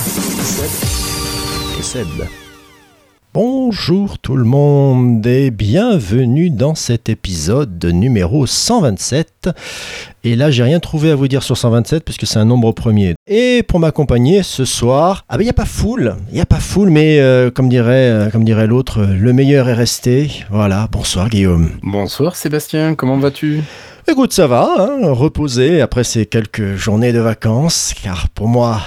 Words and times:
Seb. 0.00 1.78
Et 1.78 1.82
Seb. 1.82 2.08
Bonjour 3.34 4.18
tout 4.18 4.34
le 4.34 4.44
monde 4.44 5.24
et 5.26 5.50
bienvenue 5.50 6.48
dans 6.48 6.74
cet 6.74 7.10
épisode 7.10 7.84
numéro 7.84 8.46
127. 8.46 9.50
Et 10.24 10.36
là, 10.36 10.50
j'ai 10.50 10.62
rien 10.62 10.80
trouvé 10.80 11.10
à 11.10 11.14
vous 11.14 11.28
dire 11.28 11.42
sur 11.42 11.56
127 11.56 12.02
puisque 12.04 12.26
c'est 12.26 12.38
un 12.38 12.46
nombre 12.46 12.72
premier. 12.72 13.14
Et 13.26 13.62
pour 13.62 13.78
m'accompagner 13.78 14.42
ce 14.42 14.64
soir, 14.64 15.24
ah 15.28 15.36
ben 15.36 15.42
il 15.42 15.46
n'y 15.46 15.50
a 15.50 15.54
pas 15.54 15.66
foule, 15.66 16.16
il 16.30 16.36
n'y 16.36 16.40
a 16.40 16.46
pas 16.46 16.60
foule, 16.60 16.88
mais 16.88 17.20
euh, 17.20 17.50
comme 17.50 17.68
dirait, 17.68 18.10
euh, 18.10 18.30
comme 18.30 18.44
dirait 18.44 18.66
l'autre, 18.66 19.02
le 19.02 19.32
meilleur 19.34 19.68
est 19.68 19.74
resté. 19.74 20.30
Voilà, 20.50 20.88
bonsoir 20.90 21.28
Guillaume. 21.28 21.72
Bonsoir 21.82 22.36
Sébastien, 22.36 22.94
comment 22.94 23.18
vas-tu? 23.18 23.62
Écoute, 24.08 24.32
ça 24.32 24.48
va, 24.48 24.74
hein, 24.78 25.12
reposer 25.12 25.80
après 25.80 26.02
ces 26.02 26.26
quelques 26.26 26.74
journées 26.74 27.12
de 27.12 27.20
vacances, 27.20 27.94
car 28.02 28.28
pour 28.30 28.48
moi, 28.48 28.80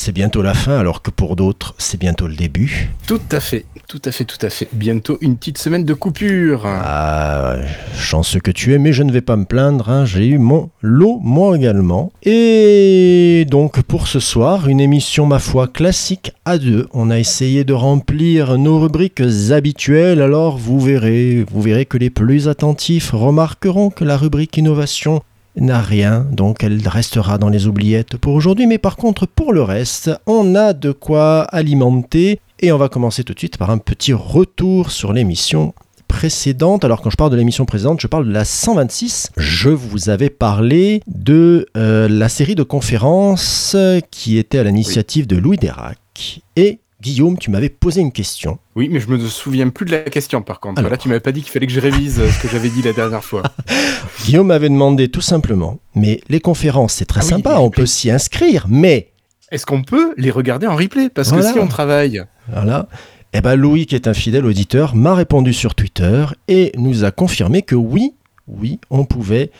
c'est 0.00 0.12
bientôt 0.12 0.40
la 0.40 0.54
fin, 0.54 0.78
alors 0.78 1.02
que 1.02 1.10
pour 1.10 1.36
d'autres, 1.36 1.74
c'est 1.76 2.00
bientôt 2.00 2.26
le 2.26 2.34
début. 2.34 2.88
Tout 3.06 3.20
à 3.32 3.38
fait, 3.38 3.66
tout 3.86 4.00
à 4.06 4.12
fait, 4.12 4.24
tout 4.24 4.38
à 4.40 4.48
fait. 4.48 4.66
Bientôt 4.72 5.18
une 5.20 5.36
petite 5.36 5.58
semaine 5.58 5.84
de 5.84 5.92
coupure. 5.92 6.62
Ah, 6.64 7.56
chanceux 7.94 8.40
que 8.40 8.50
tu 8.50 8.72
es, 8.72 8.78
mais 8.78 8.94
je 8.94 9.02
ne 9.02 9.12
vais 9.12 9.20
pas 9.20 9.36
me 9.36 9.44
plaindre, 9.44 9.90
hein, 9.90 10.06
j'ai 10.06 10.26
eu 10.26 10.38
mon 10.38 10.70
lot, 10.80 11.20
moi 11.22 11.54
également. 11.54 12.12
Et 12.22 13.44
donc, 13.50 13.82
pour 13.82 14.08
ce 14.08 14.20
soir, 14.20 14.68
une 14.68 14.80
émission, 14.80 15.26
ma 15.26 15.38
foi, 15.38 15.68
classique 15.68 16.32
à 16.46 16.56
deux. 16.56 16.88
On 16.94 17.10
a 17.10 17.18
essayé 17.18 17.64
de 17.64 17.74
remplir 17.74 18.56
nos 18.56 18.80
rubriques 18.80 19.22
habituelles, 19.50 20.22
alors 20.22 20.56
vous 20.56 20.80
verrez, 20.80 21.44
vous 21.50 21.60
verrez 21.60 21.84
que 21.84 21.98
les 21.98 22.08
plus 22.08 22.48
attentifs 22.48 23.10
remarqueront 23.10 23.90
que 23.90 24.04
la 24.04 24.16
rubrique 24.16 24.56
innovation 24.56 25.20
n'a 25.60 25.80
rien, 25.80 26.26
donc 26.32 26.64
elle 26.64 26.80
restera 26.86 27.38
dans 27.38 27.48
les 27.48 27.66
oubliettes 27.66 28.16
pour 28.16 28.34
aujourd'hui. 28.34 28.66
Mais 28.66 28.78
par 28.78 28.96
contre, 28.96 29.26
pour 29.26 29.52
le 29.52 29.62
reste, 29.62 30.10
on 30.26 30.54
a 30.54 30.72
de 30.72 30.92
quoi 30.92 31.42
alimenter. 31.42 32.40
Et 32.60 32.72
on 32.72 32.78
va 32.78 32.88
commencer 32.88 33.24
tout 33.24 33.32
de 33.32 33.38
suite 33.38 33.56
par 33.56 33.70
un 33.70 33.78
petit 33.78 34.12
retour 34.12 34.90
sur 34.90 35.12
l'émission 35.12 35.74
précédente. 36.08 36.84
Alors 36.84 37.00
quand 37.00 37.10
je 37.10 37.16
parle 37.16 37.30
de 37.30 37.36
l'émission 37.36 37.64
précédente, 37.64 38.00
je 38.00 38.06
parle 38.06 38.26
de 38.26 38.32
la 38.32 38.44
126. 38.44 39.30
Je 39.36 39.70
vous 39.70 40.10
avais 40.10 40.28
parlé 40.28 41.02
de 41.06 41.66
euh, 41.76 42.08
la 42.08 42.28
série 42.28 42.56
de 42.56 42.62
conférences 42.62 43.76
qui 44.10 44.36
était 44.36 44.58
à 44.58 44.64
l'initiative 44.64 45.26
de 45.26 45.36
Louis 45.36 45.56
Dérac. 45.56 46.42
Et 46.56 46.80
Guillaume, 47.00 47.38
tu 47.38 47.50
m'avais 47.50 47.70
posé 47.70 48.02
une 48.02 48.12
question. 48.12 48.58
Oui, 48.76 48.88
mais 48.90 49.00
je 49.00 49.08
me 49.08 49.18
souviens 49.18 49.70
plus 49.70 49.86
de 49.86 49.92
la 49.92 50.00
question 50.00 50.42
par 50.42 50.60
contre. 50.60 50.82
Là, 50.82 50.96
tu 50.98 51.08
m'avais 51.08 51.20
pas 51.20 51.32
dit 51.32 51.40
qu'il 51.40 51.50
fallait 51.50 51.66
que 51.66 51.72
je 51.72 51.80
révise 51.80 52.20
euh, 52.20 52.30
ce 52.30 52.42
que 52.42 52.48
j'avais 52.48 52.68
dit 52.68 52.82
la 52.82 52.92
dernière 52.92 53.24
fois. 53.24 53.42
Guillaume 54.24 54.48
m'avait 54.48 54.68
demandé 54.68 55.08
tout 55.08 55.22
simplement, 55.22 55.78
mais 55.94 56.20
les 56.28 56.40
conférences, 56.40 56.94
c'est 56.94 57.06
très 57.06 57.20
ah 57.20 57.24
sympa, 57.24 57.56
on 57.58 57.70
peut 57.70 57.86
s'y 57.86 58.10
inscrire, 58.10 58.66
mais... 58.68 59.12
Est-ce 59.50 59.64
qu'on 59.64 59.82
peut 59.82 60.14
les 60.18 60.30
regarder 60.30 60.66
en 60.66 60.76
replay? 60.76 61.08
Parce 61.08 61.32
que 61.32 61.42
si 61.42 61.58
on 61.58 61.66
travaille... 61.66 62.22
Voilà. 62.52 62.88
Eh 63.32 63.40
ben 63.40 63.54
Louis, 63.54 63.86
qui 63.86 63.94
est 63.94 64.06
un 64.06 64.14
fidèle 64.14 64.44
auditeur, 64.44 64.94
m'a 64.94 65.14
répondu 65.14 65.52
sur 65.52 65.74
Twitter 65.74 66.26
et 66.48 66.72
nous 66.76 67.04
a 67.04 67.10
confirmé 67.10 67.62
que 67.62 67.76
oui, 67.76 68.14
oui, 68.46 68.78
on 68.90 69.04
pouvait 69.04 69.50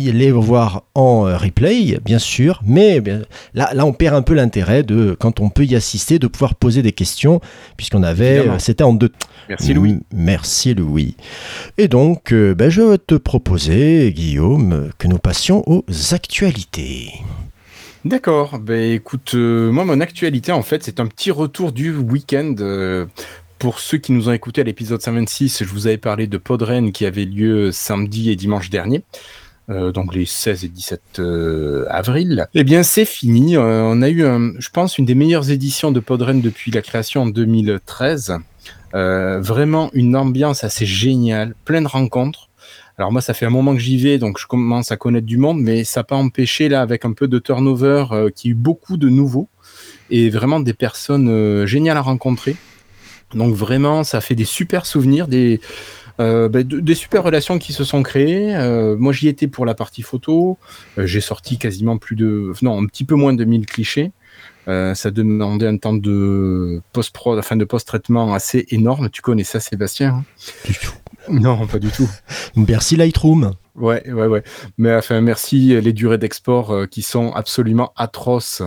les 0.00 0.32
voir 0.32 0.84
en 0.94 1.26
euh, 1.26 1.36
replay, 1.36 1.98
bien 2.04 2.18
sûr, 2.18 2.60
mais 2.64 3.02
là, 3.54 3.70
là 3.74 3.86
on 3.86 3.92
perd 3.92 4.14
un 4.14 4.22
peu 4.22 4.34
l'intérêt 4.34 4.82
de, 4.82 5.16
quand 5.18 5.40
on 5.40 5.50
peut 5.50 5.64
y 5.64 5.76
assister, 5.76 6.18
de 6.18 6.26
pouvoir 6.26 6.54
poser 6.54 6.82
des 6.82 6.92
questions, 6.92 7.40
puisqu'on 7.76 8.02
avait, 8.02 8.38
euh, 8.38 8.58
c'était 8.58 8.84
en 8.84 8.92
deux. 8.92 9.12
Merci 9.48 9.74
Louis. 9.74 9.98
Merci 10.14 10.74
Louis. 10.74 11.16
Et 11.78 11.88
donc, 11.88 12.32
euh, 12.32 12.54
ben, 12.54 12.70
je 12.70 12.82
vais 12.82 12.98
te 12.98 13.14
proposer, 13.14 14.12
Guillaume, 14.12 14.90
que 14.98 15.08
nous 15.08 15.18
passions 15.18 15.62
aux 15.66 15.84
actualités. 16.12 17.12
D'accord. 18.04 18.58
Ben, 18.58 18.92
écoute, 18.92 19.34
moi, 19.34 19.84
mon 19.84 20.00
actualité, 20.00 20.52
en 20.52 20.62
fait, 20.62 20.82
c'est 20.82 21.00
un 21.00 21.06
petit 21.06 21.30
retour 21.30 21.72
du 21.72 21.94
week-end. 21.94 22.54
pour 23.58 23.78
ceux 23.78 23.98
qui 23.98 24.12
nous 24.12 24.30
ont 24.30 24.32
écoutés 24.32 24.62
à 24.62 24.64
l'épisode 24.64 25.02
126, 25.02 25.64
je 25.64 25.68
vous 25.68 25.86
avais 25.86 25.98
parlé 25.98 26.26
de 26.26 26.38
Podren 26.38 26.92
qui 26.92 27.04
avait 27.04 27.26
lieu 27.26 27.72
samedi 27.72 28.30
et 28.30 28.36
dimanche 28.36 28.70
dernier. 28.70 29.02
Euh, 29.70 29.92
donc 29.92 30.14
les 30.14 30.24
16 30.26 30.64
et 30.64 30.68
17 30.68 31.00
euh, 31.20 31.84
avril, 31.88 32.48
eh 32.54 32.64
bien 32.64 32.82
c'est 32.82 33.04
fini. 33.04 33.56
Euh, 33.56 33.82
on 33.84 34.02
a 34.02 34.10
eu, 34.10 34.24
je 34.58 34.68
pense, 34.70 34.98
une 34.98 35.04
des 35.04 35.14
meilleures 35.14 35.50
éditions 35.50 35.92
de 35.92 36.00
Podren 36.00 36.40
depuis 36.40 36.70
la 36.72 36.82
création 36.82 37.22
en 37.22 37.26
2013. 37.26 38.38
vraiment 38.92 39.90
une 39.92 40.16
ambiance 40.16 40.64
assez 40.64 40.86
géniale, 40.86 41.54
plein 41.64 41.82
de 41.82 41.88
rencontres. 41.88 42.48
Alors 42.98 43.12
moi, 43.12 43.22
ça 43.22 43.32
fait 43.32 43.46
un 43.46 43.50
moment 43.50 43.72
que 43.72 43.80
j'y 43.80 43.96
vais, 43.96 44.18
donc 44.18 44.38
je 44.38 44.46
commence 44.46 44.92
à 44.92 44.96
connaître 44.96 45.26
du 45.26 45.38
monde, 45.38 45.60
mais 45.60 45.84
ça 45.84 46.00
n'a 46.00 46.04
pas 46.04 46.16
empêché, 46.16 46.68
là, 46.68 46.82
avec 46.82 47.06
un 47.06 47.12
peu 47.12 47.28
de 47.28 47.38
turnover, 47.38 48.04
qui 48.34 48.48
y 48.48 48.50
a 48.50 48.52
eu 48.52 48.54
beaucoup 48.54 48.98
de 48.98 49.08
nouveaux 49.08 49.48
et 50.10 50.28
vraiment 50.28 50.60
des 50.60 50.74
personnes 50.74 51.64
géniales 51.64 51.96
à 51.96 52.02
rencontrer. 52.02 52.56
Donc 53.34 53.54
vraiment, 53.54 54.04
ça 54.04 54.20
fait 54.20 54.34
des 54.34 54.44
super 54.44 54.84
souvenirs, 54.84 55.28
des, 55.28 55.60
euh, 56.20 56.48
bah, 56.48 56.62
des 56.62 56.94
super 56.94 57.24
relations 57.24 57.58
qui 57.58 57.72
se 57.72 57.82
sont 57.82 58.02
créées. 58.02 58.54
Euh, 58.54 58.96
moi, 58.96 59.12
j'y 59.12 59.28
étais 59.28 59.48
pour 59.48 59.64
la 59.64 59.74
partie 59.74 60.02
photo. 60.02 60.58
Euh, 60.98 61.06
j'ai 61.06 61.20
sorti 61.20 61.58
quasiment 61.58 61.96
plus 61.98 62.14
de, 62.14 62.52
non, 62.62 62.80
un 62.82 62.86
petit 62.86 63.04
peu 63.04 63.14
moins 63.14 63.32
de 63.32 63.44
1000 63.44 63.66
clichés. 63.66 64.12
ça 64.66 65.10
demandait 65.10 65.66
un 65.66 65.78
temps 65.78 65.94
de 65.94 66.80
post-prod, 66.92 67.38
enfin 67.38 67.56
de 67.56 67.64
post-traitement 67.64 68.34
assez 68.34 68.66
énorme. 68.70 69.08
Tu 69.10 69.22
connais 69.22 69.44
ça, 69.44 69.58
Sébastien 69.58 70.16
hein? 70.16 70.24
Du 70.64 70.74
tout. 70.74 70.94
Non, 71.28 71.66
pas 71.66 71.78
du 71.78 71.88
tout. 71.88 72.08
Merci 72.56 72.96
Lightroom. 72.96 73.52
Ouais, 73.80 74.08
ouais, 74.10 74.26
ouais. 74.26 74.42
Mais 74.78 74.94
enfin, 74.94 75.20
merci 75.20 75.80
les 75.80 75.92
durées 75.92 76.18
d'export 76.18 76.70
euh, 76.70 76.86
qui 76.86 77.02
sont 77.02 77.32
absolument 77.32 77.92
atroces 77.96 78.62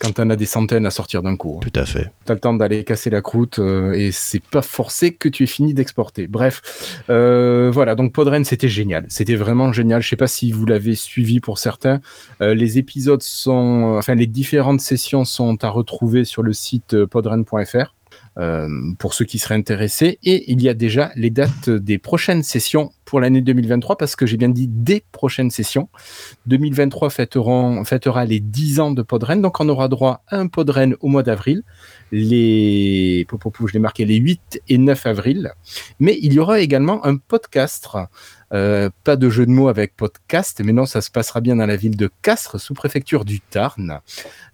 quand 0.00 0.18
on 0.20 0.30
a 0.30 0.36
des 0.36 0.46
centaines 0.46 0.86
à 0.86 0.90
sortir 0.90 1.22
d'un 1.22 1.36
coup. 1.36 1.60
Tout 1.60 1.78
à 1.78 1.84
fait. 1.84 2.10
Tu 2.24 2.32
as 2.32 2.34
le 2.34 2.40
temps 2.40 2.54
d'aller 2.54 2.84
casser 2.84 3.10
la 3.10 3.20
croûte 3.20 3.58
euh, 3.58 3.92
et 3.92 4.12
c'est 4.12 4.42
pas 4.42 4.62
forcé 4.62 5.12
que 5.12 5.28
tu 5.28 5.44
aies 5.44 5.48
fini 5.48 5.74
d'exporter. 5.74 6.28
Bref, 6.28 7.02
euh, 7.10 7.70
voilà. 7.72 7.94
Donc 7.94 8.12
Podren, 8.12 8.44
c'était 8.44 8.68
génial. 8.68 9.06
C'était 9.08 9.36
vraiment 9.36 9.72
génial. 9.72 10.02
Je 10.02 10.08
sais 10.08 10.16
pas 10.16 10.28
si 10.28 10.52
vous 10.52 10.66
l'avez 10.66 10.94
suivi 10.94 11.40
pour 11.40 11.58
certains. 11.58 12.00
les 12.40 12.78
épisodes 12.78 13.22
sont, 13.22 13.96
enfin, 13.98 14.14
les 14.14 14.26
différentes 14.26 14.80
sessions 14.80 15.24
sont 15.24 15.64
à 15.64 15.68
retrouver 15.68 16.24
sur 16.24 16.42
le 16.42 16.52
site 16.52 17.04
podren.fr. 17.06 17.94
Euh, 18.36 18.68
pour 18.98 19.14
ceux 19.14 19.24
qui 19.24 19.38
seraient 19.38 19.54
intéressés. 19.54 20.18
Et 20.24 20.50
il 20.50 20.60
y 20.60 20.68
a 20.68 20.74
déjà 20.74 21.12
les 21.14 21.30
dates 21.30 21.70
des 21.70 21.98
prochaines 21.98 22.42
sessions 22.42 22.90
pour 23.04 23.20
l'année 23.20 23.42
2023, 23.42 23.96
parce 23.96 24.16
que 24.16 24.26
j'ai 24.26 24.36
bien 24.36 24.48
dit 24.48 24.66
des 24.66 25.04
prochaines 25.12 25.52
sessions. 25.52 25.88
2023 26.46 27.10
fêtera 27.10 28.24
les 28.24 28.40
10 28.40 28.80
ans 28.80 28.90
de 28.90 29.02
Podren, 29.02 29.40
donc 29.40 29.60
on 29.60 29.68
aura 29.68 29.86
droit 29.86 30.24
à 30.26 30.38
un 30.38 30.48
Podren 30.48 30.96
au 30.98 31.06
mois 31.06 31.22
d'avril, 31.22 31.62
les, 32.10 33.24
je 33.30 33.72
l'ai 33.72 33.78
marqué, 33.78 34.04
les 34.04 34.16
8 34.16 34.62
et 34.68 34.78
9 34.78 35.06
avril. 35.06 35.52
Mais 36.00 36.18
il 36.20 36.32
y 36.32 36.40
aura 36.40 36.58
également 36.58 37.06
un 37.06 37.16
podcast 37.16 37.86
euh, 38.54 38.88
pas 39.02 39.16
de 39.16 39.28
jeu 39.28 39.46
de 39.46 39.50
mots 39.50 39.68
avec 39.68 39.96
podcast, 39.96 40.62
mais 40.64 40.72
non, 40.72 40.86
ça 40.86 41.00
se 41.00 41.10
passera 41.10 41.40
bien 41.40 41.56
dans 41.56 41.66
la 41.66 41.74
ville 41.74 41.96
de 41.96 42.08
Castres, 42.22 42.60
sous-préfecture 42.60 43.24
du 43.24 43.40
Tarn. 43.40 43.98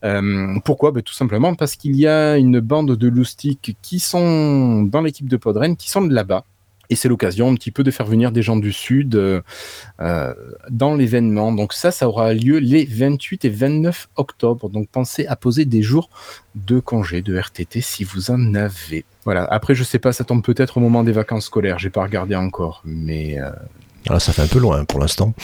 Euh, 0.04 0.58
pourquoi? 0.64 0.90
Ben, 0.90 1.02
Tout 1.02 1.12
simplement 1.12 1.54
parce 1.54 1.76
qu'il 1.76 1.94
y 1.96 2.06
a 2.06 2.38
une 2.38 2.60
bande 2.60 2.96
de 2.96 3.08
loustiques 3.08 3.76
qui 3.82 3.98
sont 3.98 4.84
dans 4.84 5.02
l'équipe 5.02 5.28
de 5.28 5.36
Podren, 5.36 5.76
qui 5.76 5.91
sont 5.91 6.00
de 6.02 6.14
là-bas. 6.14 6.44
Et 6.88 6.97
c'est 6.97 7.08
l'occasion 7.08 7.48
un 7.48 7.54
petit 7.54 7.70
peu 7.70 7.84
de 7.84 7.91
faire 7.92 8.06
venir 8.06 8.32
des 8.32 8.42
gens 8.42 8.56
du 8.56 8.72
Sud 8.72 9.14
euh, 9.14 10.34
dans 10.70 10.94
l'événement. 10.96 11.53
Donc 11.53 11.72
ça, 11.72 11.92
ça 11.92 12.08
aura 12.08 12.34
lieu 12.34 12.58
les 12.58 12.84
28 12.84 13.44
et 13.44 13.48
29 13.48 14.08
octobre. 14.16 14.70
Donc 14.70 14.88
pensez 14.91 15.26
à 15.26 15.36
poser 15.36 15.66
des 15.66 15.82
jours 15.82 16.08
de 16.56 16.80
congé 16.80 17.22
de 17.22 17.38
RTT 17.38 17.80
si 17.80 18.03
vous 18.03 18.32
en 18.32 18.54
avez. 18.54 19.04
Voilà. 19.24 19.44
Après, 19.44 19.76
je 19.76 19.84
sais 19.84 20.00
pas, 20.00 20.12
ça 20.12 20.24
tombe 20.24 20.42
peut-être 20.42 20.78
au 20.78 20.80
moment 20.80 21.04
des 21.04 21.12
vacances 21.12 21.44
scolaires. 21.44 21.78
J'ai 21.78 21.91
pas 21.91 22.03
regardé 22.03 22.34
encore, 22.34 22.82
mais 22.84 23.38
ah, 24.08 24.20
ça 24.20 24.32
fait 24.32 24.42
un 24.42 24.47
peu 24.47 24.58
loin 24.58 24.84
pour 24.84 25.00
l'instant. 25.00 25.34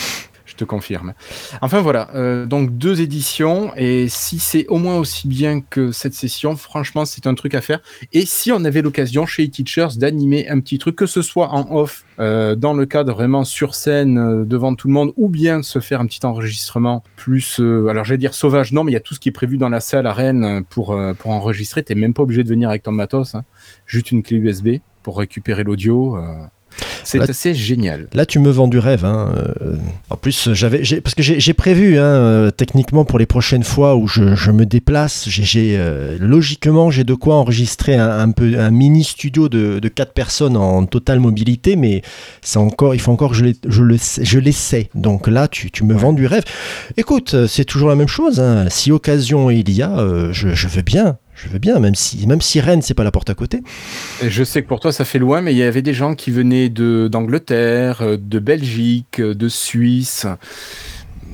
je 0.46 0.54
te 0.54 0.64
confirme. 0.64 1.12
Enfin 1.60 1.80
voilà, 1.80 2.08
euh, 2.14 2.46
donc 2.46 2.78
deux 2.78 3.00
éditions, 3.02 3.72
et 3.76 4.08
si 4.08 4.38
c'est 4.38 4.66
au 4.68 4.78
moins 4.78 4.96
aussi 4.96 5.28
bien 5.28 5.60
que 5.60 5.92
cette 5.92 6.14
session, 6.14 6.56
franchement, 6.56 7.04
c'est 7.04 7.26
un 7.26 7.34
truc 7.34 7.54
à 7.54 7.60
faire. 7.60 7.80
Et 8.12 8.24
si 8.24 8.52
on 8.52 8.64
avait 8.64 8.80
l'occasion 8.80 9.26
chez 9.26 9.48
Teachers 9.48 9.96
d'animer 9.96 10.48
un 10.48 10.60
petit 10.60 10.78
truc, 10.78 10.96
que 10.96 11.06
ce 11.06 11.20
soit 11.20 11.50
en 11.50 11.76
off, 11.76 12.04
euh, 12.18 12.54
dans 12.54 12.72
le 12.72 12.86
cadre 12.86 13.12
vraiment 13.12 13.44
sur 13.44 13.74
scène, 13.74 14.18
euh, 14.18 14.44
devant 14.44 14.74
tout 14.74 14.88
le 14.88 14.94
monde, 14.94 15.12
ou 15.16 15.28
bien 15.28 15.62
se 15.62 15.80
faire 15.80 16.00
un 16.00 16.06
petit 16.06 16.24
enregistrement 16.24 17.02
plus, 17.16 17.60
alors 17.60 18.04
j'allais 18.04 18.18
dire 18.18 18.34
sauvage, 18.34 18.72
non, 18.72 18.84
mais 18.84 18.92
il 18.92 18.94
y 18.94 18.98
a 18.98 19.00
tout 19.00 19.14
ce 19.14 19.20
qui 19.20 19.28
est 19.28 19.32
prévu 19.32 19.58
dans 19.58 19.68
la 19.68 19.80
salle 19.80 20.06
à 20.06 20.12
Rennes 20.12 20.64
pour, 20.70 20.98
pour 21.18 21.30
enregistrer. 21.30 21.82
T'es 21.82 21.94
même 21.94 22.14
pas 22.14 22.22
obligé 22.22 22.42
de 22.42 22.48
venir 22.48 22.70
avec 22.70 22.82
ton 22.82 22.92
matos, 22.92 23.34
hein. 23.34 23.44
juste 23.86 24.10
une 24.10 24.22
clé 24.22 24.38
USB 24.38 24.68
pour 25.02 25.18
récupérer 25.18 25.64
l'audio. 25.64 26.18
C'est 27.04 27.18
assez 27.30 27.54
génial. 27.54 28.06
Là, 28.12 28.26
tu 28.26 28.38
me 28.38 28.50
vends 28.50 28.68
du 28.68 28.78
rêve. 28.78 29.04
hein, 29.04 29.32
euh, 29.62 29.76
En 30.10 30.16
plus, 30.16 30.52
j'avais, 30.52 30.82
parce 31.00 31.14
que 31.14 31.22
j'ai 31.22 31.52
prévu, 31.54 31.98
hein, 31.98 32.02
euh, 32.02 32.50
techniquement, 32.50 33.04
pour 33.04 33.18
les 33.18 33.26
prochaines 33.26 33.62
fois 33.64 33.96
où 33.96 34.06
je, 34.08 34.34
je 34.34 34.50
me 34.50 34.66
déplace, 34.66 35.24
j'ai, 35.28 35.76
euh, 35.78 36.16
logiquement, 36.20 36.90
j'ai 36.90 37.04
de 37.04 37.14
quoi 37.14 37.36
enregistrer 37.36 37.94
un, 37.96 38.08
un 38.18 38.30
peu 38.30 38.58
un 38.58 38.70
mini 38.70 39.04
studio 39.04 39.48
de, 39.48 39.78
de 39.78 39.88
4 39.88 40.12
personnes 40.12 40.56
en 40.56 40.84
totale 40.86 41.20
mobilité, 41.20 41.76
mais 41.76 42.02
c'est 42.42 42.58
encore, 42.58 42.94
il 42.94 43.00
faut 43.00 43.12
encore 43.12 43.30
que 43.30 43.36
je, 43.36 43.46
je 43.66 43.82
le, 43.82 43.96
sais- 43.98 44.24
je 44.24 44.38
l'essaie. 44.38 44.88
Donc 44.94 45.28
là, 45.28 45.48
tu, 45.48 45.70
tu 45.70 45.84
me 45.84 45.94
vends 45.94 46.12
du 46.12 46.26
rêve. 46.26 46.44
Écoute, 46.96 47.46
c'est 47.46 47.64
toujours 47.64 47.88
la 47.88 47.94
même 47.96 48.08
chose. 48.08 48.40
hein, 48.40 48.66
Si 48.68 48.92
occasion 48.92 49.50
il 49.50 49.70
y 49.70 49.82
a, 49.82 49.98
euh, 49.98 50.32
je, 50.32 50.48
je 50.54 50.68
veux 50.68 50.82
bien. 50.82 51.18
Je 51.36 51.48
veux 51.48 51.58
bien, 51.58 51.78
même 51.80 51.94
si, 51.94 52.26
même 52.26 52.40
si 52.40 52.60
Rennes, 52.60 52.80
c'est 52.80 52.94
pas 52.94 53.04
la 53.04 53.10
porte 53.10 53.28
à 53.28 53.34
côté. 53.34 53.62
Je 54.26 54.42
sais 54.42 54.62
que 54.62 54.68
pour 54.68 54.80
toi 54.80 54.90
ça 54.90 55.04
fait 55.04 55.18
loin, 55.18 55.42
mais 55.42 55.52
il 55.52 55.58
y 55.58 55.62
avait 55.62 55.82
des 55.82 55.92
gens 55.92 56.14
qui 56.14 56.30
venaient 56.30 56.70
d'Angleterre, 56.70 58.00
euh, 58.00 58.16
de 58.18 58.38
Belgique, 58.38 59.20
euh, 59.20 59.34
de 59.34 59.48
Suisse. 59.48 60.26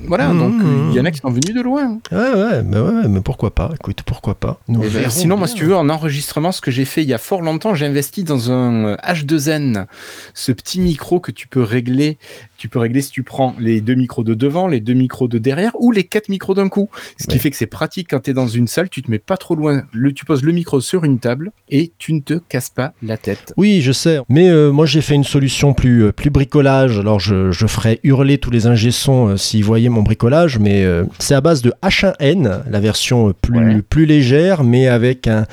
Voilà, 0.06 0.28
Mmh, 0.32 0.38
donc 0.38 0.54
euh, 0.60 0.64
mmh. 0.64 0.90
il 0.90 0.96
y 0.96 1.00
en 1.00 1.04
a 1.04 1.10
qui 1.10 1.18
sont 1.20 1.30
venus 1.30 1.54
de 1.54 1.60
loin. 1.60 1.98
Ouais, 2.10 2.18
ouais, 2.18 2.62
mais 2.62 2.78
ouais, 2.78 3.08
mais 3.08 3.20
pourquoi 3.20 3.54
pas 3.54 3.70
Écoute, 3.74 4.02
pourquoi 4.04 4.34
pas 4.34 4.60
Nous 4.68 4.80
Et 4.80 4.84
ben, 4.84 4.88
verrons 4.92 5.10
sinon, 5.10 5.36
moi, 5.36 5.46
si 5.46 5.54
tu 5.54 5.64
veux, 5.64 5.76
en 5.76 5.88
enregistrement, 5.88 6.52
ce 6.52 6.60
que 6.60 6.70
j'ai 6.70 6.84
fait 6.84 7.02
il 7.02 7.08
y 7.08 7.14
a 7.14 7.18
fort 7.18 7.42
longtemps, 7.42 7.74
j'ai 7.74 7.86
investi 7.86 8.24
dans 8.24 8.50
un 8.50 8.84
euh, 8.86 8.96
H2N, 9.06 9.86
ce 10.34 10.52
petit 10.52 10.80
micro 10.80 11.20
que 11.20 11.30
tu 11.30 11.48
peux 11.48 11.62
régler. 11.62 12.18
Tu 12.58 12.68
peux 12.68 12.78
régler 12.78 13.02
si 13.02 13.10
tu 13.10 13.22
prends 13.24 13.56
les 13.58 13.80
deux 13.80 13.94
micros 13.94 14.22
de 14.22 14.34
devant, 14.34 14.68
les 14.68 14.78
deux 14.80 14.92
micros 14.94 15.26
de 15.26 15.38
derrière 15.38 15.72
ou 15.80 15.90
les 15.90 16.04
quatre 16.04 16.28
micros 16.28 16.54
d'un 16.54 16.68
coup. 16.68 16.88
Ce 17.18 17.26
qui 17.26 17.32
Ouais. 17.34 17.38
fait 17.40 17.50
que 17.50 17.56
c'est 17.56 17.66
pratique 17.66 18.08
quand 18.10 18.20
tu 18.20 18.30
es 18.30 18.34
dans 18.34 18.46
une 18.46 18.68
salle, 18.68 18.88
tu 18.88 19.02
te 19.02 19.10
mets 19.10 19.18
pas 19.18 19.36
trop 19.36 19.54
loin. 19.56 19.82
Le, 19.92 20.12
tu 20.12 20.24
poses 20.24 20.42
le 20.44 20.52
micro 20.52 20.80
sur 20.80 21.02
une 21.04 21.18
table 21.18 21.50
et 21.70 21.92
tu 21.98 22.12
ne 22.12 22.20
te 22.20 22.34
casses 22.34 22.70
pas 22.70 22.92
la 23.02 23.16
tête. 23.16 23.52
Oui, 23.56 23.80
je 23.82 23.90
sais. 23.90 24.20
Mais 24.28 24.48
euh, 24.48 24.70
moi, 24.70 24.86
j'ai 24.86 25.00
fait 25.00 25.14
une 25.14 25.24
solution 25.24 25.74
plus, 25.74 26.04
euh, 26.04 26.12
plus 26.12 26.30
bricolage. 26.30 26.98
Alors, 27.00 27.18
je, 27.18 27.50
je 27.50 27.66
ferais 27.66 27.98
hurler 28.04 28.38
tous 28.38 28.50
les 28.50 28.66
ingé-sons 28.68 29.28
euh, 29.30 29.36
s'ils 29.36 29.64
voyaient 29.64 29.88
mon 29.92 30.02
bricolage. 30.02 30.58
Mais 30.58 30.84
euh, 30.84 31.04
c'est 31.18 31.34
à 31.34 31.40
base 31.40 31.62
de 31.62 31.72
H1N, 31.82 32.62
la 32.68 32.80
version 32.80 33.32
plus, 33.40 33.58
Ouais. 33.58 33.82
plus 33.82 34.06
légère, 34.06 34.64
mais 34.64 34.88
avec 34.88 35.28
un, 35.28 35.46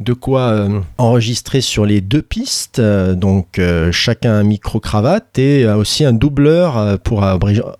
de 0.00 0.12
quoi 0.12 0.48
euh, 0.50 0.80
enregistrer 0.98 1.60
sur 1.60 1.84
les 1.86 2.00
deux 2.00 2.22
pistes. 2.22 2.78
Euh, 2.80 3.14
donc, 3.14 3.58
euh, 3.58 3.92
chacun 3.92 4.32
un 4.32 4.42
micro-cravate 4.42 5.38
et 5.38 5.66
aussi 5.68 6.04
un 6.04 6.12
doubleur 6.12 6.98
pour, 7.00 7.24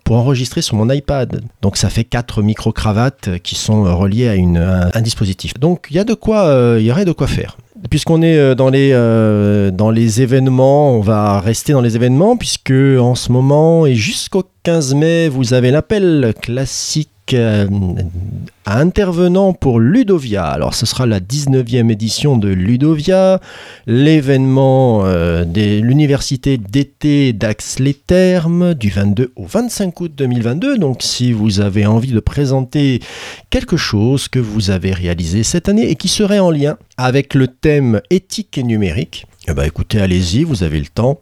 pour 0.03 0.15
enregistrer 0.15 0.61
sur 0.61 0.75
mon 0.75 0.89
iPad. 0.89 1.41
Donc, 1.61 1.77
ça 1.77 1.89
fait 1.89 2.03
quatre 2.03 2.41
micro-cravates 2.41 3.39
qui 3.43 3.55
sont 3.55 3.83
reliées 3.97 4.27
à 4.29 4.35
une, 4.35 4.57
un, 4.57 4.89
un 4.93 5.01
dispositif. 5.01 5.55
Donc, 5.59 5.87
il 5.89 5.95
y 5.95 5.99
a 5.99 6.03
de 6.03 6.13
quoi, 6.13 6.75
il 6.79 6.85
y 6.85 6.91
aurait 6.91 7.05
de 7.05 7.11
quoi 7.11 7.27
faire. 7.27 7.57
Puisqu'on 7.89 8.21
est 8.21 8.37
euh, 8.37 8.55
dans 8.55 8.69
les, 8.69 8.91
euh, 8.93 9.71
dans 9.71 9.89
les 9.89 10.21
événements, 10.21 10.91
on 10.97 11.01
va 11.01 11.39
rester 11.39 11.73
dans 11.73 11.81
les 11.81 11.95
événements, 11.95 12.37
puisque 12.37 12.71
en 12.71 13.15
ce 13.15 13.31
moment 13.31 13.85
et 13.85 13.93
jusqu'au 13.93 14.43
15 14.63 14.95
mai, 14.95 15.29
vous 15.29 15.53
avez 15.53 15.71
l'appel 15.71 16.33
classique 16.41 17.09
euh, 17.33 17.67
intervenant 18.65 19.53
pour 19.53 19.79
Ludovia. 19.79 20.45
Alors 20.45 20.73
ce 20.73 20.85
sera 20.85 21.05
la 21.05 21.19
19e 21.19 21.89
édition 21.89 22.37
de 22.37 22.49
Ludovia, 22.49 23.39
l'événement 23.87 25.05
euh, 25.05 25.45
de 25.45 25.79
l'université 25.79 26.57
d'été 26.57 27.33
d'Ax-les-Thermes 27.33 28.73
du 28.73 28.89
22 28.89 29.31
au 29.35 29.45
25 29.45 30.01
août 30.01 30.11
2022. 30.15 30.77
Donc 30.77 31.01
si 31.01 31.31
vous 31.31 31.61
avez 31.61 31.85
envie 31.85 32.11
de 32.11 32.19
présenter 32.19 32.99
quelque 33.49 33.77
chose 33.77 34.27
que 34.27 34.39
vous 34.39 34.69
avez 34.69 34.91
réalisé 34.91 35.43
cette 35.43 35.69
année 35.69 35.89
et 35.89 35.95
qui 35.95 36.09
serait 36.09 36.39
en 36.39 36.51
lien 36.51 36.77
avec 36.97 37.33
le 37.33 37.47
thème 37.47 38.01
éthique 38.09 38.57
et 38.57 38.63
numérique, 38.63 39.25
eh 39.47 39.53
ben 39.53 39.63
écoutez, 39.63 39.99
allez-y, 39.99 40.43
vous 40.43 40.63
avez 40.63 40.79
le 40.79 40.85
temps. 40.85 41.19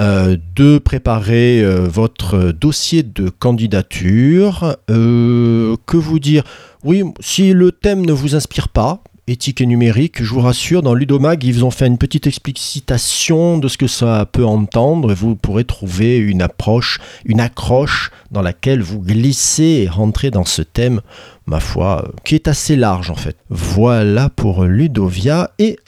Euh, 0.00 0.36
de 0.54 0.78
préparer 0.78 1.62
euh, 1.62 1.86
votre 1.88 2.52
dossier 2.52 3.02
de 3.02 3.28
candidature. 3.28 4.76
Euh, 4.90 5.76
que 5.86 5.96
vous 5.96 6.18
dire? 6.18 6.44
Oui, 6.84 7.02
si 7.20 7.52
le 7.52 7.72
thème 7.72 8.06
ne 8.06 8.12
vous 8.12 8.34
inspire 8.34 8.68
pas, 8.68 9.02
éthique 9.26 9.60
et 9.60 9.66
numérique, 9.66 10.22
je 10.22 10.32
vous 10.32 10.40
rassure, 10.40 10.82
dans 10.82 10.94
Ludomag, 10.94 11.42
ils 11.44 11.64
ont 11.64 11.70
fait 11.70 11.86
une 11.86 11.98
petite 11.98 12.26
explicitation 12.26 13.58
de 13.58 13.68
ce 13.68 13.76
que 13.76 13.86
ça 13.86 14.26
peut 14.30 14.46
entendre 14.46 15.10
et 15.12 15.14
vous 15.14 15.36
pourrez 15.36 15.64
trouver 15.64 16.16
une 16.16 16.40
approche, 16.40 17.00
une 17.24 17.40
accroche 17.40 18.10
dans 18.30 18.42
laquelle 18.42 18.80
vous 18.80 19.00
glissez 19.00 19.82
et 19.84 19.88
rentrez 19.88 20.30
dans 20.30 20.44
ce 20.44 20.62
thème, 20.62 21.00
ma 21.46 21.60
foi, 21.60 22.10
qui 22.24 22.36
est 22.36 22.48
assez 22.48 22.76
large 22.76 23.10
en 23.10 23.16
fait. 23.16 23.36
Voilà 23.50 24.30
pour 24.30 24.64
Ludovia 24.64 25.50
et 25.58 25.78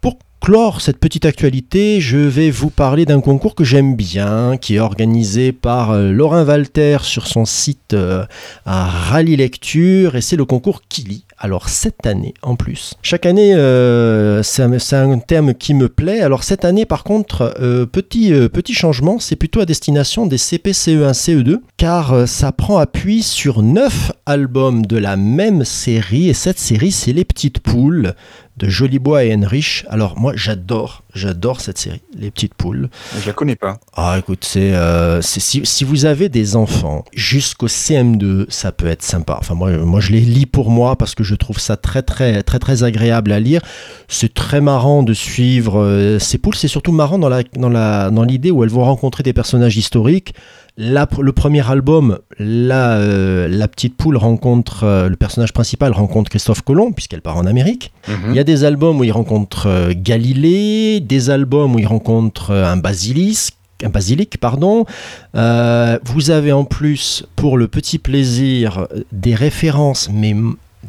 pour 0.00 0.18
clore 0.46 0.80
cette 0.80 0.98
petite 0.98 1.24
actualité, 1.24 2.00
je 2.00 2.18
vais 2.18 2.50
vous 2.52 2.70
parler 2.70 3.04
d'un 3.04 3.20
concours 3.20 3.56
que 3.56 3.64
j'aime 3.64 3.96
bien, 3.96 4.56
qui 4.58 4.76
est 4.76 4.78
organisé 4.78 5.50
par 5.50 5.90
euh, 5.90 6.12
Laurent 6.12 6.44
Walter 6.44 6.98
sur 7.02 7.26
son 7.26 7.44
site 7.44 7.94
euh, 7.94 8.24
à 8.64 8.84
Rallye 8.84 9.34
Lecture, 9.34 10.14
et 10.14 10.20
c'est 10.20 10.36
le 10.36 10.44
concours 10.44 10.82
Kili. 10.88 11.26
Alors 11.38 11.68
cette 11.68 12.06
année 12.06 12.32
en 12.40 12.56
plus. 12.56 12.94
Chaque 13.02 13.26
année, 13.26 13.54
euh, 13.54 14.42
c'est 14.42 14.62
un, 14.62 15.18
thème 15.18 15.54
qui 15.54 15.74
me 15.74 15.88
plaît. 15.88 16.20
Alors 16.20 16.42
cette 16.42 16.64
année 16.64 16.86
par 16.86 17.04
contre, 17.04 17.54
euh, 17.60 17.84
petit, 17.84 18.32
euh, 18.32 18.48
petit 18.48 18.72
changement, 18.72 19.18
c'est 19.18 19.36
plutôt 19.36 19.60
à 19.60 19.66
destination 19.66 20.26
des 20.26 20.38
CP, 20.38 20.72
CE1, 20.72 21.12
CE2, 21.12 21.58
car 21.76 22.26
ça 22.26 22.52
prend 22.52 22.78
appui 22.78 23.22
sur 23.22 23.62
9 23.62 24.12
albums 24.24 24.86
de 24.86 24.96
la 24.96 25.16
même 25.16 25.64
série, 25.64 26.30
et 26.30 26.34
cette 26.34 26.58
série 26.58 26.92
c'est 26.92 27.12
Les 27.12 27.24
Petites 27.24 27.60
Poules 27.60 28.14
de 28.56 28.68
Jolibois 28.68 29.24
et 29.24 29.34
Henrich. 29.34 29.84
Alors 29.88 30.18
moi 30.18 30.32
j'adore, 30.34 31.02
j'adore 31.14 31.60
cette 31.60 31.76
série, 31.78 32.00
Les 32.18 32.30
Petites 32.30 32.54
Poules. 32.54 32.88
Je 33.20 33.26
la 33.26 33.32
connais 33.32 33.56
pas. 33.56 33.78
Ah 33.94 34.16
écoute, 34.18 34.44
c'est, 34.44 34.72
euh, 34.74 35.20
c'est- 35.20 35.40
si, 35.40 35.60
si 35.64 35.84
vous 35.84 36.06
avez 36.06 36.28
des 36.28 36.56
enfants 36.56 37.04
jusqu'au 37.14 37.68
CM2, 37.68 38.46
ça 38.48 38.72
peut 38.72 38.86
être 38.86 39.02
sympa. 39.02 39.36
Enfin 39.38 39.54
moi, 39.54 39.70
moi 39.78 40.00
je 40.00 40.12
les 40.12 40.20
lis 40.20 40.46
pour 40.46 40.70
moi 40.70 40.96
parce 40.96 41.14
que 41.14 41.22
je 41.24 41.34
trouve 41.34 41.58
ça 41.58 41.76
très 41.76 42.02
très 42.02 42.42
très 42.42 42.58
très 42.58 42.82
agréable 42.82 43.32
à 43.32 43.40
lire. 43.40 43.60
C'est 44.08 44.32
très 44.32 44.60
marrant 44.60 45.02
de 45.02 45.12
suivre 45.12 45.80
euh, 45.82 46.18
ces 46.18 46.38
poules. 46.38 46.54
C'est 46.54 46.68
surtout 46.68 46.92
marrant 46.92 47.18
dans 47.18 47.28
la 47.28 47.42
dans 47.56 47.68
la 47.68 48.10
dans 48.10 48.22
l'idée 48.22 48.50
où 48.50 48.64
elles 48.64 48.70
vont 48.70 48.84
rencontrer 48.84 49.22
des 49.22 49.32
personnages 49.34 49.76
historiques. 49.76 50.32
La- 50.78 51.08
le 51.20 51.32
premier 51.32 51.66
album, 51.70 52.18
la, 52.38 52.96
euh, 52.98 53.48
la 53.48 53.66
petite 53.66 53.96
poule 53.96 54.16
rencontre 54.18 54.84
euh, 54.84 55.08
le 55.08 55.16
personnage 55.16 55.54
principal 55.54 55.92
rencontre 55.92 56.28
Christophe 56.28 56.60
Colomb 56.60 56.92
puisqu'elle 56.92 57.22
part 57.22 57.38
en 57.38 57.46
Amérique. 57.46 57.92
Mhm. 58.08 58.16
Il 58.30 58.36
y 58.36 58.38
a 58.38 58.44
des 58.44 58.64
albums 58.64 59.00
où 59.00 59.04
il 59.04 59.10
rencontre 59.12 59.68
euh, 59.68 59.94
Galilée, 59.96 61.00
des 61.00 61.30
albums 61.30 61.74
où 61.74 61.78
il 61.78 61.86
rencontre 61.86 62.52
un 62.52 62.76
basilisque. 62.76 63.54
Un 63.84 63.90
basilic, 63.90 64.38
pardon. 64.38 64.86
Vous 65.34 66.30
avez 66.30 66.52
en 66.52 66.64
plus, 66.64 67.26
pour 67.36 67.58
le 67.58 67.68
petit 67.68 67.98
plaisir, 67.98 68.86
des 69.12 69.34
références, 69.34 70.08
mais 70.10 70.34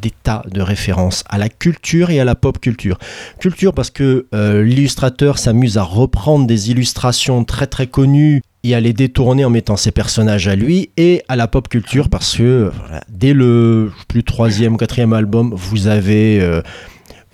des 0.00 0.12
tas 0.22 0.42
de 0.50 0.60
références 0.62 1.22
à 1.28 1.38
la 1.38 1.48
culture 1.48 2.10
et 2.10 2.20
à 2.20 2.24
la 2.24 2.34
pop 2.34 2.58
culture. 2.60 2.98
Culture 3.40 3.74
parce 3.74 3.90
que 3.90 4.26
euh, 4.34 4.62
l'illustrateur 4.62 5.38
s'amuse 5.38 5.76
à 5.76 5.82
reprendre 5.82 6.46
des 6.46 6.70
illustrations 6.70 7.44
très 7.44 7.66
très 7.66 7.88
connues 7.88 8.42
et 8.70 8.74
à 8.74 8.80
les 8.80 8.92
détourner 8.92 9.44
en 9.44 9.50
mettant 9.50 9.76
ses 9.76 9.90
personnages 9.90 10.48
à 10.48 10.56
lui, 10.56 10.90
et 10.96 11.22
à 11.28 11.36
la 11.36 11.48
pop 11.48 11.68
culture 11.68 12.08
parce 12.08 12.36
que 12.36 12.70
dès 13.08 13.32
le 13.32 13.90
plus 14.08 14.24
troisième 14.24 14.74
ou 14.74 14.76
quatrième 14.76 15.12
album, 15.12 15.52
vous 15.54 15.86
avez 15.86 16.40
euh, 16.40 16.62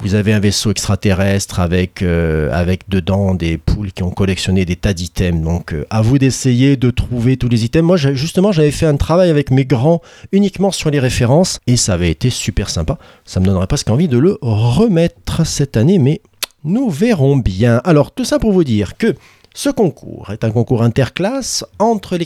vous 0.00 0.14
avez 0.14 0.32
un 0.32 0.40
vaisseau 0.40 0.70
extraterrestre 0.70 1.60
avec, 1.60 2.02
euh, 2.02 2.50
avec 2.52 2.88
dedans 2.88 3.34
des 3.34 3.56
poules 3.56 3.92
qui 3.92 4.02
ont 4.02 4.10
collectionné 4.10 4.64
des 4.64 4.76
tas 4.76 4.92
d'items. 4.92 5.42
Donc, 5.42 5.72
euh, 5.72 5.86
à 5.88 6.02
vous 6.02 6.18
d'essayer 6.18 6.76
de 6.76 6.90
trouver 6.90 7.36
tous 7.36 7.48
les 7.48 7.64
items. 7.64 7.86
Moi, 7.86 7.96
justement, 7.96 8.52
j'avais 8.52 8.70
fait 8.70 8.86
un 8.86 8.96
travail 8.96 9.30
avec 9.30 9.50
mes 9.50 9.64
grands 9.64 10.02
uniquement 10.32 10.72
sur 10.72 10.90
les 10.90 11.00
références 11.00 11.58
et 11.66 11.76
ça 11.76 11.94
avait 11.94 12.10
été 12.10 12.28
super 12.28 12.68
sympa. 12.68 12.98
Ça 13.24 13.40
me 13.40 13.46
donnerait 13.46 13.66
presque 13.66 13.88
envie 13.88 14.08
de 14.08 14.18
le 14.18 14.36
remettre 14.42 15.46
cette 15.46 15.76
année, 15.76 15.98
mais 15.98 16.20
nous 16.64 16.90
verrons 16.90 17.36
bien. 17.36 17.80
Alors, 17.84 18.10
tout 18.10 18.24
ça 18.24 18.38
pour 18.38 18.52
vous 18.52 18.64
dire 18.64 18.96
que 18.98 19.14
ce 19.56 19.70
concours 19.70 20.30
est 20.32 20.42
un 20.42 20.50
concours 20.50 20.82
interclasse 20.82 21.64
entre, 21.78 22.18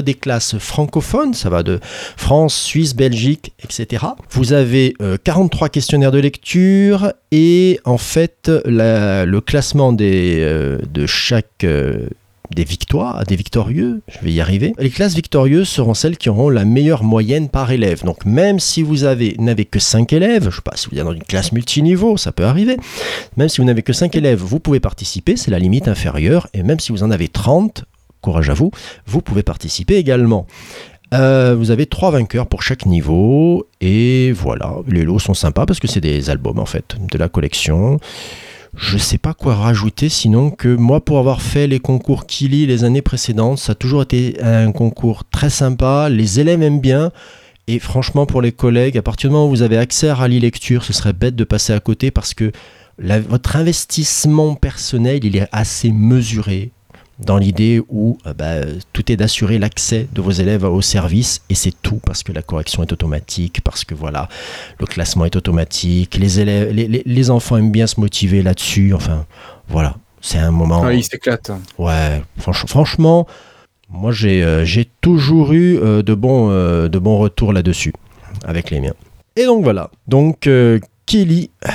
des 0.00 0.14
classes 0.14 0.58
francophones, 0.58 1.32
ça 1.32 1.48
va 1.48 1.62
de 1.62 1.80
France, 1.82 2.54
Suisse, 2.54 2.94
Belgique, 2.94 3.54
etc. 3.64 4.04
Vous 4.30 4.52
avez 4.52 4.94
euh, 5.00 5.16
43 5.24 5.70
questionnaires 5.70 6.12
de 6.12 6.18
lecture 6.18 7.14
et 7.32 7.80
en 7.86 7.96
fait 7.96 8.50
le 8.66 9.38
classement 9.40 9.96
euh, 9.98 10.78
de 10.92 11.06
chaque 11.06 11.64
euh, 11.64 12.08
des 12.54 12.64
victoires, 12.64 13.24
des 13.24 13.36
victorieux, 13.36 14.02
je 14.08 14.18
vais 14.24 14.32
y 14.32 14.40
arriver. 14.40 14.72
Les 14.78 14.90
classes 14.90 15.14
victorieuses 15.14 15.68
seront 15.68 15.94
celles 15.94 16.16
qui 16.16 16.28
auront 16.28 16.48
la 16.48 16.64
meilleure 16.64 17.04
moyenne 17.04 17.48
par 17.48 17.70
élève. 17.70 18.04
Donc 18.04 18.24
même 18.24 18.60
si 18.60 18.82
vous 18.82 19.04
avez 19.04 19.36
n'avez 19.38 19.64
que 19.64 19.78
5 19.78 20.12
élèves, 20.12 20.48
je 20.50 20.56
sais 20.56 20.62
pas 20.62 20.76
si 20.76 20.88
vous 20.90 20.98
êtes 20.98 21.04
dans 21.04 21.12
une 21.12 21.22
classe 21.22 21.52
multiniveau, 21.52 22.16
ça 22.16 22.32
peut 22.32 22.44
arriver. 22.44 22.76
Même 23.36 23.48
si 23.48 23.60
vous 23.60 23.66
n'avez 23.66 23.82
que 23.82 23.92
5 23.92 24.14
élèves, 24.16 24.40
vous 24.40 24.60
pouvez 24.60 24.80
participer, 24.80 25.36
c'est 25.36 25.50
la 25.50 25.58
limite 25.58 25.88
inférieure 25.88 26.48
et 26.54 26.62
même 26.62 26.80
si 26.80 26.92
vous 26.92 27.02
en 27.02 27.10
avez 27.10 27.28
30, 27.28 27.84
courage 28.20 28.50
à 28.50 28.54
vous, 28.54 28.70
vous 29.06 29.22
pouvez 29.22 29.42
participer 29.42 29.96
également. 29.96 30.46
Euh, 31.14 31.54
vous 31.56 31.70
avez 31.70 31.86
trois 31.86 32.10
vainqueurs 32.10 32.48
pour 32.48 32.62
chaque 32.62 32.84
niveau 32.84 33.68
et 33.80 34.32
voilà, 34.32 34.76
les 34.88 35.04
lots 35.04 35.20
sont 35.20 35.34
sympas 35.34 35.64
parce 35.64 35.78
que 35.78 35.86
c'est 35.86 36.00
des 36.00 36.30
albums 36.30 36.58
en 36.58 36.66
fait 36.66 36.96
de 37.00 37.18
la 37.18 37.28
collection. 37.28 38.00
Je 38.76 38.98
sais 38.98 39.16
pas 39.16 39.32
quoi 39.32 39.54
rajouter 39.54 40.10
sinon 40.10 40.50
que 40.50 40.68
moi 40.68 41.02
pour 41.02 41.18
avoir 41.18 41.40
fait 41.40 41.66
les 41.66 41.80
concours 41.80 42.26
Kili 42.26 42.66
les 42.66 42.84
années 42.84 43.00
précédentes, 43.00 43.58
ça 43.58 43.72
a 43.72 43.74
toujours 43.74 44.02
été 44.02 44.36
un 44.42 44.70
concours 44.70 45.24
très 45.24 45.48
sympa, 45.48 46.10
les 46.10 46.40
élèves 46.40 46.62
aiment 46.62 46.80
bien 46.80 47.10
et 47.68 47.78
franchement 47.78 48.26
pour 48.26 48.42
les 48.42 48.52
collègues, 48.52 48.98
à 48.98 49.02
partir 49.02 49.30
du 49.30 49.32
moment 49.32 49.46
où 49.46 49.50
vous 49.50 49.62
avez 49.62 49.78
accès 49.78 50.08
à 50.10 50.14
Rallye 50.14 50.40
Lecture, 50.40 50.84
ce 50.84 50.92
serait 50.92 51.14
bête 51.14 51.34
de 51.34 51.44
passer 51.44 51.72
à 51.72 51.80
côté 51.80 52.10
parce 52.10 52.34
que 52.34 52.52
votre 52.98 53.56
investissement 53.56 54.54
personnel, 54.54 55.24
il 55.24 55.36
est 55.36 55.48
assez 55.52 55.90
mesuré 55.90 56.70
dans 57.18 57.38
l'idée 57.38 57.80
où 57.88 58.18
euh, 58.26 58.34
bah, 58.34 58.44
euh, 58.56 58.74
tout 58.92 59.10
est 59.10 59.16
d'assurer 59.16 59.58
l'accès 59.58 60.06
de 60.12 60.20
vos 60.20 60.30
élèves 60.32 60.64
au 60.64 60.82
service 60.82 61.40
et 61.48 61.54
c'est 61.54 61.72
tout 61.82 61.98
parce 62.04 62.22
que 62.22 62.30
la 62.32 62.42
correction 62.42 62.82
est 62.82 62.92
automatique, 62.92 63.62
parce 63.64 63.84
que 63.84 63.94
voilà, 63.94 64.28
le 64.78 64.86
classement 64.86 65.24
est 65.24 65.34
automatique, 65.36 66.16
les, 66.16 66.40
élèves, 66.40 66.72
les, 66.72 66.86
les- 66.88 67.02
les 67.06 67.30
enfants 67.30 67.56
aiment 67.56 67.72
bien 67.72 67.86
se 67.86 67.98
motiver 68.00 68.42
là-dessus, 68.42 68.92
enfin 68.92 69.24
voilà, 69.68 69.96
c'est 70.20 70.38
un 70.38 70.50
moment... 70.50 70.82
Ouais, 70.82 70.98
il 70.98 71.02
s'éclate. 71.04 71.50
Ouais, 71.78 72.20
franch- 72.38 72.66
franchement, 72.66 73.26
moi 73.88 74.12
j'ai 74.12 74.42
euh, 74.42 74.64
j'ai 74.66 74.86
toujours 75.00 75.52
eu 75.52 75.78
euh, 75.78 76.02
de, 76.02 76.12
bons, 76.14 76.50
de 76.50 76.98
bons 76.98 77.16
retours 77.18 77.52
là-dessus 77.54 77.94
avec 78.44 78.70
les 78.70 78.80
miens. 78.80 78.94
Et 79.36 79.44
donc 79.46 79.62
voilà, 79.64 79.90
donc 80.06 80.48
Kelly 81.06 81.50
ah, 81.64 81.70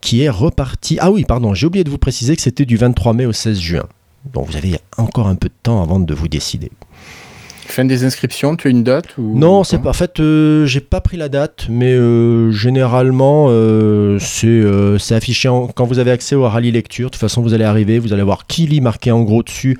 qui 0.00 0.22
est 0.22 0.28
reparti. 0.30 0.98
Ah 1.00 1.10
oui, 1.10 1.24
pardon, 1.24 1.54
j'ai 1.54 1.66
oublié 1.66 1.82
de 1.84 1.90
vous 1.90 1.98
préciser 1.98 2.36
que 2.36 2.42
c'était 2.42 2.64
du 2.64 2.76
23 2.76 3.12
mai 3.14 3.26
au 3.26 3.32
16 3.32 3.58
juin. 3.58 3.84
Donc 4.32 4.46
vous 4.48 4.56
avez 4.56 4.78
encore 4.96 5.26
un 5.28 5.34
peu 5.34 5.48
de 5.48 5.54
temps 5.62 5.82
avant 5.82 6.00
de 6.00 6.14
vous 6.14 6.28
décider. 6.28 6.70
Fin 7.66 7.84
des 7.86 8.04
inscriptions, 8.04 8.56
tu 8.56 8.68
as 8.68 8.70
une 8.70 8.84
date 8.84 9.16
ou 9.16 9.36
Non, 9.36 9.64
c'est 9.64 9.78
pas. 9.78 9.90
En 9.90 9.94
fait, 9.94 10.20
euh, 10.20 10.66
j'ai 10.66 10.80
pas 10.80 11.00
pris 11.00 11.16
la 11.16 11.28
date, 11.30 11.66
mais 11.70 11.92
euh, 11.94 12.50
généralement, 12.52 13.46
euh, 13.48 14.18
c'est 14.20 14.46
euh, 14.46 14.98
c'est 14.98 15.14
affiché 15.14 15.48
en- 15.48 15.66
quand 15.68 15.86
vous 15.86 15.98
avez 15.98 16.10
accès 16.10 16.34
au 16.34 16.42
rallye 16.48 16.70
lecture. 16.70 17.06
De 17.08 17.12
toute 17.14 17.20
façon, 17.20 17.40
vous 17.42 17.54
allez 17.54 17.64
arriver, 17.64 17.98
vous 17.98 18.12
allez 18.12 18.22
voir 18.22 18.46
Kili 18.46 18.80
marqué 18.80 19.10
en 19.12 19.22
gros 19.22 19.42
dessus. 19.42 19.78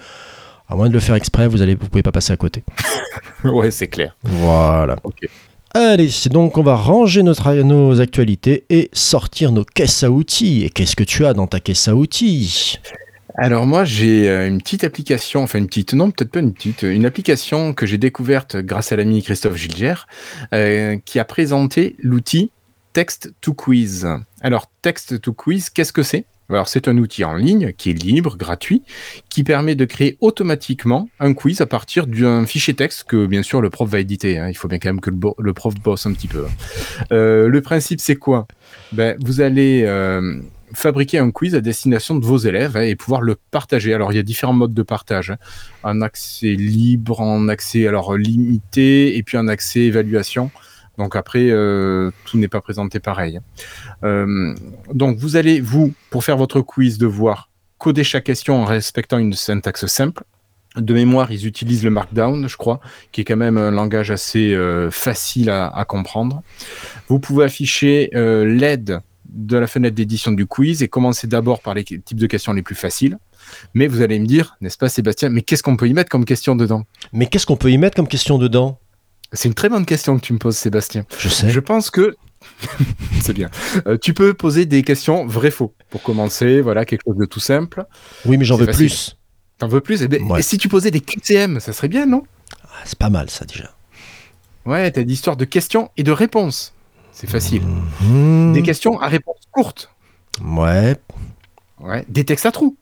À 0.68 0.76
moins 0.76 0.88
de 0.88 0.94
le 0.94 1.00
faire 1.00 1.14
exprès, 1.14 1.46
vous 1.46 1.60
allez, 1.60 1.74
vous 1.74 1.88
pouvez 1.88 2.02
pas 2.02 2.10
passer 2.10 2.32
à 2.32 2.36
côté. 2.38 2.64
ouais, 3.44 3.70
c'est 3.70 3.88
clair. 3.88 4.16
Voilà. 4.22 4.96
Ok. 5.04 5.28
Allez, 5.74 6.08
donc 6.30 6.56
on 6.56 6.62
va 6.62 6.76
ranger 6.76 7.22
notre, 7.22 7.52
nos 7.52 8.00
actualités 8.00 8.64
et 8.70 8.88
sortir 8.92 9.52
nos 9.52 9.64
caisses 9.64 10.04
à 10.04 10.10
outils. 10.10 10.64
Et 10.64 10.70
qu'est-ce 10.70 10.96
que 10.96 11.04
tu 11.04 11.26
as 11.26 11.34
dans 11.34 11.46
ta 11.48 11.60
caisse 11.60 11.86
à 11.88 11.94
outils? 11.94 12.78
Alors 13.36 13.66
moi 13.66 13.84
j'ai 13.84 14.28
euh, 14.28 14.46
une 14.46 14.58
petite 14.58 14.84
application, 14.84 15.42
enfin 15.42 15.58
une 15.58 15.66
petite, 15.66 15.92
non 15.92 16.10
peut-être 16.10 16.30
pas 16.30 16.38
une 16.38 16.54
petite, 16.54 16.82
une 16.82 17.04
application 17.04 17.74
que 17.74 17.84
j'ai 17.84 17.98
découverte 17.98 18.56
grâce 18.56 18.92
à 18.92 18.96
l'ami 18.96 19.22
Christophe 19.22 19.56
Gilgère, 19.56 20.06
euh, 20.52 20.96
qui 21.04 21.18
a 21.18 21.24
présenté 21.24 21.96
l'outil 21.98 22.52
Text 22.92 23.34
to 23.40 23.52
Quiz. 23.52 24.06
Alors 24.40 24.70
Text 24.82 25.20
to 25.20 25.32
Quiz, 25.32 25.68
qu'est-ce 25.70 25.92
que 25.92 26.04
c'est? 26.04 26.26
Alors 26.48 26.68
c'est 26.68 26.86
un 26.86 26.96
outil 26.98 27.24
en 27.24 27.34
ligne 27.34 27.72
qui 27.72 27.90
est 27.90 27.94
libre, 27.94 28.36
gratuit, 28.36 28.82
qui 29.30 29.42
permet 29.42 29.74
de 29.74 29.84
créer 29.84 30.16
automatiquement 30.20 31.08
un 31.18 31.32
quiz 31.32 31.60
à 31.60 31.66
partir 31.66 32.06
d'un 32.06 32.44
fichier 32.46 32.74
texte 32.74 33.04
que 33.04 33.26
bien 33.26 33.42
sûr 33.42 33.60
le 33.60 33.70
prof 33.70 33.88
va 33.88 33.98
éditer. 33.98 34.38
hein. 34.38 34.48
Il 34.48 34.54
faut 34.54 34.68
bien 34.68 34.78
quand 34.78 34.90
même 34.90 35.00
que 35.00 35.10
le, 35.38 35.54
prof 35.54 35.74
bosse 35.74 36.06
un 36.06 36.12
petit 36.12 36.28
peu. 36.28 36.44
Euh, 37.12 37.48
le 37.48 37.60
principe 37.62 37.98
c'est 38.00 38.16
quoi? 38.16 38.46
Ben, 38.92 39.16
Vous 39.20 39.40
allez 39.40 39.84
euh, 39.86 40.38
fabriquer 40.74 41.18
un 41.18 41.30
quiz 41.30 41.54
à 41.54 41.60
destination 41.60 42.16
de 42.16 42.24
vos 42.24 42.38
élèves 42.38 42.76
hein, 42.76 42.82
et 42.82 42.96
pouvoir 42.96 43.22
le 43.22 43.36
partager. 43.50 43.94
Alors 43.94 44.12
il 44.12 44.16
y 44.16 44.18
a 44.18 44.22
différents 44.22 44.52
modes 44.52 44.74
de 44.74 44.82
partage, 44.82 45.30
hein. 45.30 45.38
en 45.82 46.00
accès 46.00 46.54
libre, 46.54 47.20
en 47.20 47.48
accès 47.48 47.86
alors 47.86 48.16
limité 48.16 49.16
et 49.16 49.22
puis 49.22 49.38
en 49.38 49.48
accès 49.48 49.80
évaluation. 49.80 50.50
Donc 50.98 51.16
après 51.16 51.50
euh, 51.50 52.10
tout 52.24 52.38
n'est 52.38 52.48
pas 52.48 52.60
présenté 52.60 53.00
pareil. 53.00 53.40
Euh, 54.04 54.54
donc 54.92 55.18
vous 55.18 55.36
allez 55.36 55.60
vous 55.60 55.92
pour 56.10 56.24
faire 56.24 56.36
votre 56.36 56.60
quiz 56.60 56.98
devoir 56.98 57.50
coder 57.78 58.04
chaque 58.04 58.24
question 58.24 58.62
en 58.62 58.64
respectant 58.64 59.18
une 59.18 59.32
syntaxe 59.32 59.86
simple. 59.86 60.22
De 60.76 60.92
mémoire, 60.92 61.30
ils 61.30 61.46
utilisent 61.46 61.84
le 61.84 61.90
Markdown, 61.90 62.48
je 62.48 62.56
crois, 62.56 62.80
qui 63.12 63.20
est 63.20 63.24
quand 63.24 63.36
même 63.36 63.58
un 63.58 63.70
langage 63.70 64.10
assez 64.10 64.52
euh, 64.54 64.90
facile 64.90 65.48
à, 65.50 65.84
comprendre. 65.86 66.42
Vous 67.06 67.20
pouvez 67.20 67.44
afficher 67.44 68.10
l'aide 68.12 69.00
de 69.34 69.56
la 69.56 69.66
fenêtre 69.66 69.94
d'édition 69.94 70.32
du 70.32 70.46
quiz 70.46 70.82
et 70.82 70.88
commencer 70.88 71.26
d'abord 71.26 71.60
par 71.60 71.74
les 71.74 71.84
types 71.84 72.18
de 72.18 72.26
questions 72.26 72.52
les 72.52 72.62
plus 72.62 72.74
faciles. 72.74 73.18
Mais 73.74 73.86
vous 73.86 74.00
allez 74.00 74.18
me 74.18 74.26
dire, 74.26 74.56
n'est-ce 74.60 74.78
pas 74.78 74.88
Sébastien, 74.88 75.28
mais 75.28 75.42
qu'est-ce 75.42 75.62
qu'on 75.62 75.76
peut 75.76 75.88
y 75.88 75.92
mettre 75.92 76.10
comme 76.10 76.24
question 76.24 76.56
dedans? 76.56 76.84
Mais 77.12 77.26
qu'est-ce 77.26 77.46
qu'on 77.46 77.56
peut 77.56 77.70
y 77.70 77.78
mettre 77.78 77.96
comme 77.96 78.08
question 78.08 78.38
dedans? 78.38 78.78
C'est 79.32 79.48
une 79.48 79.54
très 79.54 79.68
bonne 79.68 79.84
question 79.84 80.16
que 80.16 80.24
tu 80.24 80.32
me 80.32 80.38
poses 80.38 80.56
Sébastien. 80.56 81.04
Je 81.18 81.28
sais. 81.28 81.50
Je 81.50 81.60
pense 81.60 81.90
que 81.90 82.16
c'est 83.20 83.32
bien. 83.32 83.50
Euh, 83.86 83.98
tu 83.98 84.14
peux 84.14 84.34
poser 84.34 84.66
des 84.66 84.82
questions 84.82 85.26
vrai-faux 85.26 85.74
pour 85.90 86.02
commencer, 86.02 86.60
voilà, 86.60 86.84
quelque 86.84 87.02
chose 87.06 87.16
de 87.16 87.24
tout 87.24 87.40
simple. 87.40 87.84
Oui, 88.26 88.36
mais 88.36 88.44
j'en 88.44 88.56
veux 88.56 88.66
facile. 88.66 88.86
plus. 88.86 89.16
T'en 89.58 89.68
veux 89.68 89.80
plus? 89.80 90.02
Eh 90.02 90.08
ben, 90.08 90.22
Ouais. 90.30 90.40
Et 90.40 90.42
si 90.42 90.58
tu 90.58 90.68
posais 90.68 90.90
des 90.90 91.00
QCM, 91.00 91.60
ça 91.60 91.72
serait 91.72 91.88
bien, 91.88 92.06
non? 92.06 92.22
Ah, 92.64 92.82
c'est 92.84 92.98
pas 92.98 93.10
mal 93.10 93.30
ça 93.30 93.44
déjà. 93.44 93.74
Ouais, 94.66 94.90
t'as 94.90 95.02
d'histoires 95.02 95.36
de 95.36 95.44
questions 95.44 95.90
et 95.96 96.02
de 96.02 96.12
réponses. 96.12 96.72
C'est 97.14 97.28
facile. 97.30 97.62
Mhm. 98.00 98.52
Des 98.52 98.62
questions 98.62 99.00
à 99.00 99.06
réponse 99.06 99.36
courte. 99.52 99.90
Ouais. 100.44 100.96
Ouais. 101.80 102.04
Des 102.08 102.24
textes 102.24 102.44
à 102.46 102.50
trous. 102.52 102.76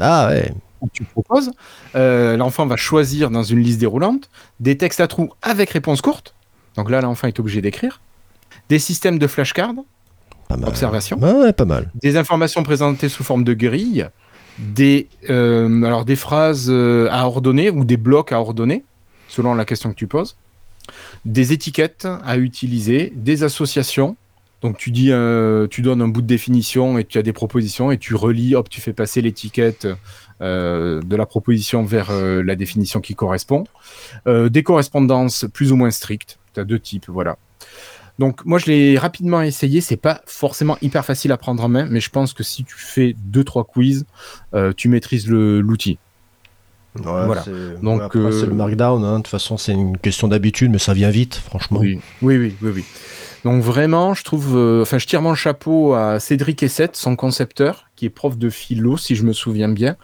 Ah 0.00 0.28
ouais. 0.30 0.52
où 0.80 0.88
tu 0.92 1.04
proposes. 1.04 1.50
Euh, 1.94 2.36
l'enfant 2.36 2.66
va 2.66 2.76
choisir 2.76 3.30
dans 3.30 3.42
une 3.42 3.60
liste 3.60 3.78
déroulante 3.78 4.28
des 4.60 4.76
textes 4.76 5.00
à 5.00 5.06
trous 5.06 5.30
avec 5.42 5.70
réponse 5.70 6.00
courte. 6.00 6.34
Donc 6.76 6.90
là, 6.90 7.00
l'enfant 7.00 7.28
est 7.28 7.38
obligé 7.38 7.60
d'écrire. 7.60 8.00
Des 8.68 8.78
systèmes 8.78 9.18
de 9.18 9.26
flashcards, 9.26 9.74
Pas 10.48 10.56
mal. 10.56 10.68
observation. 10.68 11.18
Ouais, 11.18 11.52
pas 11.52 11.64
mal. 11.66 11.90
Des 11.94 12.16
informations 12.16 12.62
présentées 12.62 13.08
sous 13.08 13.22
forme 13.22 13.44
de 13.44 13.54
grille. 13.54 14.08
Des, 14.58 15.08
euh, 15.30 15.82
alors 15.82 16.04
des 16.04 16.16
phrases 16.16 16.66
euh, 16.70 17.08
à 17.10 17.26
ordonner 17.26 17.70
ou 17.70 17.84
des 17.84 17.96
blocs 17.96 18.30
à 18.32 18.40
ordonner, 18.40 18.84
selon 19.28 19.54
la 19.54 19.64
question 19.64 19.90
que 19.90 19.96
tu 19.96 20.06
poses. 20.06 20.36
Des 21.24 21.52
étiquettes 21.52 22.06
à 22.24 22.36
utiliser. 22.38 23.12
Des 23.16 23.42
associations. 23.42 24.16
Donc 24.62 24.78
tu 24.78 24.90
dis, 24.90 25.12
euh, 25.12 25.66
tu 25.68 25.82
donnes 25.82 26.00
un 26.00 26.08
bout 26.08 26.22
de 26.22 26.26
définition 26.26 26.96
et 26.98 27.04
tu 27.04 27.18
as 27.18 27.22
des 27.22 27.34
propositions 27.34 27.90
et 27.92 27.98
tu 27.98 28.14
relis, 28.14 28.54
hop, 28.54 28.70
tu 28.70 28.80
fais 28.80 28.94
passer 28.94 29.20
l'étiquette 29.20 29.86
euh, 30.40 31.02
de 31.02 31.16
la 31.16 31.26
proposition 31.26 31.84
vers 31.84 32.10
euh, 32.10 32.42
la 32.42 32.56
définition 32.56 33.00
qui 33.00 33.14
correspond. 33.14 33.64
Des 34.26 34.62
correspondances 34.62 35.44
plus 35.52 35.70
ou 35.70 35.76
moins 35.76 35.90
strictes. 35.90 36.38
Tu 36.54 36.60
as 36.60 36.64
deux 36.64 36.78
types, 36.78 37.06
voilà. 37.08 37.36
Donc 38.18 38.44
moi 38.46 38.58
je 38.58 38.66
l'ai 38.66 38.96
rapidement 38.96 39.42
essayé, 39.42 39.80
c'est 39.80 39.96
pas 39.96 40.22
forcément 40.24 40.78
hyper 40.80 41.04
facile 41.04 41.32
à 41.32 41.36
prendre 41.36 41.62
en 41.64 41.68
main, 41.68 41.86
mais 41.90 42.00
je 42.00 42.10
pense 42.10 42.32
que 42.32 42.44
si 42.44 42.62
tu 42.64 42.76
fais 42.78 43.16
deux 43.18 43.42
trois 43.42 43.64
quiz, 43.64 44.06
tu 44.76 44.88
maîtrises 44.88 45.26
le- 45.28 45.60
Voilà. 46.94 47.44
Donc, 47.82 47.98
ouais, 47.98 48.04
après, 48.04 48.18
euh, 48.20 48.32
c'est 48.40 48.46
le 48.46 48.54
markdown. 48.54 49.04
hein. 49.04 49.12
De 49.18 49.22
toute 49.22 49.28
façon, 49.28 49.56
c'est 49.56 49.72
une 49.72 49.96
question 49.98 50.28
d'habitude, 50.28 50.70
mais 50.70 50.78
ça 50.78 50.94
vient 50.94 51.10
vite, 51.10 51.34
franchement. 51.34 51.80
Oui, 51.80 52.00
oui, 52.22 52.36
oui, 52.38 52.54
oui, 52.62 52.70
oui. 52.76 52.84
Donc 53.44 53.62
vraiment, 53.62 54.14
je 54.14 54.24
trouve, 54.24 54.56
euh, 54.56 54.82
enfin, 54.82 54.96
je 54.98 55.06
tire 55.06 55.20
mon 55.20 55.34
chapeau 55.34 55.92
à 55.92 56.18
Cédric 56.18 56.62
Essette, 56.62 56.96
son 56.96 57.14
concepteur, 57.14 57.86
qui 57.94 58.06
est 58.06 58.10
prof 58.10 58.38
de 58.38 58.48
philo, 58.48 58.96
si 58.96 59.16
je 59.16 59.22
me 59.24 59.32
souviens 59.34 59.68
bien, 59.68 59.96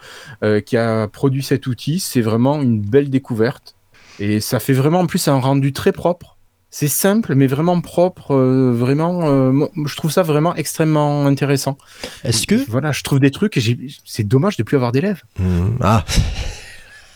euh, 0.43 0.59
qui 0.61 0.77
a 0.77 1.07
produit 1.07 1.41
cet 1.41 1.65
outil. 1.65 1.99
C'est 1.99 2.21
vraiment 2.21 2.61
une 2.61 2.79
belle 2.79 3.09
découverte 3.09 3.75
et 4.19 4.41
ça 4.41 4.59
fait 4.59 4.73
vraiment 4.73 4.99
en 4.99 5.07
plus 5.07 5.27
un 5.27 5.39
rendu 5.39 5.73
très 5.73 5.91
propre. 5.91 6.37
C'est 6.69 6.87
simple, 6.87 7.33
mais 7.35 7.47
vraiment 7.47 7.81
propre, 7.81 8.35
euh, 8.35 8.71
vraiment. 8.73 9.21
euh, 9.27 9.65
je 9.87 9.95
trouve 9.95 10.11
ça 10.11 10.21
vraiment 10.21 10.55
extrêmement 10.55 11.25
intéressant. 11.25 11.77
Est-ce 12.23 12.45
que. 12.45 12.63
voilà, 12.69 12.91
je 12.91 13.01
trouve 13.01 13.19
des 13.19 13.31
trucs 13.31 13.57
et 13.57 13.77
c'est 14.05 14.23
dommage 14.27 14.55
de 14.55 14.61
plus 14.63 14.75
avoir 14.77 14.91
d'élèves. 14.91 15.21
Hmm, 15.39 15.71
Ah. 15.81 16.05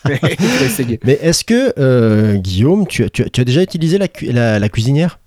mais 1.04 1.14
est-ce 1.22 1.44
que, 1.44 1.74
euh, 1.80 2.36
Guillaume, 2.38 2.88
tu 2.88 3.04
as, 3.04 3.10
tu 3.10 3.24
as- 3.24 3.30
tu 3.30 3.42
as 3.42 3.44
déjà 3.44 3.62
utilisé 3.64 3.98
la, 3.98 4.08
cu- 4.08 4.32
la- 4.32 4.60
la 4.60 4.70
cuisinière? 4.70 5.20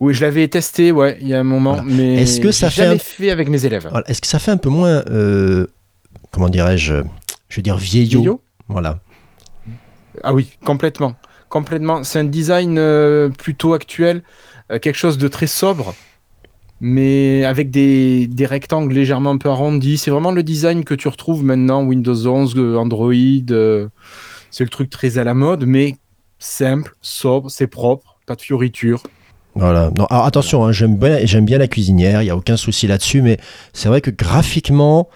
Oui, 0.00 0.12
je 0.14 0.22
l'avais 0.22 0.48
testé, 0.48 0.90
ouais, 0.92 1.18
il 1.20 1.28
y 1.28 1.34
a 1.34 1.40
un 1.40 1.44
moment, 1.44 1.74
Voilà. 1.74 1.88
mais 1.88 2.14
Est-ce 2.22 2.40
que 2.40 2.50
ça 2.52 2.68
fait 2.70 2.82
jamais 2.82 2.94
un- 2.96 2.98
fait 2.98 3.30
avec 3.30 3.48
mes 3.48 3.64
élèves. 3.64 3.86
Voilà. 3.90 4.08
Est-ce 4.08 4.20
que 4.20 4.26
ça 4.26 4.38
fait 4.38 4.50
un 4.50 4.56
peu 4.56 4.68
moins. 4.70 5.02
euh, 5.10 5.66
comment 6.32 6.48
dirais-je 6.48 6.94
Je 7.48 7.56
veux 7.56 7.62
dire 7.62 7.76
vieillot? 7.76 8.20
Vieillot? 8.20 8.42
Voilà. 8.68 8.98
Ah 10.22 10.34
oui, 10.34 10.50
complètement. 10.64 11.14
Complètement. 11.48 12.02
C'est 12.04 12.18
un 12.18 12.24
design 12.24 12.76
euh, 12.78 13.28
plutôt 13.30 13.72
actuel, 13.72 14.22
euh, 14.72 14.78
quelque 14.78 14.96
chose 14.96 15.16
de 15.16 15.28
très 15.28 15.46
sobre. 15.46 15.94
Mais 16.80 17.44
avec 17.44 17.70
des, 17.70 18.26
des 18.26 18.46
rectangles 18.46 18.94
légèrement 18.94 19.30
un 19.30 19.38
peu 19.38 19.48
arrondis. 19.48 19.98
C'est 19.98 20.10
vraiment 20.10 20.30
le 20.32 20.42
design 20.42 20.84
que 20.84 20.94
tu 20.94 21.08
retrouves 21.08 21.42
maintenant 21.44 21.82
Windows 21.84 22.26
11, 22.26 22.54
euh, 22.56 22.76
Android. 22.76 23.12
euh, 23.50 23.88
c'est 24.50 24.64
le 24.64 24.70
truc 24.70 24.88
très 24.90 25.18
à 25.18 25.24
la 25.24 25.34
mode, 25.34 25.64
mais 25.66 25.96
simple, 26.38 26.94
sobre, 27.02 27.50
c'est 27.50 27.66
propre, 27.66 28.16
pas 28.26 28.34
de 28.36 28.40
fioritures. 28.40 29.02
Voilà. 29.54 29.90
Alors 30.10 30.24
attention, 30.24 30.64
hein, 30.64 30.72
j'aime 30.72 30.96
bien, 30.96 31.18
bien 31.42 31.58
la 31.58 31.66
cuisinière, 31.66 32.22
il 32.22 32.26
n'y 32.26 32.30
a 32.30 32.36
aucun 32.36 32.56
souci 32.56 32.86
là-dessus, 32.86 33.22
mais 33.22 33.38
c'est 33.72 33.88
vrai 33.88 34.00
que 34.00 34.10
graphiquement, 34.10 35.08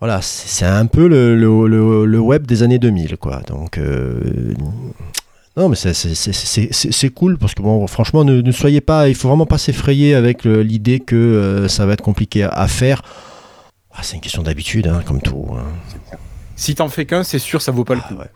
voilà, 0.00 0.20
c'est 0.22 0.64
un 0.64 0.86
peu 0.86 1.08
le, 1.08 1.34
le- 1.34 1.66
le- 1.66 2.04
le 2.06 2.18
web 2.20 2.46
des 2.46 2.62
années 2.62 2.78
2000, 2.78 3.16
quoi. 3.16 3.40
Donc, 3.48 3.78
euh, 3.78 4.54
non, 5.56 5.68
mais 5.68 5.76
c'est- 5.76 5.94
c'est- 5.94 6.14
c'est 6.14 6.32
c'est- 6.32 6.68
c'est- 6.72 6.92
c'est 6.92 7.10
cool 7.10 7.38
parce 7.38 7.54
que, 7.54 7.62
bon, 7.62 7.86
franchement, 7.86 8.24
ne, 8.24 8.40
ne 8.40 8.52
soyez 8.52 8.80
pas, 8.80 9.08
il 9.08 9.14
faut 9.14 9.28
vraiment 9.28 9.46
pas 9.46 9.58
s'effrayer 9.58 10.14
avec 10.14 10.44
l'idée 10.44 11.00
que 11.00 11.14
euh, 11.14 11.68
ça 11.68 11.86
va 11.86 11.92
être 11.92 12.02
compliqué 12.02 12.42
à, 12.42 12.48
à 12.48 12.66
faire. 12.68 13.02
Ah, 13.92 14.02
c'est 14.02 14.16
une 14.16 14.20
question 14.20 14.42
d'habitude, 14.42 14.88
hein, 14.88 15.02
comme 15.06 15.20
tout. 15.20 15.46
hein. 15.56 15.62
Si 16.56 16.74
t'en 16.74 16.88
fais 16.88 17.04
qu'un, 17.06 17.22
c'est 17.22 17.38
sûr, 17.38 17.62
ça 17.62 17.70
vaut 17.72 17.84
pas 17.84 17.94
le 17.94 18.00
Ah, 18.04 18.08
coup. 18.08 18.14
ouais. 18.20 18.30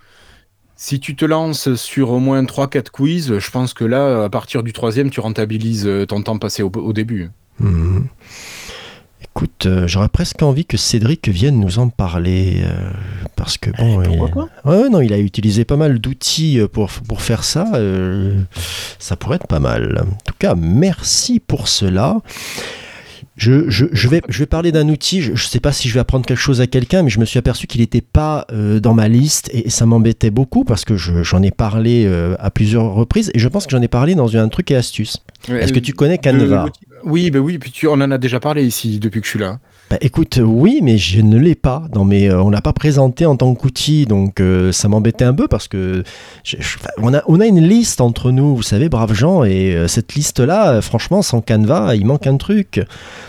Si 0.77 1.01
tu 1.01 1.17
te 1.17 1.25
lances 1.25 1.75
sur 1.75 2.11
au 2.11 2.21
moins 2.21 2.45
3-4 2.45 2.91
quiz, 2.93 3.37
je 3.39 3.51
pense 3.51 3.75
que 3.75 3.85
là, 3.85 4.23
à 4.25 4.29
partir 4.29 4.63
du 4.63 4.73
troisième, 4.73 5.11
tu 5.11 5.19
rentabilises 5.19 5.87
euh, 5.89 6.07
ton 6.07 6.23
temps 6.23 6.39
passé 6.39 6.63
au, 6.63 6.71
au 6.71 6.93
début. 6.93 7.31
Mhm. 7.59 8.07
Écoute, 9.39 9.67
euh, 9.67 9.87
j'aurais 9.87 10.09
presque 10.09 10.43
envie 10.43 10.65
que 10.65 10.77
Cédric 10.77 11.29
vienne 11.29 11.61
nous 11.61 11.79
en 11.79 11.91
parler. 11.91 12.61
euh, 12.65 12.91
parce 13.37 13.57
que 13.57 13.71
bon. 13.71 14.01
Eh, 14.03 14.09
pourquoi 14.09 14.27
il- 14.27 14.35
pas 14.65 14.71
Ouais, 14.73 14.83
ouais, 14.83 14.89
non, 14.89 15.01
il 15.01 15.13
a 15.13 15.19
utilisé 15.19 15.65
pas 15.65 15.77
mal 15.77 16.01
d'outils 16.01 16.59
euh, 16.59 16.67
pour, 16.67 16.91
pour 16.91 17.23
faire 17.23 17.45
ça. 17.45 17.71
euh, 17.75 18.41
ça 18.99 19.15
pourrait 19.15 19.37
être 19.37 19.47
pas 19.47 19.61
mal. 19.61 20.03
En 20.05 20.17
tout 20.25 20.35
cas, 20.41 20.57
merci 20.57 21.39
pour 21.39 21.69
cela. 21.69 22.17
Je, 23.37 23.71
je- 23.71 23.87
je 23.93 24.09
vais, 24.09 24.21
je 24.29 24.41
vais 24.41 24.47
parler 24.47 24.73
d'un 24.73 24.89
outil. 24.89 25.23
Je 25.23 25.31
ne 25.31 25.37
sais 25.37 25.61
pas 25.61 25.71
si 25.71 25.89
je 25.89 25.95
vais 25.95 26.01
apprendre 26.01 26.27
quelque 26.27 26.37
chose 26.41 26.61
à 26.61 26.67
quelqu'un, 26.67 27.05
mais 27.05 27.11
je 27.11 27.21
me 27.21 27.25
suis 27.25 27.39
aperçu 27.39 27.69
qu'il 27.69 27.81
n'était 27.81 28.01
pas 28.01 28.45
euh, 28.51 28.81
dans 28.81 28.95
ma 28.95 29.07
liste 29.07 29.49
et, 29.53 29.71
ça 29.71 29.87
m'embêtait 29.87 30.31
beaucoup 30.31 30.65
parce 30.65 30.85
que 30.85 30.97
je- 30.97 31.23
j'en 31.23 31.41
ai 31.45 31.53
parlé 31.53 32.05
euh, 32.07 32.35
à 32.41 32.51
plusieurs 32.51 32.93
reprises 32.93 33.31
et 33.35 33.39
je 33.39 33.47
pense 33.47 33.67
que 33.67 33.71
j'en 33.71 33.83
ai 33.83 33.87
parlé 33.89 34.17
dans 34.17 34.37
un 34.37 34.49
truc 34.49 34.73
et 34.73 34.77
astuce. 34.77 35.19
Est-ce 35.49 35.73
que 35.73 35.79
tu 35.79 35.93
connais 35.93 36.19
Canva? 36.19 36.65
Le- 36.67 36.88
Oui, 37.05 37.31
bah 37.31 37.39
oui, 37.39 37.59
puis 37.59 37.71
tu, 37.71 37.87
on 37.87 37.93
en 37.95 38.11
a 38.11 38.19
déjà 38.19 38.41
parlé 38.41 38.65
ici 38.65 38.99
depuis 38.99 39.21
que 39.21 39.27
je 39.27 39.31
suis 39.31 39.39
là. 39.39 39.59
Bah, 39.91 39.97
écoute, 40.03 40.39
oui, 40.43 40.81
mais 40.83 40.99
je 40.99 41.21
ne 41.23 41.39
l'ai 41.39 41.55
pas. 41.55 41.85
Dans 41.93 42.05
mes, 42.05 42.29
euh, 42.29 42.43
on 42.43 42.51
l'a 42.51 42.61
pas 42.61 42.73
présenté 42.75 43.25
en 43.25 43.37
tant 43.37 43.55
qu'outil, 43.55 44.05
donc 44.05 44.41
euh, 44.41 44.71
ça 44.73 44.89
m'embêtait 44.89 45.25
un 45.25 45.33
peu 45.33 45.49
parce 45.49 45.67
que 45.69 46.03
je- 46.45 46.57
je- 46.59 46.77
enfin, 46.79 46.91
on, 46.99 47.15
a, 47.15 47.23
on 47.27 47.41
a 47.41 47.47
une 47.47 47.61
liste 47.67 48.01
entre 48.03 48.31
nous, 48.31 48.55
vous 48.55 48.63
savez, 48.63 48.89
braves 48.91 49.15
gens, 49.15 49.45
et 49.45 49.75
euh, 49.75 49.89
cette 49.89 50.15
liste-là, 50.15 50.83
franchement, 50.83 51.23
sans 51.23 51.41
Canva, 51.41 51.95
il 51.97 52.05
manque 52.05 52.27
un 52.27 52.37
truc. 52.37 52.81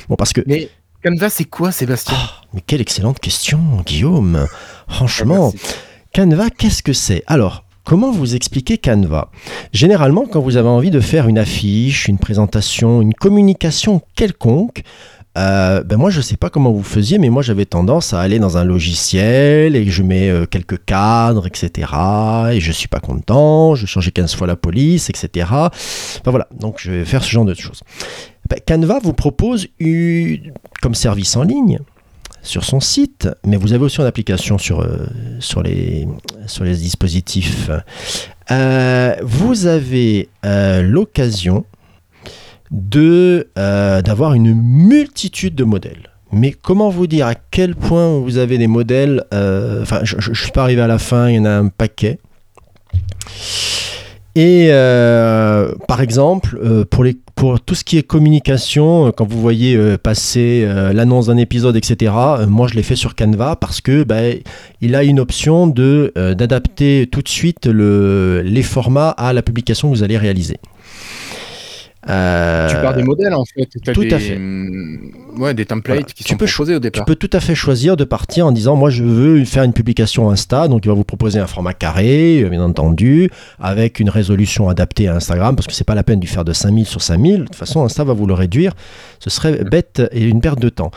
Bon, 0.10 0.16
parce 0.16 0.34
que. 0.34 0.42
Mais 0.48 0.70
Canva, 1.06 1.30
c'est 1.30 1.46
quoi, 1.46 1.72
Sébastien? 1.72 2.18
Ah, 2.20 2.42
mais 2.54 2.62
quelle 2.66 2.82
excellente 2.82 3.20
question, 3.20 3.60
Guillaume. 3.86 4.46
Franchement, 4.90 5.54
Ah. 5.56 5.60
Canva, 6.14 6.50
qu'est-ce 6.50 6.84
que 6.84 6.92
c'est? 6.94 7.24
Alors, 7.28 7.64
comment 7.90 8.12
vous 8.12 8.36
expliquer 8.36 8.78
Canva? 8.78 9.32
Généralement, 9.74 10.28
quand 10.32 10.42
vous 10.42 10.58
avez 10.58 10.70
envie 10.70 10.92
de 10.92 11.00
faire 11.00 11.28
une 11.28 11.40
affiche, 11.40 12.08
une 12.08 12.20
présentation, 12.20 13.02
une 13.02 13.16
communication 13.16 14.04
quelconque, 14.16 14.84
euh, 15.40 15.84
ben 15.84 15.98
moi 15.98 16.12
je 16.12 16.22
sais 16.22 16.38
pas 16.38 16.52
comment 16.52 16.72
vous 16.72 16.84
faisiez, 16.84 17.18
mais 17.18 17.30
moi 17.30 17.42
j'avais 17.42 17.66
tendance 17.66 18.14
à 18.14 18.22
aller 18.22 18.38
dans 18.38 18.58
un 18.58 18.64
logiciel 18.64 19.76
et 19.76 19.86
je 19.90 20.04
mets 20.04 20.30
euh, 20.30 20.46
quelques 20.46 20.86
cadres, 20.86 21.48
etc. 21.48 21.88
Et 22.52 22.60
je 22.60 22.72
suis 22.72 22.88
pas 22.88 23.00
content, 23.00 23.74
je 23.74 23.88
changeais 23.88 24.12
15 24.12 24.36
fois 24.36 24.46
la 24.46 24.56
police, 24.56 25.10
etc. 25.10 25.48
Enfin 25.50 26.30
voilà, 26.30 26.48
donc 26.60 26.76
je 26.78 26.92
vais 26.92 27.06
faire 27.06 27.24
ce 27.24 27.32
genre 27.32 27.46
de 27.46 27.56
choses. 27.56 27.82
Ben, 28.52 28.60
Canva 28.68 29.00
vous 29.02 29.14
propose 29.14 29.66
une- 29.80 30.54
comme 30.84 30.94
service 30.94 31.36
en 31.36 31.42
ligne 31.42 31.80
sur 32.42 32.64
son 32.64 32.80
site, 32.80 33.30
mais 33.46 33.58
vous 33.58 33.74
avez 33.74 33.84
aussi 33.84 34.00
une 34.00 34.06
application 34.06 34.58
sur, 34.58 34.82
euh, 34.82 35.08
les, 35.64 36.08
sur 36.48 36.64
les 36.64 36.76
dispositifs. 36.76 37.70
Euh, 38.52 39.16
vous 39.22 39.68
avez 39.68 40.30
euh, 40.46 40.82
l'occasion 40.82 41.66
de 42.72 43.48
d'avoir 43.56 44.34
une 44.34 44.54
multitude 44.54 45.56
de 45.56 45.64
modèles. 45.64 46.12
Mais 46.32 46.52
comment 46.52 46.90
vous 46.90 47.08
dire 47.08 47.26
à 47.26 47.34
quel 47.34 47.76
point 47.76 48.20
vous 48.20 48.38
avez 48.38 48.60
des 48.60 48.68
modèles 48.68 49.24
Enfin, 49.32 50.02
je 50.04 50.30
ne 50.30 50.36
suis 50.36 50.52
pas 50.52 50.64
arrivé 50.64 50.82
à 50.82 50.88
la 50.88 51.00
fin, 51.00 51.30
il 51.30 51.36
y 51.38 51.40
en 51.40 51.46
a 51.46 51.52
un 51.52 51.68
paquet. 51.68 52.20
Et 54.36 54.68
euh, 54.70 55.74
par 55.88 56.02
exemple, 56.02 56.60
euh, 56.64 56.86
pour, 57.36 57.60
tout 57.60 57.74
ce 57.74 57.84
qui 57.84 57.98
est 57.98 58.04
communication, 58.04 59.08
euh, 59.08 59.12
quand 59.12 59.26
vous 59.28 59.42
voyez 59.42 59.78
passer 59.98 60.68
l'annonce 60.94 61.28
d'un 61.28 61.38
épisode, 61.38 61.76
etc., 61.76 62.14
moi 62.48 62.68
je 62.68 62.76
l'ai 62.76 62.84
fait 62.84 62.96
sur 62.96 63.16
Canva 63.16 63.56
parce 63.56 63.82
que 63.82 64.04
ben, 64.04 64.38
il 64.82 64.96
a 64.96 65.04
une 65.04 65.20
option 65.20 65.68
de 65.68 66.14
d'adapter 66.16 67.08
tout 67.12 67.22
de 67.22 67.30
suite 67.30 67.66
le, 67.66 68.42
les 68.44 68.64
formats 68.64 69.10
à 69.10 69.34
la 69.34 69.42
publication 69.42 69.90
que 69.90 69.96
vous 69.96 70.04
allez 70.04 70.18
réaliser. 70.18 70.58
Euh, 72.08 72.70
Tu 72.70 72.76
pars 72.76 72.94
des 72.94 73.04
modèles 73.04 73.34
en 73.34 73.44
fait. 73.44 73.68
Tout 73.94 74.02
des, 74.04 74.14
à 74.14 74.20
fait. 74.20 74.36
hum, 74.38 75.12
Ouais, 75.38 75.54
des 75.54 75.66
templates 75.66 75.98
Voilà. 75.98 76.06
qui 76.06 76.24
Tu 76.24 76.30
sont 76.32 76.38
peux 76.38 76.46
proposés 76.46 76.74
au 76.76 76.78
tu 76.80 76.84
départ. 76.84 77.06
peux 77.06 77.16
tout 77.16 77.30
à 77.34 77.40
fait 77.40 77.56
choisir 77.56 77.98
de 77.98 78.04
partir 78.06 78.46
en 78.48 78.52
disant 78.54 78.76
moi 78.78 78.90
je 78.90 79.04
veux 79.04 79.44
faire 79.46 79.64
une 79.64 79.74
publication 79.74 80.30
Insta, 80.30 80.68
donc 80.70 80.86
il 80.86 80.88
va 80.88 80.94
vous 80.94 81.04
proposer 81.04 81.40
un 81.40 81.48
format 81.48 81.74
carré, 81.74 82.42
euh, 82.44 82.50
bien 82.50 82.62
entendu, 82.64 83.30
avec 83.60 84.00
une 84.00 84.10
résolution 84.10 84.70
adaptée 84.70 85.08
à 85.10 85.16
Instagram, 85.16 85.56
parce 85.56 85.68
que 85.68 85.74
c'est 85.74 85.84
pas 85.84 85.96
la 85.96 86.04
peine 86.04 86.20
de 86.22 86.26
faire 86.28 86.46
de 86.46 86.54
5000 86.54 86.86
sur 86.86 87.02
5000, 87.02 87.40
de 87.40 87.44
toute 87.46 87.56
façon 87.56 87.84
Insta 87.84 88.04
va 88.06 88.14
vous 88.14 88.26
le 88.28 88.34
réduire, 88.34 88.74
ce 89.20 89.30
serait 89.30 89.64
bête 89.66 90.02
et 90.14 90.24
une 90.26 90.40
perte 90.42 90.60
de 90.60 90.70
temps. 90.70 90.92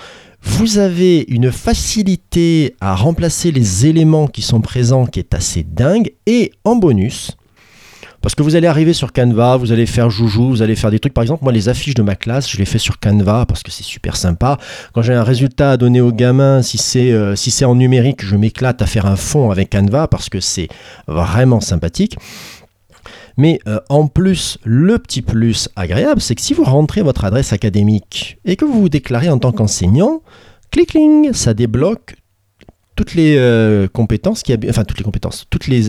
Vous 0.45 0.79
avez 0.79 1.25
une 1.29 1.53
facilité 1.53 2.75
à 2.81 2.95
remplacer 2.97 3.53
les 3.53 3.87
éléments 3.87 4.27
qui 4.27 4.43
sont 4.43 4.61
présents 4.61 5.07
qui 5.07 5.19
est 5.21 5.35
assez 5.35 5.63
dingue, 5.65 6.13
et 6.27 6.53
en 6.65 6.75
bonus, 6.77 7.33
parce 8.23 8.37
que 8.37 8.43
vous 8.45 8.55
allez 8.55 8.69
arriver 8.69 8.93
sur 8.93 9.13
Canva, 9.13 9.57
vous 9.57 9.73
allez 9.73 9.85
faire 9.85 10.09
joujou, 10.09 10.51
vous 10.51 10.63
allez 10.63 10.77
faire 10.77 10.93
des 10.93 11.01
trucs. 11.01 11.13
Par 11.13 11.23
exemple, 11.23 11.43
moi, 11.43 11.53
les 11.53 11.69
affiches 11.69 11.95
de 11.95 12.03
ma 12.03 12.15
classe, 12.15 12.49
je 12.49 12.57
les 12.57 12.65
fais 12.65 12.79
sur 12.79 13.01
Canva 13.01 13.47
parce 13.47 13.65
que 13.65 13.73
c'est 13.73 13.83
super 13.83 14.17
sympa. 14.17 14.59
Quand 14.95 15.03
j'ai 15.03 15.13
un 15.13 15.25
résultat 15.25 15.73
à 15.73 15.77
donner 15.77 16.01
aux 16.01 16.13
gamins, 16.13 16.63
si 16.63 16.79
c'est 16.79 17.11
euh, 17.11 17.35
en 17.65 17.75
numérique, 17.75 18.25
je 18.25 18.37
m'éclate 18.37 18.81
à 18.81 18.87
faire 18.87 19.07
un 19.07 19.17
fond 19.17 19.51
avec 19.51 19.71
Canva 19.71 20.07
parce 20.07 20.29
que 20.29 20.39
c'est 20.39 20.69
vraiment 21.09 21.61
sympathique. 21.61 22.17
Mais 23.37 23.59
euh, 23.67 23.81
en 23.89 24.07
plus, 24.07 24.59
le 24.63 24.99
petit 25.01 25.23
plus 25.23 25.69
agréable, 25.75 26.21
c'est 26.21 26.37
que 26.37 26.43
si 26.43 26.55
vous 26.55 26.65
rentrez 26.65 27.03
votre 27.03 27.25
adresse 27.25 27.53
académique 27.53 28.39
et 28.45 28.55
que 28.55 28.65
vous 28.65 28.83
vous 28.83 28.89
déclarez 28.89 29.31
en 29.31 29.39
tant 29.39 29.51
qu'enseignant, 29.51 30.23
clic-cling, 30.71 31.33
ça 31.33 31.55
débloque 31.55 32.15
toutes 32.95 33.15
les 33.15 33.37
euh, 33.37 33.89
compétences 33.89 34.45
qui 34.45 34.55
enfin 34.69 34.85
toutes 34.85 34.99
les 34.99 35.05
compétences, 35.05 35.47
toutes 35.51 35.67
les, 35.67 35.83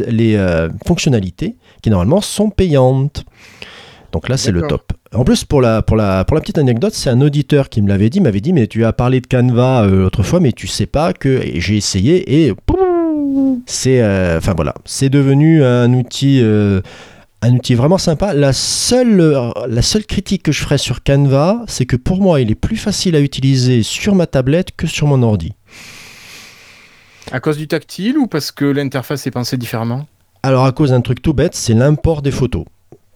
fonctionnalités 0.88 1.58
qui 1.84 1.92
normalement 1.92 2.22
sont 2.22 2.50
payantes. 2.50 3.26
Donc 4.12 4.30
là, 4.30 4.38
c'est 4.38 4.52
le 4.52 4.62
top. 4.62 4.94
En 5.14 5.24
plus, 5.24 5.44
pour 5.44 5.62
la, 5.62 5.82
pour 5.82 5.98
la, 5.98 6.24
pour 6.24 6.36
la 6.36 6.42
petite 6.42 6.58
anecdote, 6.58 6.94
c'est 6.94 7.10
un 7.10 7.22
auditeur 7.22 7.70
qui 7.70 7.82
me 7.82 7.90
l'avait 7.90 8.10
dit, 8.10 8.22
m'avait 8.22 8.42
dit, 8.42 8.54
mais 8.54 8.68
tu 8.68 8.86
as 8.86 8.94
parlé 8.94 9.22
de 9.22 9.28
Canva 9.28 9.84
euh, 9.84 10.04
l'autre 10.04 10.24
fois, 10.24 10.40
mais 10.40 10.52
tu 10.52 10.68
sais 10.68 10.86
pas 10.86 11.14
que 11.14 11.42
j'ai 11.56 11.78
essayé 11.78 12.46
et 12.46 12.54
c'est, 13.66 14.02
euh, 14.02 14.38
enfin 14.38 14.54
voilà, 14.56 14.76
c'est 14.86 15.10
devenu 15.10 15.64
un 15.64 15.92
outil, 15.94 16.40
euh, 16.42 16.82
un 17.42 17.54
outil 17.54 17.74
vraiment 17.74 17.98
sympa. 17.98 18.34
La 18.34 18.54
seule, 18.54 19.52
la 19.68 19.82
seule 19.82 20.06
critique 20.06 20.44
que 20.44 20.52
je 20.52 20.62
ferais 20.62 20.78
sur 20.78 21.04
Canva, 21.04 21.64
c'est 21.68 21.86
que 21.86 21.96
pour 21.96 22.22
moi, 22.22 22.40
il 22.40 22.52
est 22.52 22.56
plus 22.56 22.78
facile 22.78 23.16
à 23.16 23.20
utiliser 23.20 23.84
sur 23.84 24.14
ma 24.16 24.28
tablette 24.28 24.76
que 24.76 24.88
sur 24.88 25.08
mon 25.08 25.22
ordi. 25.24 25.54
À 27.32 27.40
cause 27.40 27.58
du 27.58 27.68
tactile 27.68 28.18
ou 28.18 28.28
parce 28.28 28.52
que 28.52 28.66
l'interface 28.66 29.26
est 29.26 29.32
pensée 29.32 29.58
différemment? 29.58 30.06
Alors 30.44 30.66
à 30.66 30.72
cause 30.72 30.90
d'un 30.92 31.02
truc 31.02 31.22
tout 31.22 31.34
bête, 31.34 31.56
c'est 31.56 31.74
l'import 31.74 32.22
des 32.22 32.32
photos. 32.32 32.66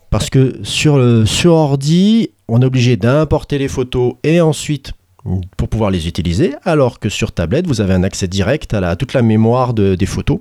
Parce 0.09 0.29
que 0.29 0.59
sur, 0.63 0.97
le, 0.97 1.25
sur 1.25 1.53
ordi, 1.53 2.29
on 2.47 2.61
est 2.61 2.65
obligé 2.65 2.95
d'importer 2.95 3.57
les 3.57 3.67
photos 3.67 4.13
et 4.23 4.39
ensuite 4.39 4.93
pour 5.57 5.67
pouvoir 5.67 5.91
les 5.91 6.07
utiliser, 6.07 6.55
alors 6.63 6.99
que 6.99 7.09
sur 7.09 7.33
tablette, 7.33 7.67
vous 7.67 7.81
avez 7.81 7.93
un 7.93 8.03
accès 8.03 8.29
direct 8.29 8.73
à, 8.73 8.79
la, 8.79 8.91
à 8.91 8.95
toute 8.95 9.11
la 9.13 9.21
mémoire 9.21 9.73
de- 9.73 9.95
des 9.95 10.05
photos 10.05 10.39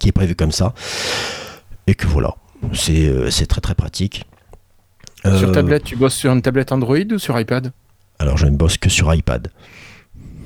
qui 0.00 0.08
est 0.08 0.12
prévue 0.12 0.34
comme 0.34 0.50
ça. 0.50 0.74
Et 1.86 1.94
que 1.94 2.08
voilà, 2.08 2.34
c'est 2.72 3.06
euh, 3.06 3.30
c'est 3.30 3.46
très 3.46 3.60
très 3.60 3.76
pratique. 3.76 4.24
Sur 5.22 5.50
Euh, 5.50 5.52
tablette, 5.52 5.84
tu 5.84 5.94
bosses 5.94 6.14
sur 6.16 6.32
une 6.32 6.42
tablette 6.42 6.72
Android 6.72 6.96
ou 7.12 7.18
sur 7.18 7.38
iPad? 7.38 7.72
Alors 8.18 8.36
je 8.36 8.46
ne 8.46 8.56
bosse 8.56 8.76
que 8.76 8.88
sur 8.88 9.14
iPad. 9.14 9.48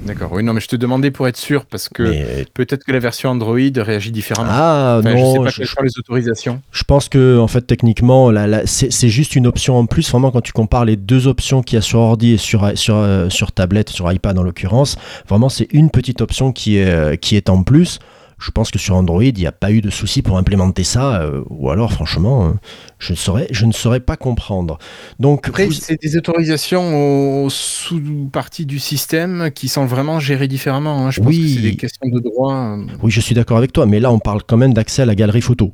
D'accord, 0.04 0.32
oui, 0.32 0.42
non, 0.42 0.52
mais 0.52 0.60
je 0.60 0.66
te 0.66 0.74
demandais 0.74 1.10
pour 1.12 1.28
être 1.28 1.36
sûr 1.36 1.64
parce 1.64 1.88
que 1.88 2.02
Mais- 2.02 2.44
peut-être 2.54 2.84
que 2.84 2.90
la 2.90 2.98
version 2.98 3.30
Android 3.30 3.56
réagit 3.76 4.10
différemment. 4.10 4.50
Ah 4.52 4.96
Enfin, 4.98 5.10
je 5.10 5.16
sais 5.16 5.22
non, 5.22 5.44
pas 5.44 5.50
je- 5.50 5.56
quelles 5.58 5.66
sont 5.68 5.82
les 5.82 5.98
autorisations. 5.98 6.60
Je 6.72 6.82
pense 6.82 7.08
que 7.08 7.38
en 7.38 7.46
fait 7.46 7.62
techniquement 7.62 8.30
la- 8.32 8.46
la- 8.48 8.66
c'est 8.66 8.90
c'est 8.92 9.08
juste 9.08 9.36
une 9.36 9.46
option 9.46 9.76
en 9.78 9.86
plus. 9.86 10.10
Vraiment 10.10 10.32
quand 10.32 10.40
tu 10.40 10.52
compares 10.52 10.84
les 10.84 10.96
deux 10.96 11.28
options 11.28 11.62
qu'il 11.62 11.76
y 11.76 11.78
a 11.78 11.82
sur 11.82 12.00
ordi 12.00 12.32
et 12.32 12.36
sur 12.36 12.76
sur 12.76 12.96
euh, 12.96 13.28
sur 13.30 13.52
tablette, 13.52 13.90
sur 13.90 14.10
iPad 14.12 14.36
en 14.38 14.42
l'occurrence, 14.42 14.96
vraiment 15.28 15.48
c'est 15.48 15.68
une 15.72 15.88
petite 15.90 16.20
option 16.20 16.50
qui 16.52 16.78
est 16.78 16.90
euh, 16.90 17.14
qui 17.16 17.36
est 17.36 17.48
en 17.48 17.62
plus. 17.62 18.00
Je 18.42 18.50
pense 18.50 18.72
que 18.72 18.78
sur 18.78 18.96
Android, 18.96 19.22
il 19.22 19.34
n'y 19.34 19.46
a 19.46 19.52
pas 19.52 19.70
eu 19.70 19.80
de 19.80 19.88
souci 19.90 20.20
pour 20.20 20.36
implémenter 20.36 20.82
ça, 20.82 21.22
euh, 21.22 21.42
ou 21.48 21.70
alors 21.70 21.92
franchement, 21.92 22.46
euh, 22.48 22.52
je, 22.98 23.12
ne 23.12 23.16
saurais, 23.16 23.46
je 23.52 23.66
ne 23.66 23.72
saurais 23.72 24.00
pas 24.00 24.16
comprendre. 24.16 24.78
Donc, 25.20 25.46
Après, 25.48 25.66
vous- 25.66 25.72
c'est 25.72 26.00
des 26.02 26.16
autorisations 26.16 27.44
aux 27.44 27.50
sous-parties 27.50 28.66
du 28.66 28.78
système 28.80 29.50
qui 29.54 29.68
sont 29.68 29.86
vraiment 29.86 30.18
gérées 30.18 30.48
différemment. 30.48 31.06
hein. 31.06 31.10
Je 31.12 31.20
pense 31.20 31.28
Oui. 31.28 31.40
que 31.42 31.48
c'est 31.60 31.70
des 31.70 31.76
questions 31.76 32.08
de 32.08 32.18
droit. 32.18 32.54
euh. 32.54 32.84
oui, 33.02 33.10
je 33.12 33.20
suis 33.20 33.34
d'accord 33.34 33.58
avec 33.58 33.72
toi, 33.72 33.86
mais 33.86 34.00
là, 34.00 34.10
on 34.10 34.18
parle 34.18 34.42
quand 34.46 34.56
même 34.56 34.74
d'accès 34.74 35.02
à 35.02 35.06
la 35.06 35.14
galerie 35.14 35.40
photo. 35.40 35.72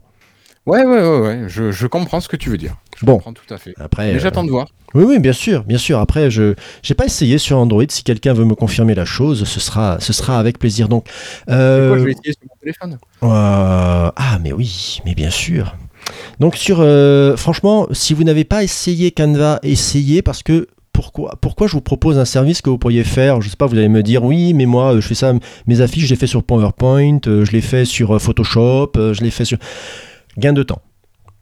Ouais, 0.68 0.84
ouais, 0.84 1.00
ouais, 1.00 1.20
ouais. 1.20 1.44
Je, 1.48 1.70
je 1.72 1.86
comprends 1.86 2.20
ce 2.20 2.28
que 2.28 2.36
tu 2.36 2.50
veux 2.50 2.58
dire. 2.58 2.76
Je 2.98 3.06
Bon. 3.06 3.14
comprends 3.14 3.32
tout 3.32 3.52
à 3.54 3.58
fait. 3.58 3.72
Après, 3.78 4.12
Mais 4.12 4.16
euh, 4.16 4.18
j'attends 4.18 4.44
de 4.44 4.50
voir. 4.50 4.66
oui, 4.94 5.04
oui, 5.04 5.18
bien 5.18 5.32
sûr, 5.32 5.64
bien 5.64 5.78
sûr. 5.78 5.98
Après, 5.98 6.30
je 6.30 6.54
n'ai 6.88 6.94
pas 6.94 7.06
essayé 7.06 7.38
sur 7.38 7.56
Android. 7.58 7.84
Si 7.88 8.02
quelqu'un 8.02 8.34
veut 8.34 8.44
me 8.44 8.54
confirmer 8.54 8.94
la 8.94 9.04
chose, 9.06 9.44
ce 9.44 9.60
sera, 9.60 9.98
ce 10.00 10.12
sera 10.12 10.38
avec 10.38 10.58
plaisir. 10.58 10.88
Donc, 10.88 11.06
euh, 11.48 11.98
je 11.98 12.04
vais 12.04 12.10
essayer 12.12 12.32
sur 12.32 12.48
mon 12.50 12.56
téléphone? 12.60 12.98
Euh, 13.22 14.10
ah, 14.14 14.38
mais 14.42 14.52
oui, 14.52 15.00
mais 15.06 15.14
bien 15.14 15.30
sûr. 15.30 15.74
Donc, 16.40 16.56
sur, 16.56 16.78
euh, 16.80 17.36
franchement, 17.36 17.86
si 17.92 18.12
vous 18.14 18.24
n'avez 18.24 18.44
pas 18.44 18.62
essayé 18.62 19.10
Canva, 19.10 19.60
essayez 19.62 20.22
parce 20.22 20.42
que. 20.42 20.66
Pourquoi, 20.92 21.36
pourquoi 21.40 21.68
je 21.68 21.74
vous 21.74 21.80
propose 21.80 22.18
un 22.18 22.24
service 22.24 22.60
que 22.60 22.70
vous 22.70 22.78
pourriez 22.78 23.04
faire? 23.04 23.40
Je 23.40 23.48
sais 23.48 23.54
pas, 23.56 23.66
vous 23.66 23.76
allez 23.78 23.88
me 23.88 24.02
dire 24.02 24.24
oui, 24.24 24.52
mais 24.52 24.66
moi 24.66 24.94
euh, 24.94 25.00
je 25.00 25.06
fais 25.06 25.14
ça, 25.14 25.32
mes 25.68 25.80
affiches, 25.80 26.06
je 26.06 26.10
les 26.10 26.16
fais 26.16 26.26
sur 26.26 26.42
PowerPoint, 26.42 27.20
euh, 27.28 27.44
je 27.44 27.52
les 27.52 27.60
fais 27.60 27.84
sur 27.84 28.16
euh, 28.16 28.18
Photoshop, 28.18 28.90
euh, 28.96 29.14
je 29.14 29.22
les 29.22 29.30
fais 29.30 29.44
sur. 29.44 29.58
Gain 30.38 30.52
de 30.52 30.62
temps. 30.62 30.80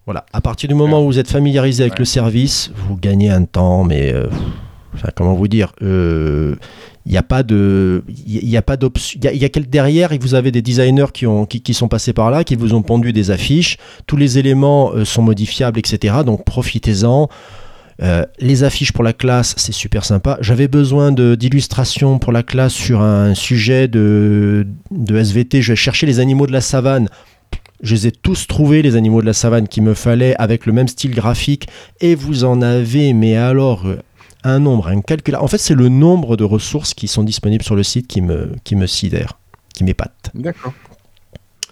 Voilà. 0.06 0.24
À 0.32 0.40
partir 0.40 0.68
du 0.68 0.74
moment 0.74 1.02
où 1.02 1.06
vous 1.06 1.18
êtes 1.18 1.30
familiarisé 1.30 1.82
avec 1.82 1.94
Ouais. 1.94 1.98
le 2.00 2.04
service, 2.04 2.70
vous 2.88 2.96
gagnez 2.96 3.28
un 3.30 3.44
temps, 3.44 3.84
mais. 3.84 4.12
euh, 4.12 4.26
enfin, 4.94 5.08
comment 5.14 5.34
vous 5.34 5.48
dire 5.48 5.72
euh, 5.82 6.56
il 7.04 7.12
n'y 7.12 7.18
a 7.18 7.22
pas 7.22 7.42
de 7.42 8.02
il 8.26 8.48
y 8.48 8.56
a 8.56 8.62
pas 8.62 8.76
d'option 8.76 9.20
il 9.22 9.36
y 9.40 9.44
a 9.44 9.48
derrière 9.48 10.12
et 10.12 10.18
vous 10.18 10.34
avez 10.34 10.50
des 10.50 10.62
designers 10.62 11.12
qui 11.12 11.26
ont 11.26 11.44
qui, 11.46 11.60
qui 11.60 11.74
sont 11.74 11.86
passés 11.88 12.12
par 12.12 12.30
là 12.30 12.42
qui 12.44 12.56
vous 12.56 12.72
ont 12.74 12.82
pondu 12.82 13.12
des 13.12 13.30
affiches 13.30 13.76
tous 14.06 14.16
les 14.16 14.38
éléments 14.38 14.92
euh, 14.94 15.04
sont 15.04 15.22
modifiables 15.22 15.78
etc 15.78 16.16
donc 16.24 16.44
profitez-en 16.44 17.28
Euh, 18.02 18.26
les 18.40 18.62
affiches 18.62 18.92
pour 18.92 19.04
la 19.04 19.14
classe 19.14 19.54
c'est 19.56 19.72
super 19.72 20.04
sympa 20.04 20.36
j'avais 20.42 20.68
besoin 20.68 21.12
d'illustrations 21.12 22.18
pour 22.18 22.30
la 22.32 22.42
classe 22.42 22.74
sur 22.74 23.00
un 23.00 23.34
sujet 23.34 23.88
de 23.88 24.66
de 24.90 25.16
SVT 25.16 25.62
je 25.62 25.72
vais 25.72 25.76
chercher 25.76 26.06
les 26.06 26.18
animaux 26.20 26.46
de 26.46 26.52
la 26.52 26.60
savane 26.60 27.08
je 27.82 27.94
les 27.94 28.06
ai 28.08 28.12
tous 28.12 28.46
trouvés, 28.46 28.82
les 28.82 28.96
animaux 28.96 29.20
de 29.20 29.26
la 29.26 29.32
savane 29.32 29.68
qu'il 29.68 29.82
me 29.82 29.94
fallait, 29.94 30.34
avec 30.36 30.66
le 30.66 30.72
même 30.72 30.88
style 30.88 31.14
graphique, 31.14 31.68
et 32.00 32.14
vous 32.14 32.44
en 32.44 32.62
avez, 32.62 33.12
mais 33.12 33.36
alors, 33.36 33.86
euh, 33.86 34.00
un 34.44 34.60
nombre 34.60 34.88
incalculable. 34.88 35.44
En 35.44 35.48
fait, 35.48 35.58
c'est 35.58 35.74
le 35.74 35.88
nombre 35.88 36.36
de 36.36 36.44
ressources 36.44 36.94
qui 36.94 37.08
sont 37.08 37.24
disponibles 37.24 37.64
sur 37.64 37.76
le 37.76 37.82
site 37.82 38.06
qui 38.06 38.20
me, 38.20 38.52
qui 38.64 38.76
me 38.76 38.86
sidère, 38.86 39.38
qui 39.74 39.84
m'épate. 39.84 40.30
D'accord. 40.34 40.72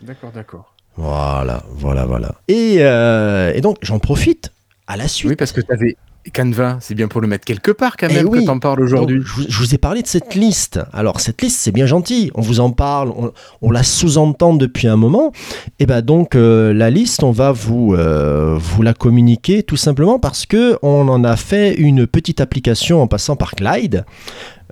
D'accord, 0.03 0.33
d'accord. 0.33 0.75
Voilà, 0.97 1.65
voilà, 1.71 2.05
voilà. 2.05 2.35
Et, 2.49 2.77
euh, 2.79 3.53
et 3.55 3.61
donc, 3.61 3.79
j'en 3.83 3.99
profite 3.99 4.53
à 4.87 4.97
la 4.97 5.09
suite. 5.09 5.31
Oui, 5.31 5.37
parce 5.37 5.53
que 5.53 5.61
tu 5.61 5.73
avais 5.73 5.97
Canva, 6.33 6.79
c'est 6.81 6.95
bien 6.95 7.09
pour 7.09 7.21
le 7.21 7.27
mettre 7.29 7.45
quelque 7.45 7.71
part 7.71 7.97
quand 7.97 8.07
Eh 8.11 8.15
même 8.15 8.29
oui. 8.29 8.41
que 8.41 8.47
t'en 8.47 8.59
parles 8.59 8.81
aujourd'hui. 8.81 9.21
Je, 9.25 9.33
vous, 9.33 9.45
je 9.49 9.59
vous 9.59 9.75
ai 9.75 9.79
parlé 9.79 10.03
de 10.03 10.07
cette 10.07 10.35
liste. 10.35 10.81
Alors, 10.93 11.21
cette 11.21 11.43
liste, 11.43 11.59
c'est 11.61 11.73
bien 11.73 11.87
gentil. 11.87 12.31
On 12.35 12.41
vous 12.41 12.61
en 12.61 12.71
parle, 12.71 13.11
on, 13.17 13.33
on 13.63 13.71
la 13.71 13.83
sous-entend 13.83 14.55
depuis 14.55 14.89
un 14.89 14.97
moment. 14.97 15.33
Et 15.79 15.87
ben 15.87 16.01
donc, 16.03 16.35
euh, 16.35 16.73
la 16.73 16.91
liste, 16.91 17.23
on 17.23 17.31
va 17.33 17.53
vous, 17.53 17.95
euh, 17.95 18.57
vous 18.59 18.83
la 18.83 18.95
communiquer 18.95 19.63
tout 19.63 19.77
simplement 19.77 20.19
parce 20.19 20.47
que 20.47 20.79
on 20.83 21.09
en 21.09 21.25
a 21.25 21.37
fait 21.37 21.75
une 21.75 22.07
petite 22.07 22.41
application 22.41 23.03
en 23.03 23.07
passant 23.07 23.37
par 23.37 23.55
Glide. 23.55 24.05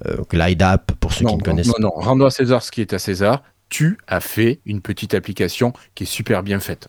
Euh, 0.07 0.17
Glide 0.31 0.63
App, 0.63 0.93
pour 1.01 1.13
ceux 1.13 1.25
Non, 1.25 1.33
qui 1.33 1.37
ne 1.37 1.41
non, 1.41 1.45
connaissent 1.45 1.67
non, 1.69 1.75
non, 1.81 1.91
rendons 1.95 2.27
à 2.27 2.31
César 2.31 2.63
ce 2.63 2.71
qui 2.71 2.81
est 2.81 2.93
à 2.93 2.99
César. 2.99 3.43
Tu 3.69 3.99
as 4.07 4.21
fait 4.21 4.61
une 4.67 4.81
petite 4.81 5.15
application 5.15 5.73
qui 5.95 6.05
est 6.05 6.07
super 6.07 6.43
bien 6.43 6.61
faite. 6.61 6.89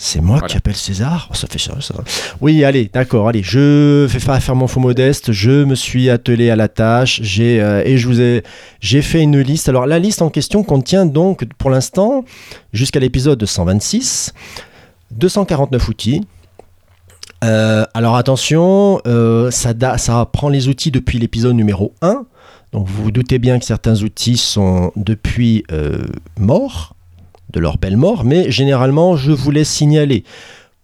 C'est 0.00 0.20
moi 0.20 0.36
Voilà. 0.38 0.46
qui 0.48 0.56
appelle 0.56 0.76
César 0.76 1.26
Oh, 1.30 1.34
Ça 1.34 1.48
fait 1.48 1.58
ça, 1.58 1.72
ça. 1.80 1.94
Oui, 2.40 2.62
allez, 2.64 2.88
d'accord, 2.92 3.26
allez. 3.28 3.42
Je 3.42 4.04
vais 4.06 4.20
faire, 4.20 4.40
faire 4.40 4.54
mon 4.54 4.68
faux 4.68 4.78
modeste. 4.78 5.32
Je 5.32 5.64
me 5.64 5.74
suis 5.74 6.08
attelé 6.08 6.50
à 6.50 6.56
la 6.56 6.68
tâche. 6.68 7.20
J'ai 7.24 7.60
euh, 7.60 7.82
et 7.84 7.98
je 7.98 8.06
vous 8.06 8.20
ai, 8.20 8.44
j'ai 8.78 9.02
fait 9.02 9.20
une 9.20 9.40
liste. 9.40 9.68
Alors 9.68 9.86
la 9.86 9.98
liste 9.98 10.22
en 10.22 10.30
question 10.30 10.62
contient 10.62 11.04
donc, 11.04 11.44
pour 11.58 11.70
l'instant, 11.70 12.24
jusqu'à 12.72 13.00
l'épisode 13.00 13.44
126, 13.44 14.34
249 15.10 15.88
outils. 15.88 16.20
Euh, 17.44 17.84
alors 17.94 18.16
attention, 18.16 19.00
euh, 19.06 19.50
ça, 19.50 19.74
da- 19.74 19.98
ça 19.98 20.24
prend 20.32 20.48
les 20.48 20.68
outils 20.68 20.90
depuis 20.92 21.18
l'épisode 21.18 21.56
numéro 21.56 21.92
1. 22.02 22.24
Donc 22.72 22.86
vous 22.86 23.02
vous 23.04 23.10
doutez 23.10 23.38
bien 23.40 23.58
que 23.58 23.64
certains 23.64 24.00
outils 24.02 24.36
sont 24.36 24.92
depuis 24.94 25.64
morts 26.38 26.94
de 27.50 27.60
leur 27.60 27.78
belle 27.78 27.96
mort, 27.96 28.24
mais 28.24 28.50
généralement, 28.50 29.16
je 29.16 29.32
vous 29.32 29.50
laisse 29.50 29.70
signaler. 29.70 30.24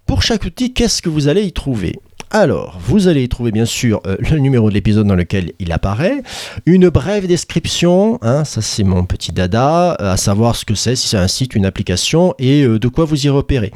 Pour 0.06 0.22
chaque 0.22 0.44
outil, 0.44 0.72
qu'est-ce 0.72 1.02
que 1.02 1.08
vous 1.08 1.28
allez 1.28 1.42
y 1.42 1.52
trouver? 1.52 1.96
Alors, 2.30 2.80
vous 2.84 3.06
allez 3.06 3.22
y 3.22 3.28
trouver 3.28 3.52
bien 3.52 3.64
sûr 3.64 4.00
euh, 4.06 4.16
le 4.18 4.38
numéro 4.38 4.68
de 4.68 4.74
l'épisode 4.74 5.06
dans 5.06 5.14
lequel 5.14 5.52
il 5.60 5.70
apparaît, 5.70 6.22
une 6.66 6.88
brève 6.88 7.28
description, 7.28 8.18
hein, 8.22 8.44
ça 8.44 8.60
c'est 8.60 8.82
mon 8.82 9.04
petit 9.04 9.30
dada, 9.30 9.96
euh, 10.00 10.12
à 10.12 10.16
savoir 10.16 10.56
ce 10.56 10.64
que 10.64 10.74
c'est, 10.74 10.96
si 10.96 11.06
c'est 11.06 11.16
un 11.16 11.28
site, 11.28 11.54
une 11.54 11.64
application 11.64 12.34
et 12.40 12.64
euh, 12.64 12.80
de 12.80 12.88
quoi 12.88 13.04
vous 13.04 13.24
y 13.24 13.28
repérez. 13.28 13.70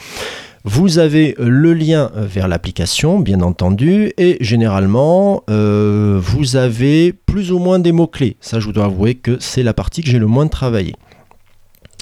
Vous 0.64 0.98
avez 0.98 1.36
le 1.38 1.72
lien 1.72 2.10
vers 2.14 2.48
l'application, 2.48 3.20
bien 3.20 3.42
entendu, 3.42 4.12
et 4.18 4.36
généralement, 4.40 5.44
vous 5.46 6.56
avez 6.56 7.12
plus 7.12 7.52
ou 7.52 7.58
moins 7.58 7.78
des 7.78 7.92
mots-clés. 7.92 8.36
Ça, 8.40 8.58
je 8.58 8.66
vous 8.66 8.72
dois 8.72 8.86
avouer 8.86 9.14
que 9.14 9.36
c'est 9.40 9.62
la 9.62 9.72
partie 9.72 10.02
que 10.02 10.10
j'ai 10.10 10.18
le 10.18 10.26
moins 10.26 10.48
travaillé. 10.48 10.94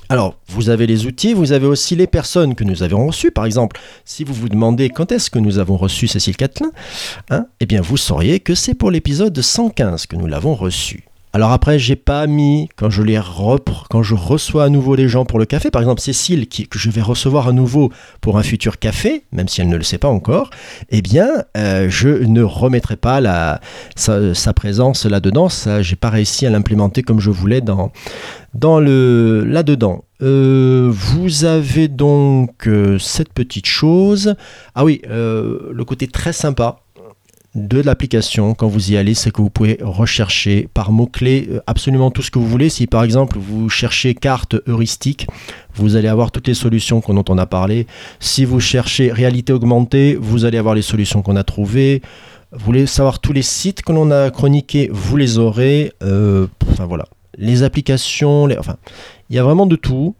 Alors, 0.09 0.37
vous 0.49 0.71
avez 0.71 0.87
les 0.87 1.07
outils, 1.07 1.35
vous 1.35 1.53
avez 1.53 1.67
aussi 1.67 1.97
les 1.97 2.07
personnes 2.07 2.55
que 2.55 2.65
nous 2.65 2.83
avons 2.83 3.09
reçues. 3.09 3.33
Par 3.33 3.45
exemple, 3.45 3.81
si 4.05 4.23
vous 4.23 4.35
vous 4.35 4.49
demandez 4.49 4.89
quand 4.89 5.11
est-ce 5.11 5.31
que 5.31 5.39
nous 5.39 5.59
avons 5.59 5.77
reçu 5.77 6.07
Cécile 6.07 6.37
Catelin, 6.37 6.71
hein, 7.31 7.47
eh 7.61 7.67
bien, 7.67 7.81
vous 7.81 7.97
sauriez 7.97 8.39
que 8.39 8.55
c'est 8.55 8.75
pour 8.75 8.91
l'épisode 8.91 9.41
115 9.41 10.07
que 10.07 10.17
nous 10.17 10.27
l'avons 10.27 10.55
reçu. 10.55 11.05
Alors 11.37 11.53
après, 11.53 11.79
j'ai 11.79 11.97
pas 11.97 12.27
mis 12.27 12.71
quand 12.77 12.89
je 12.89 13.03
les 13.03 13.19
repr- 13.19 13.85
quand 13.91 14.03
je 14.03 14.15
reçois 14.15 14.65
à 14.65 14.69
nouveau 14.71 14.95
les 14.95 15.07
gens 15.07 15.27
pour 15.27 15.39
le 15.39 15.45
café, 15.45 15.71
par 15.71 15.83
exemple 15.83 16.01
Cécile 16.01 16.49
que 16.49 16.79
je 16.79 16.89
vais 16.89 17.03
recevoir 17.03 17.47
à 17.47 17.53
nouveau 17.53 17.93
pour 18.23 18.39
un 18.39 18.43
futur 18.43 18.79
café, 18.79 19.25
même 19.33 19.47
si 19.47 19.61
elle 19.61 19.69
ne 19.69 19.77
le 19.77 19.83
sait 19.83 19.99
pas 19.99 20.09
encore, 20.09 20.49
eh 20.89 21.03
bien, 21.03 21.29
euh, 21.59 21.91
je 21.91 22.09
ne 22.09 22.43
remettrai 22.43 22.97
pas 22.97 23.21
la, 23.21 23.61
sa, 23.97 24.55
présence 24.55 25.05
là-dedans. 25.05 25.51
Ça, 25.51 25.83
j'ai 25.83 25.95
pas 25.95 26.09
réussi 26.09 26.47
à 26.47 26.51
l'implémenter 26.51 27.03
comme 27.03 27.21
je 27.21 27.29
voulais 27.29 27.61
dans 27.61 27.91
le 28.81 29.45
là-dedans. 29.47 30.05
Euh, 30.23 30.91
vous 30.91 31.45
avez 31.45 31.89
donc 31.89 32.67
euh, 32.67 32.99
cette 32.99 33.35
petite 33.35 33.67
chose. 33.67 34.37
Ah 34.75 34.87
oui, 34.87 35.03
le 35.05 35.85
côté 35.85 36.07
très 36.07 36.33
sympa 36.33 36.79
de 37.57 37.81
l'application 37.81 38.55
quand 38.55 38.69
vous 38.69 38.93
y 38.93 38.97
allez, 38.97 39.15
c'est 39.15 39.31
que 39.31 39.41
vous 39.41 39.49
pouvez 39.49 39.79
rechercher 39.81 40.69
par 40.75 40.93
mots-clés 40.93 41.49
euh, 41.51 41.61
absolument 41.67 42.11
tout 42.11 42.23
ce 42.23 42.31
que 42.31 42.39
vous 42.39 42.47
voulez. 42.47 42.69
Si 42.69 42.87
par 42.87 43.03
exemple 43.03 43.39
vous 43.39 43.71
cherchez 43.71 44.15
carte 44.15 44.57
heuristique, 44.69 45.27
vous 45.75 45.97
allez 45.97 46.09
avoir 46.09 46.31
toutes 46.31 46.47
les 46.47 46.55
solutions 46.55 47.03
dont 47.09 47.25
on 47.29 47.39
a 47.39 47.47
parlé. 47.47 47.87
Si 48.21 48.45
vous 48.45 48.61
cherchez 48.61 49.11
réalité 49.11 49.55
augmentée, 49.55 50.17
vous 50.21 50.45
allez 50.45 50.59
avoir 50.59 50.75
les 50.75 50.83
solutions 50.83 51.23
qu'on 51.23 51.37
a 51.37 51.45
trouvées. 51.45 52.03
Vous 52.53 52.65
voulez 52.65 52.87
savoir 52.87 53.21
tous 53.21 53.33
les 53.33 53.43
sites 53.43 53.83
que 53.83 53.93
l'on 53.93 54.11
a 54.11 54.31
chroniqués, 54.31 54.91
vous 54.93 55.17
les 55.17 55.39
aurez. 55.39 55.93
Euh, 56.03 56.47
enfin 56.71 56.85
voilà. 56.85 57.07
Les 57.39 57.63
applications, 57.63 58.49
enfin, 58.59 58.77
il 59.31 59.37
y 59.37 59.39
a 59.39 59.43
vraiment 59.43 59.67
de 59.67 59.77
tout. 59.77 60.15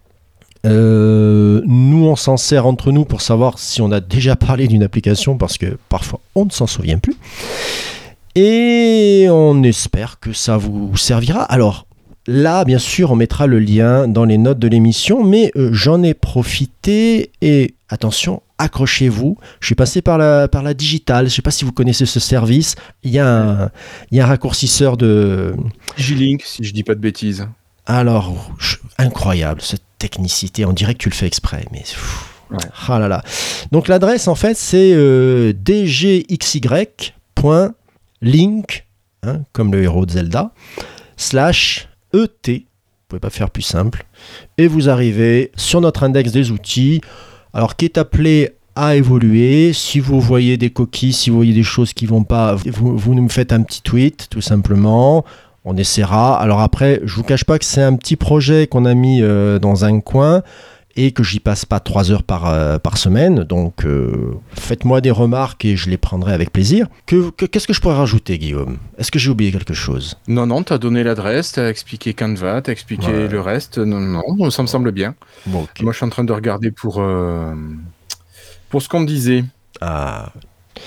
Euh, 0.65 1.63
nous, 1.67 2.07
on 2.07 2.17
s'en 2.17 2.37
sert 2.37 2.67
entre 2.67 2.93
nous 2.93 3.05
pour 3.05 3.21
savoir 3.21 3.59
si 3.59 3.81
on 3.81 3.93
a 3.93 4.01
déjà 4.01 4.37
parlé 4.37 4.69
d'une 4.69 4.83
application 4.83 5.37
parce 5.37 5.59
que 5.59 5.79
parfois 5.89 6.21
on 6.35 6.45
ne 6.45 6.51
s'en 6.51 6.67
souvient 6.67 6.99
plus. 6.99 7.17
Et 8.35 9.29
on 9.31 9.63
espère 9.63 10.21
que 10.21 10.33
ça 10.33 10.57
vous 10.57 10.97
servira. 10.97 11.43
Alors, 11.43 11.87
là, 12.27 12.65
bien 12.65 12.79
sûr, 12.79 13.13
on 13.13 13.17
mettra 13.17 13.47
le 13.47 13.59
lien 13.59 14.09
dans 14.09 14.25
les 14.25 14.39
notes 14.39 14.59
de 14.59 14.69
l'émission, 14.69 15.25
mais 15.25 15.53
euh, 15.57 15.71
j'en 15.73 16.03
ai 16.03 16.13
profité 16.13 17.31
et 17.41 17.75
attention, 17.89 18.43
accrochez-vous. 18.59 19.39
Je 19.61 19.67
suis 19.67 19.75
passé 19.75 20.03
par 20.03 20.19
la, 20.19 20.49
par 20.49 20.63
la 20.63 20.75
digitale. 20.75 21.27
Je 21.27 21.33
ne 21.33 21.35
sais 21.37 21.43
pas 21.43 21.51
si 21.51 21.65
vous 21.65 21.73
connaissez 21.73 22.07
ce 22.07 22.21
service. 22.21 22.75
Il 23.03 23.11
y 23.11 23.19
a 23.19 23.27
un, 23.27 23.71
il 24.11 24.19
y 24.19 24.21
a 24.21 24.25
un 24.25 24.29
raccourcisseur 24.29 24.97
de. 24.97 25.55
G-Link, 25.97 26.43
si 26.43 26.65
je 26.65 26.73
dis 26.73 26.83
pas 26.83 26.95
de 26.95 27.01
bêtises. 27.01 27.47
Alors, 27.87 28.51
incroyable, 28.99 29.61
cette 29.63 29.83
technicité. 29.99 30.65
On 30.65 30.73
dirait 30.73 30.95
que 30.95 30.99
tu 30.99 31.09
le 31.09 31.15
fais 31.15 31.27
exprès, 31.27 31.65
mais. 31.73 31.81
pff, 31.81 32.33
Ouais. 32.51 32.59
Ah 32.89 32.99
là 32.99 33.09
là. 33.09 33.23
Donc 33.73 33.89
l'adresse, 33.89 34.29
en 34.29 34.35
fait, 34.37 34.57
c'est 34.57 34.93
euh, 34.95 35.53
dgxy.link, 35.53 36.25
hein, 39.25 39.41
comme 39.53 39.73
le 39.73 39.83
héros 39.83 40.07
de 40.07 40.13
Zelda, 40.13 40.53
slash 41.17 41.89
ET. 42.15 42.29
Vous 42.47 42.63
pouvez 43.09 43.21
pas 43.21 43.31
faire 43.31 43.51
plus 43.51 43.63
simple. 43.63 44.07
Et 44.59 44.69
vous 44.69 44.89
arrivez 44.89 45.51
sur 45.57 45.81
notre 45.81 46.05
index 46.05 46.31
des 46.33 46.51
outils, 46.51 47.01
alors 47.53 47.77
qui 47.77 47.85
est 47.85 47.99
appelé 47.99 48.51
à 48.77 48.95
évoluer. 48.97 49.73
Si 49.73 50.01
vous 50.01 50.21
voyez 50.21 50.57
des 50.57 50.71
coquilles, 50.71 51.13
si 51.13 51.31
vous 51.31 51.37
voyez 51.37 51.55
des 51.55 51.63
choses 51.63 51.93
qui 51.95 52.07
vont 52.07 52.25
pas, 52.25 52.55
vous, 52.55 52.97
vous 52.97 53.15
nous 53.15 53.29
faites 53.29 53.53
un 53.53 53.63
petit 53.63 53.83
tweet, 53.83 54.29
tout 54.31 54.41
simplement. 54.41 55.25
On 55.69 55.77
essaiera. 55.77 56.41
Alors 56.41 56.61
après, 56.61 57.01
je 57.05 57.15
vous 57.17 57.25
cache 57.25 57.45
pas 57.45 57.59
que 57.59 57.65
c'est 57.65 57.83
un 57.83 57.97
petit 57.97 58.15
projet 58.17 58.67
qu'on 58.69 58.85
a 58.85 58.95
mis 58.95 59.21
euh, 59.21 59.59
dans 59.59 59.85
un 59.85 59.99
coin 60.01 60.43
et 60.99 61.11
que 61.11 61.23
j'y 61.25 61.41
passe 61.41 61.65
pas 61.67 61.81
trois 61.81 62.11
heures 62.13 62.23
par, 62.23 62.47
euh, 62.47 62.79
par 62.79 62.97
semaine. 62.99 63.43
Donc 63.43 63.85
euh, 63.85 64.35
faites-moi 64.55 65.01
des 65.01 65.11
remarques 65.11 65.65
et 65.65 65.77
je 65.77 65.91
les 65.91 65.97
prendrai 65.97 66.33
avec 66.33 66.53
plaisir. 66.53 66.87
Que- 67.07 67.31
que- 67.31 67.47
Qu'est-ce 67.47 67.67
que 67.67 67.73
je 67.73 67.81
pourrais 67.81 67.97
rajouter, 67.97 68.39
Guillaume? 68.39 68.79
Est-ce 68.97 69.11
que 69.11 69.19
j'ai 69.19 69.29
oublié 69.29 69.51
quelque 69.51 69.75
chose? 69.75 70.17
Non, 70.29 70.47
non, 70.47 70.63
t'as 70.63 70.79
donné 70.79 71.03
l'adresse, 71.03 71.51
t'as 71.53 71.69
expliqué 71.69 72.15
Canva, 72.15 72.63
t'as 72.63 72.71
expliqué 72.73 73.09
Ouais. 73.09 73.29
le 73.29 73.41
reste. 73.41 73.79
Non, 73.79 73.99
non, 74.01 74.23
non, 74.39 74.51
ça 74.51 74.63
me 74.63 74.69
semble 74.69 74.93
bien. 74.93 75.17
Bon. 75.47 75.67
Moi, 75.83 75.93
je 75.93 75.97
suis 75.97 76.07
en 76.07 76.11
train 76.11 76.25
de 76.25 76.33
regarder 76.33 76.71
pour, 76.71 77.03
pour 78.71 78.83
ce 78.83 78.89
qu'on 78.89 79.01
me 79.01 79.07
disait. 79.07 79.45
Ah, 79.81 80.33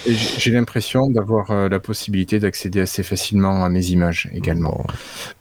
J'ai 0.07 0.51
l'impression 0.51 1.09
d'avoir 1.09 1.51
euh, 1.51 1.69
la 1.69 1.79
possibilité 1.79 2.39
d'accéder 2.39 2.81
assez 2.81 3.03
facilement 3.03 3.63
à 3.63 3.69
mes 3.69 3.87
images 3.87 4.29
également. 4.33 4.71
bon. 4.71 4.85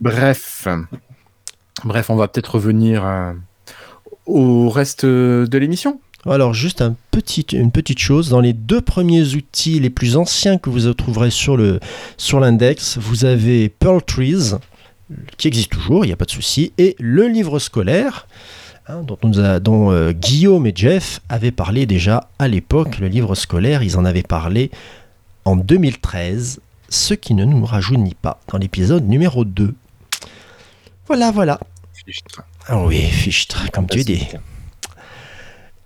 Bref, 0.00 0.68
bref, 1.84 2.10
on 2.10 2.16
va 2.16 2.28
peut-être 2.28 2.56
revenir 2.56 3.04
euh, 3.04 3.32
au 4.26 4.68
reste 4.68 5.04
de 5.04 5.58
l'émission. 5.58 6.00
Alors 6.26 6.52
juste 6.52 6.82
un 6.82 6.96
petit, 7.10 7.42
une 7.52 7.70
petite 7.70 8.00
chose, 8.00 8.28
dans 8.28 8.40
les 8.40 8.52
deux 8.52 8.80
premiers 8.80 9.34
outils 9.34 9.78
les 9.78 9.90
plus 9.90 10.16
anciens 10.16 10.58
que 10.58 10.68
vous 10.68 10.92
trouverez 10.92 11.30
sur 11.30 11.56
le 11.56 11.78
sur 12.16 12.40
l'index, 12.40 12.98
vous 12.98 13.24
avez 13.24 13.68
Pearl 13.68 14.02
Trees, 14.02 14.56
qui 15.36 15.48
existe 15.48 15.70
toujours, 15.70 16.04
il 16.04 16.08
n'y 16.08 16.12
a 16.12 16.16
pas 16.16 16.24
de 16.24 16.30
souci, 16.30 16.72
et 16.76 16.96
le 16.98 17.28
livre 17.28 17.58
scolaire, 17.58 18.26
hein, 18.88 19.02
dont, 19.06 19.18
on 19.22 19.28
nous 19.28 19.40
a- 19.40 19.60
dont, 19.60 19.90
euh, 19.90 20.12
Guillaume 20.12 20.66
et 20.66 20.72
Jeff 20.74 21.20
avaient 21.28 21.50
parlé 21.50 21.86
déjà 21.86 22.28
à 22.38 22.48
l'époque, 22.48 22.98
le 22.98 23.08
livre 23.08 23.34
scolaire, 23.34 23.82
ils 23.82 23.96
en 23.96 24.04
avaient 24.04 24.22
parlé 24.22 24.70
en 25.44 25.56
2013, 25.56 26.60
ce 26.88 27.14
qui 27.14 27.34
ne 27.34 27.44
nous 27.44 27.64
rajeunit 27.64 28.14
pas 28.20 28.40
dans 28.52 28.58
l'épisode 28.58 29.06
numéro 29.08 29.44
2. 29.44 29.74
Voilà, 31.06 31.30
voilà. 31.30 31.58
Ah 32.68 32.82
oui, 32.84 33.00
fichtre, 33.02 33.70
comme 33.72 33.86
tu 33.86 34.02
dis. 34.04 34.26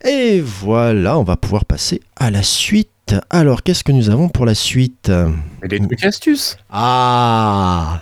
Et 0.05 0.41
voilà, 0.41 1.17
on 1.19 1.23
va 1.23 1.37
pouvoir 1.37 1.65
passer 1.65 2.01
à 2.17 2.31
la 2.31 2.43
suite. 2.43 2.89
Alors, 3.31 3.63
qu'est-ce 3.63 3.85
que 3.85 3.93
nous 3.93 4.11
avons 4.11 4.29
pour 4.29 4.47
la 4.47 4.55
suite? 4.55 5.13
Des 5.69 5.79
trucs 5.79 6.05
astuces. 6.05 6.57
Ah 6.71 8.01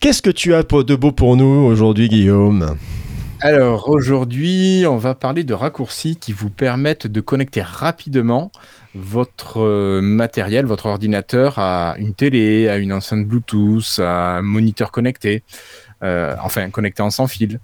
Qu'est-ce 0.00 0.22
que 0.22 0.30
tu 0.30 0.54
as 0.54 0.62
de 0.62 0.94
beau 0.94 1.12
pour 1.12 1.36
nous 1.36 1.44
aujourd'hui, 1.44 2.08
Guillaume? 2.08 2.76
Alors 3.44 3.88
aujourd'hui, 3.88 4.84
on 4.88 4.98
va 4.98 5.16
parler 5.16 5.42
de 5.42 5.52
raccourcis 5.52 6.14
qui 6.14 6.32
vous 6.32 6.48
permettent 6.48 7.08
de 7.08 7.20
connecter 7.20 7.60
rapidement 7.60 8.52
votre 8.94 9.60
euh, 9.60 10.00
matériel, 10.00 10.64
votre 10.64 10.86
ordinateur 10.86 11.58
à 11.58 11.96
une 11.98 12.14
télé, 12.14 12.68
à 12.68 12.76
une 12.76 12.92
enceinte 12.92 13.26
Bluetooth, 13.26 13.98
à 13.98 14.36
un 14.36 14.42
moniteur 14.42 14.92
connecté, 14.92 15.42
euh, 16.04 16.36
enfin 16.40 16.70
connecté 16.70 17.02
en 17.02 17.10
sans 17.10 17.26
fil. 17.26 17.58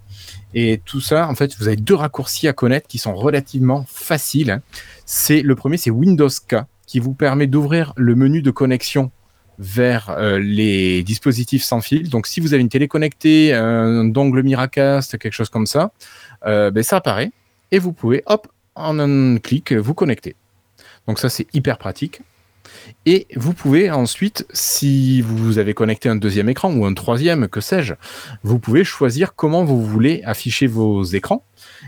Et 0.53 0.83
tout 0.85 1.01
ça, 1.01 1.29
en 1.29 1.37
fait, 1.37 1.57
vous 1.61 1.69
avez 1.69 1.77
deux 1.77 1.95
raccourcis 1.95 2.49
à 2.49 2.53
connaître 2.53 2.89
qui 2.89 2.99
sont 2.99 3.15
relativement 3.15 3.85
faciles. 3.87 4.51
hein. 4.51 4.63
C'est 5.07 5.43
le 5.43 5.55
premier, 5.55 5.77
c'est 5.77 5.91
Windows 5.91 6.29
K, 6.29 6.57
qui 6.89 6.99
vous 6.99 7.15
permet 7.15 7.47
d'ouvrir 7.47 7.93
le 7.97 8.17
menu 8.17 8.43
de 8.43 8.51
connexion 8.51 9.13
vers 9.59 10.11
euh, 10.11 10.39
les 10.39 11.03
dispositifs 11.03 11.65
sans 11.65 11.81
fil. 11.81 12.09
Donc, 12.09 12.27
si 12.27 12.41
vous 12.41 12.55
avez 12.55 12.63
une 12.63 12.69
télé 12.69 12.89
connectée, 12.89 13.53
un 13.53 14.05
dongle 14.05 14.43
Miracast, 14.43 15.19
quelque 15.19 15.33
chose 15.33 15.51
comme 15.51 15.67
ça, 15.67 15.91
euh, 16.47 16.71
ben, 16.71 16.83
ça 16.83 16.97
apparaît 16.97 17.31
et 17.71 17.79
vous 17.79 17.93
pouvez, 17.93 18.23
hop, 18.27 18.49
en 18.75 18.99
un 18.99 19.39
clic, 19.39 19.73
vous 19.73 19.95
connecter. 19.95 20.37
Donc 21.07 21.19
ça, 21.19 21.29
c'est 21.29 21.47
hyper 21.53 21.79
pratique. 21.79 22.21
Et 23.07 23.27
vous 23.37 23.55
pouvez 23.55 23.91
ensuite, 23.91 24.47
si 24.53 25.23
vous 25.23 25.59
avez 25.59 25.75
connecté 25.75 26.09
un 26.09 26.17
deuxième 26.17 26.49
écran 26.49 26.73
ou 26.75 26.85
un 26.85 26.95
troisième, 26.95 27.49
que 27.49 27.61
sais-je, 27.61 27.95
vous 28.43 28.59
pouvez 28.59 28.85
choisir 28.85 29.35
comment 29.35 29.65
vous 29.65 29.83
voulez 29.85 30.23
afficher 30.25 30.67
vos 30.67 31.03
écrans. 31.05 31.45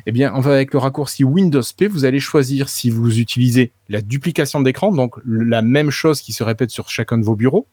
Eh 0.06 0.12
bien, 0.12 0.32
on 0.34 0.40
va 0.40 0.52
avec 0.52 0.72
le 0.72 0.78
raccourci 0.78 1.24
Windows 1.24 1.62
P, 1.76 1.88
vous 1.88 2.04
allez 2.04 2.20
choisir 2.20 2.68
si 2.68 2.90
vous 2.90 3.18
utilisez 3.18 3.72
la 3.88 4.00
duplication 4.00 4.60
d'écran, 4.60 4.92
donc 4.92 5.16
la 5.26 5.62
même 5.62 5.90
chose 5.90 6.20
qui 6.20 6.32
se 6.32 6.42
répète 6.42 6.70
sur 6.70 6.88
chacun 6.88 7.18
de 7.18 7.24
vos 7.24 7.36
bureaux. 7.36 7.66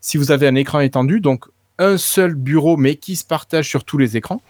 Si 0.00 0.16
vous 0.16 0.30
avez 0.30 0.46
un 0.46 0.54
écran 0.54 0.80
étendu, 0.80 1.20
donc 1.20 1.46
un 1.78 1.96
seul 1.96 2.34
bureau 2.34 2.76
mais 2.76 2.96
qui 2.96 3.16
se 3.16 3.24
partage 3.24 3.68
sur 3.68 3.84
tous 3.84 3.98
les 3.98 4.16
écrans. 4.16 4.42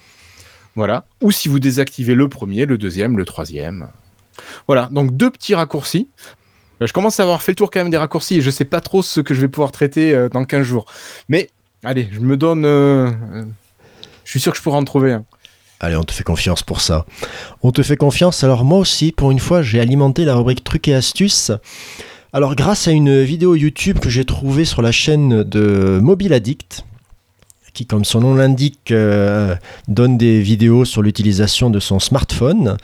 Voilà. 0.74 1.04
Ou 1.20 1.30
si 1.30 1.48
vous 1.48 1.58
désactivez 1.58 2.14
le 2.14 2.28
premier, 2.28 2.66
le 2.66 2.78
deuxième, 2.78 3.16
le 3.16 3.24
troisième. 3.24 3.88
Voilà. 4.66 4.88
Donc 4.92 5.16
deux 5.16 5.30
petits 5.30 5.54
raccourcis. 5.54 6.08
Euh, 6.82 6.86
Je 6.86 6.92
commence 6.92 7.20
à 7.20 7.22
avoir 7.22 7.42
fait 7.42 7.52
le 7.52 7.56
tour 7.56 7.70
quand 7.70 7.80
même 7.80 7.90
des 7.90 7.96
raccourcis 7.96 8.36
et 8.36 8.40
je 8.40 8.50
sais 8.50 8.64
pas 8.64 8.80
trop 8.80 9.02
ce 9.02 9.20
que 9.20 9.34
je 9.34 9.40
vais 9.40 9.48
pouvoir 9.48 9.72
traiter 9.72 10.14
euh, 10.14 10.28
dans 10.28 10.44
15 10.44 10.62
jours. 10.62 10.86
Mais 11.28 11.50
allez, 11.84 12.08
je 12.12 12.20
me 12.20 12.36
donne. 12.36 12.64
euh, 12.64 13.10
je 14.24 14.30
suis 14.30 14.40
sûr 14.40 14.52
que 14.52 14.58
je 14.58 14.62
pourrai 14.62 14.76
en 14.76 14.84
trouver 14.84 15.12
un. 15.12 15.24
Allez, 15.80 15.96
on 15.96 16.04
te 16.04 16.12
fait 16.12 16.22
confiance 16.22 16.62
pour 16.62 16.80
ça. 16.80 17.06
On 17.62 17.72
te 17.72 17.82
fait 17.82 17.96
confiance. 17.96 18.44
Alors 18.44 18.64
moi 18.64 18.78
aussi, 18.78 19.10
pour 19.10 19.32
une 19.32 19.40
fois, 19.40 19.62
j'ai 19.62 19.80
alimenté 19.80 20.24
la 20.24 20.36
rubrique 20.36 20.62
trucs 20.62 20.86
et 20.86 20.94
astuces. 20.94 21.50
Alors 22.32 22.54
grâce 22.54 22.86
à 22.88 22.92
une 22.92 23.22
vidéo 23.22 23.56
YouTube 23.56 23.98
que 23.98 24.08
j'ai 24.08 24.24
trouvée 24.24 24.64
sur 24.64 24.80
la 24.80 24.92
chaîne 24.92 25.42
de 25.42 25.98
Mobile 26.00 26.32
Addict, 26.32 26.84
qui, 27.72 27.86
comme 27.86 28.04
son 28.04 28.20
nom 28.20 28.34
l'indique, 28.34 28.90
euh, 28.90 29.54
donne 29.88 30.18
des 30.18 30.40
vidéos 30.40 30.84
sur 30.84 31.00
l'utilisation 31.02 31.70
de 31.70 31.80
son 31.80 31.98
smartphone. 31.98 32.76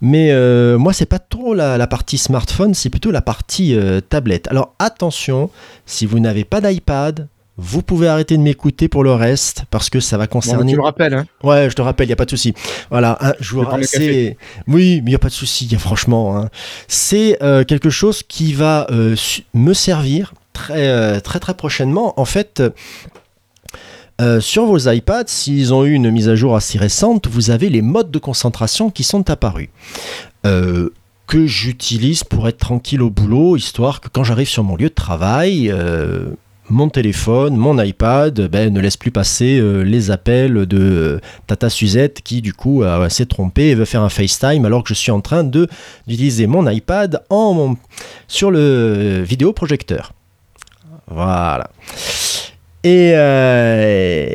Mais 0.00 0.30
euh, 0.30 0.78
moi, 0.78 0.92
c'est 0.92 1.06
pas 1.06 1.18
trop 1.18 1.54
la, 1.54 1.76
la 1.76 1.86
partie 1.86 2.18
smartphone, 2.18 2.74
c'est 2.74 2.90
plutôt 2.90 3.10
la 3.10 3.22
partie 3.22 3.74
euh, 3.74 4.00
tablette. 4.00 4.46
Alors 4.48 4.74
attention, 4.78 5.50
si 5.86 6.06
vous 6.06 6.20
n'avez 6.20 6.44
pas 6.44 6.60
d'iPad, 6.60 7.26
vous 7.60 7.82
pouvez 7.82 8.06
arrêter 8.06 8.36
de 8.36 8.42
m'écouter 8.42 8.86
pour 8.86 9.02
le 9.02 9.12
reste 9.12 9.64
parce 9.72 9.90
que 9.90 9.98
ça 9.98 10.16
va 10.16 10.26
Bon, 10.26 10.30
concerner. 10.34 10.70
tu 10.72 10.78
me 10.78 10.84
rappelles, 10.84 11.14
hein. 11.14 11.26
Ouais, 11.42 11.68
je 11.68 11.74
te 11.74 11.82
rappelle, 11.82 12.06
il 12.06 12.10
n'y 12.10 12.12
a 12.12 12.16
pas 12.16 12.24
de 12.24 12.30
souci. 12.30 12.54
Voilà, 12.88 13.18
hein, 13.20 13.32
je 13.40 13.56
le 13.56 13.82
c'est- 13.82 14.36
Oui, 14.68 15.00
mais 15.02 15.08
il 15.08 15.10
n'y 15.10 15.14
a 15.16 15.18
pas 15.18 15.26
de 15.28 15.32
souci, 15.32 15.68
franchement. 15.76 16.36
hein. 16.38 16.50
C'est 16.86 17.42
euh, 17.42 17.64
quelque 17.64 17.90
chose 17.90 18.22
qui 18.22 18.52
va 18.52 18.86
euh, 18.92 19.16
me 19.54 19.72
servir 19.74 20.34
très, 20.52 21.20
très, 21.20 21.40
très 21.40 21.54
prochainement. 21.54 22.14
En 22.20 22.24
fait, 22.24 22.62
euh, 24.20 24.40
sur 24.40 24.66
vos 24.66 24.78
iPads, 24.78 25.28
s'ils 25.28 25.72
ont 25.72 25.84
eu 25.84 25.92
une 25.92 26.10
mise 26.10 26.28
à 26.28 26.34
jour 26.34 26.56
assez 26.56 26.76
récente, 26.76 27.28
vous 27.28 27.50
avez 27.50 27.68
les 27.70 27.82
modes 27.82 28.10
de 28.10 28.18
concentration 28.18 28.90
qui 28.90 29.04
sont 29.04 29.30
apparus. 29.30 29.68
Euh, 30.44 30.90
que 31.28 31.46
j'utilise 31.46 32.24
pour 32.24 32.48
être 32.48 32.58
tranquille 32.58 33.02
au 33.02 33.10
boulot, 33.10 33.56
histoire 33.56 34.00
que 34.00 34.08
quand 34.08 34.24
j'arrive 34.24 34.48
sur 34.48 34.64
mon 34.64 34.76
lieu 34.76 34.88
de 34.88 34.94
travail, 34.94 35.70
euh, 35.70 36.30
mon 36.68 36.88
téléphone, 36.88 37.54
mon 37.56 37.80
iPad, 37.80 38.48
ben, 38.50 38.72
ne 38.72 38.80
laisse 38.80 38.96
plus 38.96 39.10
passer 39.10 39.60
les 39.84 40.10
appels 40.10 40.66
de 40.66 41.20
Tata 41.46 41.70
Suzette 41.70 42.20
qui 42.20 42.42
du 42.42 42.52
coup 42.52 42.82
s'est 43.08 43.24
trompée 43.24 43.70
et 43.70 43.74
veut 43.74 43.86
faire 43.86 44.02
un 44.02 44.10
FaceTime 44.10 44.66
alors 44.66 44.82
que 44.82 44.90
je 44.90 44.94
suis 44.94 45.10
en 45.10 45.22
train 45.22 45.44
d'utiliser 45.44 46.46
mon 46.46 46.68
iPad 46.68 47.22
en 47.30 47.74
sur 48.26 48.50
le 48.50 49.22
vidéoprojecteur. 49.22 50.12
Voilà. 51.10 51.70
Et, 52.84 53.12
euh, 53.14 54.28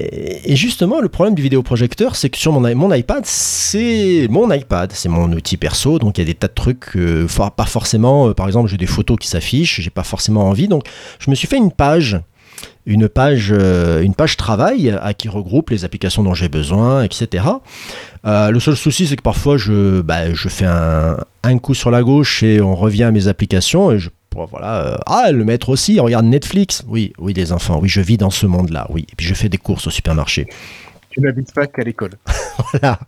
et 0.43 0.55
justement, 0.55 0.99
le 0.99 1.07
problème 1.07 1.33
du 1.33 1.41
vidéoprojecteur, 1.41 2.17
c'est 2.17 2.29
que 2.29 2.37
sur 2.37 2.51
mon, 2.51 2.93
iPad, 2.93 3.25
c'est 3.25 4.27
mon 4.29 4.51
iPad, 4.51 4.91
c'est 4.93 5.07
mon 5.07 5.31
outil 5.31 5.55
perso, 5.55 5.97
donc 5.97 6.17
il 6.17 6.21
y 6.21 6.23
a 6.23 6.27
des 6.27 6.33
tas 6.33 6.49
de 6.49 6.53
trucs, 6.53 6.97
euh, 6.97 7.25
pas 7.55 7.65
forcément, 7.65 8.27
euh, 8.27 8.33
par 8.33 8.47
exemple, 8.47 8.69
j'ai 8.69 8.77
des 8.77 8.85
photos 8.85 9.17
qui 9.17 9.29
s'affichent, 9.29 9.79
j'ai 9.79 9.89
pas 9.89 10.03
forcément 10.03 10.49
envie, 10.49 10.67
donc 10.67 10.83
je 11.19 11.29
me 11.29 11.35
suis 11.35 11.47
fait 11.47 11.55
une 11.55 11.71
page, 11.71 12.19
une 12.85 13.07
page, 13.07 13.51
une 13.51 14.13
page 14.13 14.35
travail 14.35 14.93
à 15.01 15.13
qui 15.13 15.29
regroupe 15.29 15.69
les 15.69 15.85
applications 15.85 16.21
dont 16.21 16.33
j'ai 16.33 16.49
besoin, 16.49 17.03
etc. 17.03 17.45
Le 18.25 18.59
seul 18.59 18.75
souci, 18.75 19.07
c'est 19.07 19.15
que 19.15 19.21
parfois 19.21 19.55
je, 19.55 20.01
bah, 20.01 20.33
je 20.33 20.49
fais 20.49 20.65
un, 20.65 21.17
un 21.43 21.57
coup 21.59 21.73
sur 21.73 21.91
la 21.91 22.03
gauche 22.03 22.43
et 22.43 22.59
on 22.59 22.75
revient 22.75 23.03
à 23.03 23.11
mes 23.11 23.29
applications 23.29 23.91
et 23.91 23.99
je 23.99 24.09
voilà, 24.35 24.81
euh, 24.85 24.97
ah 25.05 25.31
le 25.31 25.43
maître 25.45 25.69
aussi, 25.69 25.99
regarde 25.99 26.25
Netflix. 26.25 26.83
Oui, 26.87 27.13
oui 27.19 27.33
les 27.33 27.51
enfants, 27.51 27.79
oui 27.81 27.89
je 27.89 28.01
vis 28.01 28.17
dans 28.17 28.29
ce 28.31 28.45
monde-là, 28.45 28.87
oui. 28.89 29.05
Et 29.11 29.15
puis 29.15 29.25
je 29.25 29.33
fais 29.33 29.49
des 29.49 29.57
courses 29.57 29.87
au 29.87 29.89
supermarché. 29.89 30.47
Tu 31.09 31.21
n'habites 31.21 31.53
pas 31.53 31.67
qu'à 31.67 31.83
l'école. 31.83 32.11
Voilà. 32.71 32.99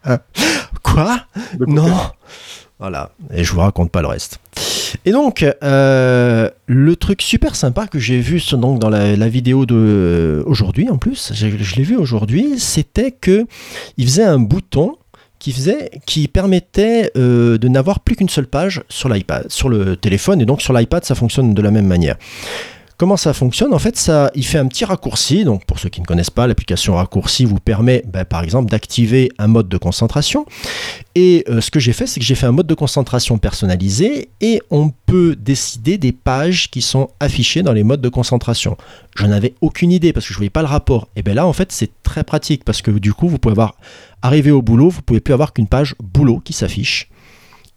Quoi? 0.83 1.19
De 1.53 1.59
côté. 1.65 1.71
Non. 1.71 1.91
Voilà. 2.79 3.11
Et 3.33 3.43
je 3.43 3.51
vous 3.53 3.59
raconte 3.61 3.91
pas 3.91 4.01
le 4.01 4.07
reste. 4.07 4.39
Et 5.05 5.11
donc, 5.11 5.45
euh, 5.63 6.49
le 6.67 6.95
truc 6.95 7.21
super 7.21 7.55
sympa 7.55 7.87
que 7.87 7.99
j'ai 7.99 8.19
vu 8.19 8.41
donc, 8.53 8.79
dans 8.79 8.89
la, 8.89 9.15
la 9.15 9.27
vidéo 9.29 9.65
de 9.65 10.43
aujourd'hui 10.45 10.89
en 10.89 10.97
plus, 10.97 11.31
j'ai- 11.33 11.57
je 11.57 11.75
l'ai 11.75 11.83
vu 11.83 11.95
aujourd'hui, 11.95 12.59
c'était 12.59 13.11
que 13.11 13.45
il 13.97 14.05
faisait 14.05 14.23
un 14.23 14.39
bouton 14.39 14.95
qui 15.45 15.53
faisait, 15.53 15.91
qui 16.07 16.27
permettait 16.27 17.11
euh, 17.15 17.59
de 17.59 17.67
n'avoir 17.67 17.99
plus 17.99 18.15
qu'une 18.15 18.29
seule 18.29 18.47
page 18.47 18.81
sur 18.89 19.09
l'iPad, 19.09 19.45
sur 19.51 19.69
le 19.69 19.95
téléphone, 19.95 20.41
et 20.41 20.45
donc 20.45 20.59
sur 20.59 20.73
l'iPad, 20.73 21.05
ça 21.05 21.13
fonctionne 21.13 21.53
de 21.53 21.61
la 21.61 21.69
même 21.69 21.85
manière. 21.85 22.15
Comment 22.97 23.17
ça 23.17 23.33
fonctionne 23.33 23.73
En 23.73 23.79
fait, 23.79 23.97
ça, 23.97 24.31
il 24.35 24.45
fait 24.45 24.57
un 24.57 24.67
petit 24.67 24.85
raccourci. 24.85 25.43
Donc, 25.43 25.65
pour 25.65 25.79
ceux 25.79 25.89
qui 25.89 25.99
ne 25.99 26.05
connaissent 26.05 26.29
pas, 26.29 26.47
l'application 26.47 26.95
raccourci 26.95 27.43
vous 27.43 27.59
permet, 27.59 28.03
ben, 28.07 28.23
par 28.23 28.41
exemple, 28.41 28.71
d'activer 28.71 29.31
un 29.37 29.47
mode 29.47 29.67
de 29.67 29.77
concentration. 29.77 30.45
Et 31.13 31.43
euh, 31.49 31.59
ce 31.59 31.71
que 31.71 31.81
j'ai 31.81 31.91
fait, 31.91 32.07
c'est 32.07 32.21
que 32.21 32.25
j'ai 32.25 32.35
fait 32.35 32.45
un 32.45 32.53
mode 32.53 32.67
de 32.67 32.73
concentration 32.73 33.37
personnalisé 33.37 34.29
et 34.39 34.61
on 34.71 34.93
peut 35.05 35.35
décider 35.35 35.97
des 35.97 36.13
pages 36.13 36.71
qui 36.71 36.81
sont 36.81 37.09
affichées 37.19 37.63
dans 37.63 37.73
les 37.73 37.83
modes 37.83 38.01
de 38.01 38.09
concentration. 38.09 38.77
Je 39.17 39.25
n'avais 39.25 39.55
aucune 39.59 39.91
idée 39.91 40.13
parce 40.13 40.25
que 40.25 40.33
je 40.33 40.37
ne 40.37 40.39
voyais 40.39 40.49
pas 40.49 40.61
le 40.61 40.67
rapport. 40.67 41.09
Et 41.17 41.21
bien 41.21 41.33
là, 41.33 41.45
en 41.45 41.53
fait, 41.53 41.73
c'est 41.73 41.91
très 42.01 42.23
pratique 42.23 42.63
parce 42.63 42.81
que 42.81 42.91
du 42.91 43.13
coup, 43.13 43.27
vous 43.27 43.39
pouvez 43.39 43.51
avoir 43.51 43.75
arrivé 44.21 44.51
au 44.51 44.61
boulot, 44.61 44.89
vous 44.89 45.01
pouvez 45.01 45.19
plus 45.19 45.33
avoir 45.33 45.51
qu'une 45.51 45.67
page 45.67 45.95
boulot 46.01 46.39
qui 46.39 46.53
s'affiche 46.53 47.09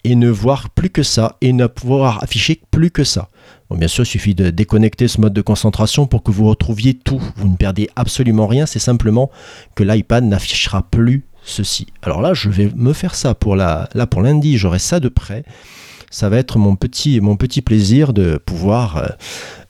et 0.04 0.14
ne 0.14 0.30
voir 0.30 0.70
plus 0.70 0.90
que 0.90 1.02
ça 1.02 1.36
et 1.40 1.52
ne 1.52 1.66
pouvoir 1.66 2.22
afficher 2.22 2.60
plus 2.70 2.90
que 2.90 3.04
ça. 3.04 3.28
Bon, 3.68 3.76
bien 3.76 3.88
sûr, 3.88 4.04
il 4.04 4.06
suffit 4.06 4.34
de 4.34 4.50
déconnecter 4.50 5.08
ce 5.08 5.20
mode 5.20 5.32
de 5.32 5.42
concentration 5.42 6.06
pour 6.06 6.22
que 6.22 6.30
vous 6.30 6.46
retrouviez 6.48 6.94
tout. 6.94 7.20
Vous 7.36 7.48
ne 7.48 7.56
perdez 7.56 7.90
absolument 7.96 8.46
rien, 8.46 8.66
c'est 8.66 8.78
simplement 8.78 9.30
que 9.74 9.84
l'iPad 9.84 10.24
n'affichera 10.24 10.82
plus 10.82 11.24
ceci. 11.44 11.86
Alors 12.02 12.20
là, 12.20 12.34
je 12.34 12.48
vais 12.48 12.70
me 12.74 12.92
faire 12.92 13.14
ça 13.14 13.34
pour 13.34 13.56
la, 13.56 13.88
là 13.94 14.06
pour 14.06 14.22
lundi, 14.22 14.56
j'aurai 14.56 14.78
ça 14.78 15.00
de 15.00 15.08
près. 15.08 15.44
Ça 16.10 16.28
va 16.28 16.38
être 16.38 16.58
mon 16.58 16.76
petit, 16.76 17.20
mon 17.20 17.36
petit 17.36 17.60
plaisir 17.60 18.14
de 18.14 18.38
pouvoir 18.38 18.96
euh, 18.96 19.06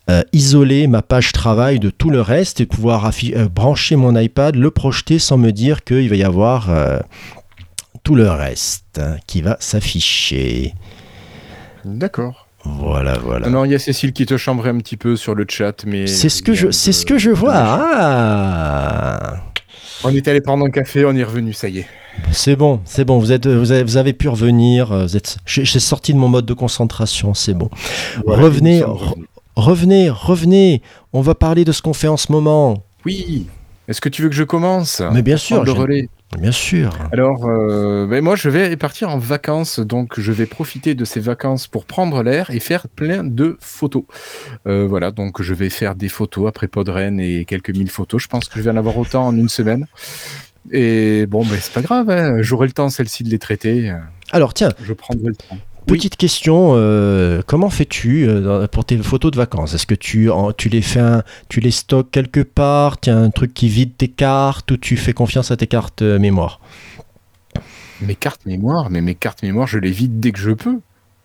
euh, 0.09 0.23
isoler 0.31 0.87
ma 0.87 1.01
page 1.01 1.33
travail 1.33 1.79
de 1.79 1.89
tout 1.89 2.09
le 2.09 2.21
reste 2.21 2.61
et 2.61 2.65
pouvoir 2.65 3.11
euh, 3.35 3.47
brancher 3.49 3.95
mon 3.97 4.17
iPad, 4.17 4.55
le 4.55 4.71
projeter 4.71 5.19
sans 5.19 5.37
me 5.37 5.51
dire 5.51 5.83
qu'il 5.83 6.09
va 6.09 6.15
y 6.15 6.23
avoir 6.23 6.69
tout 8.09 8.15
le 8.15 8.31
reste 8.31 8.99
qui 9.27 9.43
va 9.43 9.55
s'afficher. 9.59 10.73
D'accord. 11.85 12.47
Voilà, 12.65 13.19
voilà. 13.19 13.49
Non, 13.49 13.65
il 13.65 13.71
y 13.71 13.75
a 13.75 13.79
Cécile 13.79 14.13
qui 14.13 14.25
te 14.25 14.35
chambrait 14.35 14.71
un 14.71 14.79
petit 14.79 14.97
peu 14.97 15.15
sur 15.15 15.35
le 15.35 15.45
chat, 15.47 15.85
mais. 15.85 16.07
C'est 16.07 16.29
ce 16.29 16.41
que 16.41 16.55
je, 16.55 16.71
c'est 16.71 16.91
ce 16.91 17.05
que 17.05 17.19
je 17.19 17.29
vois. 17.29 17.53
Ah. 17.55 19.43
On 20.03 20.09
était 20.09 20.31
allé 20.31 20.41
prendre 20.41 20.65
un 20.65 20.71
café, 20.71 21.05
on 21.05 21.15
est 21.15 21.23
revenu, 21.23 21.53
ça 21.53 21.69
y 21.69 21.77
est. 21.77 21.87
C'est 22.31 22.55
bon, 22.55 22.81
c'est 22.83 23.05
bon. 23.05 23.19
Vous 23.19 23.31
êtes, 23.31 23.45
vous 23.45 23.71
avez, 23.71 23.83
vous 23.83 23.97
avez 23.97 24.13
pu 24.13 24.27
revenir. 24.27 24.87
Vous 24.87 25.15
êtes, 25.15 25.37
j'ai 25.45 25.79
sorti 25.79 26.11
de 26.11 26.17
mon 26.17 26.29
mode 26.29 26.47
de 26.47 26.55
concentration. 26.55 27.35
C'est 27.35 27.53
bon. 27.53 27.69
revenez, 28.25 28.81
revenez, 29.55 30.09
revenez. 30.09 30.81
On 31.13 31.21
va 31.21 31.35
parler 31.35 31.63
de 31.63 31.71
ce 31.71 31.83
qu'on 31.83 31.93
fait 31.93 32.07
en 32.07 32.17
ce 32.17 32.31
moment. 32.31 32.85
Oui. 33.05 33.45
Est-ce 33.87 34.01
que 34.01 34.09
tu 34.09 34.23
veux 34.23 34.29
que 34.29 34.35
je 34.35 34.43
commence? 34.43 35.03
Mais 35.13 35.21
bien 35.21 35.37
sûr. 35.37 35.63
Le 35.63 35.71
relais. 35.73 36.09
Bien 36.37 36.51
sûr. 36.51 36.95
Alors, 37.11 37.45
euh, 37.45 38.05
ben 38.05 38.23
moi, 38.23 38.35
je 38.35 38.49
vais 38.49 38.75
partir 38.77 39.09
en 39.09 39.17
vacances, 39.17 39.79
donc 39.79 40.19
je 40.19 40.31
vais 40.31 40.45
profiter 40.45 40.93
de 40.93 41.03
ces 41.03 41.19
vacances 41.19 41.67
pour 41.67 41.85
prendre 41.85 42.21
l'air 42.21 42.51
et 42.51 42.59
faire 42.59 42.87
plein 42.87 43.23
de 43.23 43.57
photos. 43.59 44.03
Euh, 44.67 44.85
voilà, 44.87 45.11
donc 45.11 45.41
je 45.41 45.53
vais 45.53 45.69
faire 45.69 45.95
des 45.95 46.09
photos 46.09 46.47
après 46.47 46.67
Podren 46.67 47.19
et 47.19 47.45
quelques 47.45 47.71
mille 47.71 47.89
photos. 47.89 48.21
Je 48.21 48.27
pense 48.27 48.47
que 48.47 48.59
je 48.59 48.63
vais 48.63 48.69
en 48.71 48.77
avoir 48.77 48.97
autant 48.97 49.27
en 49.27 49.35
une 49.35 49.49
semaine. 49.49 49.87
Et 50.71 51.25
bon, 51.25 51.43
ben 51.43 51.57
c'est 51.59 51.73
pas 51.73 51.81
grave, 51.81 52.09
hein. 52.11 52.41
j'aurai 52.41 52.67
le 52.67 52.73
temps 52.73 52.89
celle-ci 52.89 53.23
de 53.23 53.29
les 53.29 53.39
traiter. 53.39 53.91
Alors 54.31 54.53
tiens, 54.53 54.71
je 54.83 54.93
prendrai 54.93 55.29
le 55.29 55.35
temps. 55.35 55.57
Petite 55.89 56.17
question, 56.17 56.73
euh, 56.75 57.41
comment 57.47 57.71
fais-tu 57.71 58.27
euh, 58.27 58.67
pour 58.67 58.85
tes 58.85 58.97
photos 58.99 59.31
de 59.31 59.37
vacances? 59.37 59.73
Est-ce 59.73 59.87
que 59.87 59.95
tu, 59.95 60.29
tu 60.55 60.69
les 60.69 60.83
fais, 60.83 61.01
tu 61.49 61.61
les 61.61 61.71
stockes 61.71 62.11
quelque 62.11 62.41
part? 62.41 62.99
Tu 62.99 63.09
as 63.09 63.17
un 63.17 63.31
truc 63.31 63.55
qui 63.55 63.69
vide 63.69 63.97
tes 63.97 64.07
cartes 64.07 64.69
ou 64.69 64.77
tu 64.77 64.97
fais 64.97 65.13
confiance 65.13 65.49
à 65.49 65.57
tes 65.57 65.65
cartes 65.65 66.03
euh, 66.03 66.19
mémoire? 66.19 66.59
Mes 68.01 68.13
cartes 68.13 68.45
mémoire, 68.45 68.91
mais 68.91 69.01
mes 69.01 69.15
cartes 69.15 69.41
mémoire, 69.41 69.65
je 69.65 69.79
les 69.79 69.89
vide 69.89 70.19
dès 70.19 70.31
que 70.31 70.39
je 70.39 70.51
peux. 70.51 70.77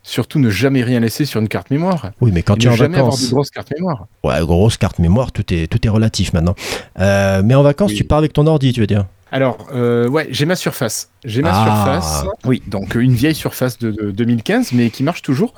Surtout 0.02 0.38
ne 0.38 0.48
jamais 0.48 0.82
rien 0.82 0.98
laisser 0.98 1.26
sur 1.26 1.42
une 1.42 1.48
carte 1.48 1.70
mémoire. 1.70 2.12
Oui, 2.22 2.30
mais 2.32 2.42
quand 2.42 2.56
tu 2.56 2.66
es 2.66 2.70
en 2.70 2.74
jamais 2.74 2.96
vacances. 2.96 3.16
avoir 3.16 3.28
de 3.28 3.34
grosses 3.34 3.50
cartes 3.50 3.72
mémoire. 3.76 4.06
Ouais, 4.22 4.40
grosse 4.40 4.78
carte 4.78 4.98
mémoire, 4.98 5.30
tout 5.30 5.52
est, 5.52 5.66
tout 5.66 5.86
est 5.86 5.90
relatif 5.90 6.32
maintenant. 6.32 6.54
mais 6.98 7.54
en 7.54 7.62
vacances, 7.62 7.92
tu 7.92 8.04
pars 8.04 8.18
avec 8.18 8.32
ton 8.32 8.46
ordi, 8.46 8.72
tu 8.72 8.80
veux 8.80 8.86
dire? 8.86 9.04
Alors, 9.34 9.66
euh, 9.74 10.08
ouais, 10.08 10.28
j'ai 10.30 10.46
ma 10.46 10.54
surface. 10.54 11.10
J'ai 11.24 11.42
ma 11.42 11.50
Ah. 11.52 11.64
surface. 12.00 12.24
Oui, 12.44 12.62
donc 12.68 12.94
une 12.94 13.14
vieille 13.14 13.34
surface 13.34 13.78
de, 13.78 13.90
de 13.90 14.12
2015, 14.12 14.72
mais 14.72 14.90
qui 14.90 15.02
marche 15.02 15.22
toujours. 15.22 15.54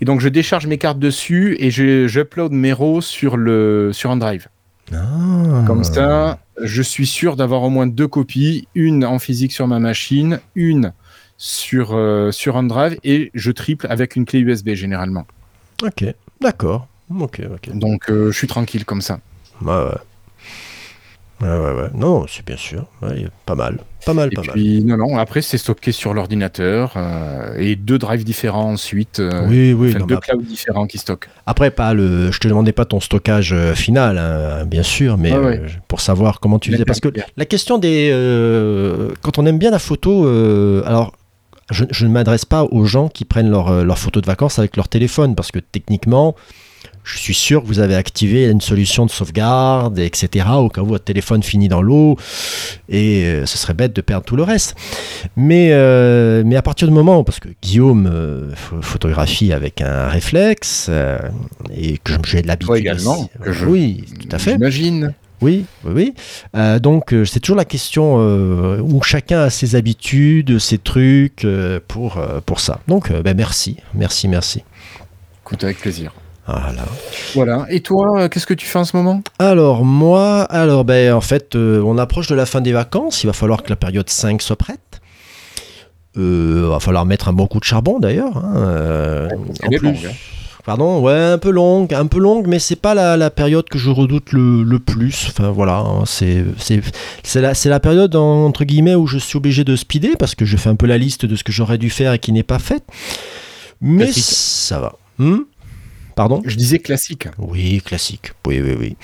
Et 0.00 0.04
donc, 0.04 0.20
je 0.20 0.28
décharge 0.28 0.66
mes 0.66 0.78
cartes 0.78 0.98
dessus 0.98 1.56
et 1.60 1.70
j'upload 1.70 2.50
mes 2.50 2.72
RAW 2.72 3.00
sur, 3.00 3.36
le, 3.36 3.90
sur 3.92 4.10
un 4.10 4.16
drive. 4.16 4.48
Ah. 4.92 5.62
Comme 5.64 5.84
ça, 5.84 6.40
je 6.60 6.82
suis 6.82 7.06
sûr 7.06 7.36
d'avoir 7.36 7.62
au 7.62 7.70
moins 7.70 7.86
deux 7.86 8.08
copies, 8.08 8.66
une 8.74 9.04
en 9.04 9.20
physique 9.20 9.52
sur 9.52 9.68
ma 9.68 9.78
machine, 9.78 10.40
une 10.56 10.92
sur, 11.36 11.90
euh, 11.94 12.32
sur 12.32 12.56
un 12.56 12.64
drive, 12.64 12.98
et 13.04 13.30
je 13.34 13.52
triple 13.52 13.86
avec 13.88 14.16
une 14.16 14.24
clé 14.26 14.40
USB 14.40 14.70
généralement. 14.74 15.24
Ok, 15.84 16.04
d'accord. 16.40 16.88
Ok, 17.18 17.40
ok. 17.54 17.76
Donc, 17.78 18.10
euh, 18.10 18.32
je 18.32 18.36
suis 18.36 18.48
tranquille 18.48 18.84
comme 18.84 19.00
ça. 19.02 19.20
Ouais, 19.62 19.68
ouais. 19.72 19.96
Ouais, 21.40 21.48
ouais, 21.48 21.72
ouais. 21.72 21.88
Non, 21.94 22.26
c'est 22.28 22.44
bien 22.44 22.56
sûr. 22.56 22.84
Ouais, 23.00 23.26
pas 23.46 23.54
mal. 23.54 23.78
Pas 24.04 24.12
mal, 24.12 24.28
Et 24.30 24.34
pas 24.36 24.42
mal. 24.42 24.50
puis, 24.52 24.84
non, 24.84 24.96
non, 24.98 25.16
après, 25.16 25.40
c'est 25.40 25.56
stocké 25.56 25.90
sur 25.92 26.12
l'ordinateur 26.12 26.92
euh, 26.96 27.54
et 27.58 27.76
deux 27.76 27.98
drives 27.98 28.24
différents 28.24 28.72
ensuite. 28.72 29.20
euh, 29.20 29.46
Oui, 29.48 29.72
oui. 29.72 29.88
enfin, 29.90 30.00
non, 30.00 30.06
deux 30.06 30.18
clouds 30.18 30.42
différents 30.42 30.86
qui 30.86 30.98
stockent. 30.98 31.28
Après, 31.46 31.70
pas 31.70 31.94
le. 31.94 32.30
Je 32.30 32.38
te 32.40 32.48
demandais 32.48 32.72
pas 32.72 32.84
ton 32.84 33.00
stockage 33.00 33.52
euh, 33.54 33.74
final, 33.74 34.18
hein, 34.18 34.66
bien 34.66 34.82
sûr, 34.82 35.16
mais 35.16 35.32
ouais. 35.32 35.60
euh, 35.60 35.68
pour 35.88 36.00
savoir 36.02 36.40
comment 36.40 36.58
tu 36.58 36.72
faisais. 36.72 36.84
Parce 36.84 37.00
que 37.00 37.08
la 37.36 37.44
question 37.46 37.78
des. 37.78 38.10
quand 39.22 39.38
on 39.38 39.46
aime 39.46 39.58
bien 39.58 39.70
la 39.70 39.78
photo, 39.78 40.26
alors. 40.84 41.12
Je, 41.72 41.84
je 41.92 42.04
ne 42.04 42.10
m'adresse 42.10 42.44
pas 42.44 42.64
aux 42.64 42.84
gens 42.84 43.08
qui 43.08 43.24
prennent 43.24 43.48
leurs 43.48 43.84
leurs 43.84 43.98
photos 43.98 44.22
de 44.22 44.26
vacances 44.26 44.58
avec 44.58 44.76
leur 44.76 44.88
téléphone, 44.88 45.36
parce 45.36 45.52
que 45.52 45.60
techniquement, 45.60 46.34
je 47.02 47.18
suis 47.18 47.34
sûr 47.34 47.62
que 47.62 47.66
vous 47.66 47.78
avez 47.80 47.94
activé 47.96 48.44
une 48.48 48.60
solution 48.60 49.06
de 49.06 49.10
sauvegarde, 49.10 49.98
etc., 49.98 50.46
au 50.56 50.68
cas 50.68 50.82
où 50.82 50.86
votre 50.86 51.04
téléphone 51.04 51.42
finit 51.42 51.68
dans 51.68 51.82
l'eau, 51.82 52.16
et 52.88 53.24
euh, 53.24 53.46
ce 53.46 53.58
serait 53.58 53.74
bête 53.74 53.94
de 53.94 54.00
perdre 54.00 54.24
tout 54.24 54.36
le 54.36 54.42
reste. 54.42 54.76
Mais, 55.36 55.70
euh, 55.72 56.42
mais 56.44 56.56
à 56.56 56.62
partir 56.62 56.86
du 56.86 56.94
moment, 56.94 57.24
parce 57.24 57.40
que 57.40 57.48
Guillaume 57.62 58.08
euh, 58.12 58.48
ph- 58.50 58.82
photographie 58.82 59.52
avec 59.52 59.80
un 59.80 60.08
réflexe, 60.08 60.90
et 61.74 61.98
que 61.98 62.12
j'ai 62.24 62.42
de 62.42 62.46
l'habitude. 62.48 62.66
Toi 62.68 62.78
également, 62.78 63.28
que 63.42 63.52
je- 63.52 63.64
Oui, 63.66 64.04
tout 64.20 64.28
à 64.30 64.38
fait. 64.38 64.52
J'imagine. 64.52 65.14
Oui, 65.42 65.64
oui, 65.86 66.12
oui. 66.54 66.80
Donc 66.82 67.14
c'est 67.24 67.40
toujours 67.40 67.56
la 67.56 67.64
question 67.64 68.16
où 68.78 69.02
chacun 69.02 69.40
a 69.44 69.50
ses 69.50 69.74
habitudes, 69.74 70.58
ses 70.58 70.76
trucs 70.76 71.46
pour, 71.88 72.20
pour 72.44 72.60
ça. 72.60 72.80
Donc 72.88 73.10
ben, 73.10 73.34
merci, 73.34 73.78
merci, 73.94 74.28
merci. 74.28 74.62
Écoute, 75.42 75.64
avec 75.64 75.78
plaisir. 75.78 76.12
Voilà. 76.62 76.84
Voilà. 77.34 77.66
Et 77.70 77.80
toi, 77.80 78.20
euh, 78.22 78.28
qu'est-ce 78.28 78.46
que 78.46 78.54
tu 78.54 78.66
fais 78.66 78.78
en 78.78 78.84
ce 78.84 78.96
moment? 78.96 79.22
Alors 79.38 79.84
moi, 79.84 80.42
alors 80.44 80.84
ben 80.84 81.12
en 81.12 81.20
fait, 81.20 81.54
euh, 81.56 81.82
on 81.84 81.98
approche 81.98 82.26
de 82.28 82.34
la 82.34 82.46
fin 82.46 82.60
des 82.60 82.72
vacances. 82.72 83.22
Il 83.22 83.26
va 83.26 83.32
falloir 83.32 83.62
que 83.62 83.70
la 83.70 83.76
période 83.76 84.08
5 84.08 84.40
soit 84.42 84.56
prête. 84.56 85.00
Euh, 86.16 86.66
va 86.68 86.80
falloir 86.80 87.06
mettre 87.06 87.28
un 87.28 87.32
bon 87.32 87.46
coup 87.46 87.60
de 87.60 87.64
charbon 87.64 87.98
d'ailleurs. 88.00 88.36
hein, 88.36 88.52
euh, 88.56 89.28
en 89.64 89.68
plus- 89.68 89.88
hein. 89.88 89.92
Pardon, 90.66 91.00
ouais, 91.00 91.14
un 91.18 91.38
peu 91.38 91.50
longue, 91.50 91.94
un 91.94 92.04
peu 92.06 92.18
longue, 92.18 92.46
mais 92.46 92.58
c'est 92.58 92.76
pas 92.76 92.92
la, 92.94 93.16
la 93.16 93.30
période 93.30 93.66
que 93.68 93.78
je 93.78 93.88
redoute 93.88 94.32
le, 94.32 94.62
le 94.62 94.78
plus. 94.78 95.26
Enfin 95.28 95.50
voilà, 95.50 95.78
hein, 95.78 96.04
c'est 96.04 96.44
la 97.36 97.52
la 97.64 97.80
période 97.80 98.14
entre 98.14 98.64
guillemets 98.64 98.94
où 98.94 99.06
je 99.06 99.16
suis 99.18 99.38
obligé 99.38 99.64
de 99.64 99.74
speeder 99.74 100.16
parce 100.18 100.34
que 100.34 100.44
je 100.44 100.56
fais 100.58 100.68
un 100.68 100.74
peu 100.76 100.86
la 100.86 100.98
liste 100.98 101.24
de 101.24 101.34
ce 101.34 101.44
que 101.44 101.50
j'aurais 101.52 101.78
dû 101.78 101.88
faire 101.88 102.12
et 102.12 102.18
qui 102.18 102.30
n'est 102.32 102.42
pas 102.42 102.58
fait. 102.58 102.84
Mais 103.80 104.04
Classique. 104.04 104.24
ça 104.24 104.80
va. 104.80 104.92
Hmm? 105.18 105.38
Pardon 106.20 106.42
Je 106.44 106.54
disais 106.54 106.80
classique. 106.80 107.28
oui, 107.38 107.80
classique. 107.82 108.32
Oui, 108.46 108.60
oui, 108.62 108.76
oui. 108.78 108.96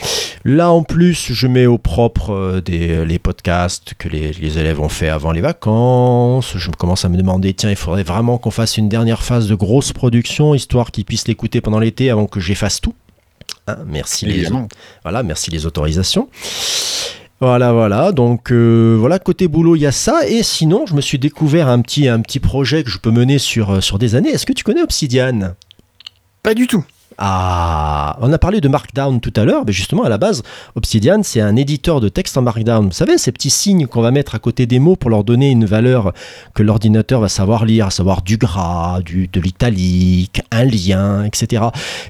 Là, 0.45 0.71
en 0.71 0.83
plus, 0.83 1.33
je 1.33 1.47
mets 1.47 1.65
au 1.65 1.79
propre 1.79 2.35
euh, 2.35 2.61
des, 2.61 3.07
les 3.07 3.19
podcasts 3.19 3.95
que 3.95 4.11
les, 4.11 4.33
les 4.35 4.59
élèves 4.59 4.81
ont 4.83 4.91
fait 4.91 5.09
avant 5.09 5.33
les 5.33 5.41
vacances. 5.41 6.53
Je 6.59 6.71
commence 6.73 7.07
à 7.07 7.09
me 7.09 7.17
demander, 7.17 7.55
tiens, 7.55 7.71
il 7.71 7.77
faudrait 7.77 8.03
vraiment 8.03 8.37
qu'on 8.37 8.51
fasse 8.51 8.77
une 8.77 8.91
dernière 8.91 9.23
phase 9.23 9.49
de 9.49 9.55
grosse 9.55 9.95
production, 9.95 10.55
histoire 10.55 10.91
qu'ils 10.91 11.07
puissent 11.07 11.27
l'écouter 11.27 11.63
pendant 11.63 11.79
l'été 11.79 12.11
avant 12.11 12.27
que 12.27 12.39
j'efface 12.39 12.83
tout. 12.83 12.93
Hein, 13.67 13.79
merci, 13.87 14.27
les, 14.27 14.49
voilà, 15.03 15.23
merci 15.23 15.51
les 15.51 15.65
autorisations. 15.65 16.29
Voilà, 17.41 17.73
voilà. 17.73 18.13
Donc, 18.13 18.53
euh, 18.53 18.95
voilà, 19.01 19.19
côté 19.19 19.49
boulot, 19.49 19.75
il 19.75 19.81
y 19.81 19.87
a 19.87 19.93
ça. 19.93 20.29
Et 20.29 20.43
sinon, 20.43 20.85
je 20.85 20.93
me 20.93 21.01
suis 21.01 21.19
découvert 21.19 21.69
un 21.69 21.81
petit, 21.81 22.09
un 22.09 22.21
petit 22.21 22.41
projet 22.41 22.85
que 22.85 22.91
je 22.91 22.99
peux 22.99 23.11
mener 23.11 23.39
sur, 23.39 23.71
euh, 23.71 23.81
sur 23.81 23.99
des 23.99 24.17
années. 24.17 24.29
Est-ce 24.29 24.45
que 24.45 24.53
tu 24.53 24.65
connais 24.65 24.83
Obsidian? 24.83 25.55
Pas 26.43 26.53
du 26.53 26.67
tout. 26.67 26.85
Ah, 27.19 28.17
on 28.21 28.33
a 28.33 28.39
parlé 28.39 28.61
de 28.61 28.69
Markdown 28.69 29.21
tout 29.21 29.33
à 29.37 29.45
l'heure, 29.45 29.65
mais 29.67 29.73
justement 29.73 30.05
à 30.05 30.09
la 30.09 30.19
base, 30.19 30.43
Obsidian 30.75 31.21
c'est 31.23 31.41
un 31.41 31.57
éditeur 31.57 32.01
de 32.01 32.09
texte 32.09 32.37
en 32.37 32.43
Markdown. 32.43 32.87
Vous 32.87 32.93
savez, 32.93 33.17
ces 33.19 33.33
petits 33.33 33.51
signes 33.51 33.87
qu'on 33.87 34.03
va 34.03 34.11
mettre 34.11 34.35
à 34.35 34.39
côté 34.39 34.67
des 34.67 34.79
mots 34.79 34.97
pour 34.97 35.11
leur 35.11 35.25
donner 35.25 35.51
une 35.51 35.65
valeur 35.65 36.13
que 36.55 36.63
l'ordinateur 36.63 37.21
va 37.21 37.29
savoir 37.29 37.65
lire, 37.65 37.87
à 37.87 37.91
savoir 37.91 38.23
du 38.23 38.37
gras, 38.37 39.01
du, 39.01 39.29
de 39.29 39.41
l'italique, 39.41 40.43
un 40.51 40.65
lien, 40.65 41.25
etc. 41.25 41.65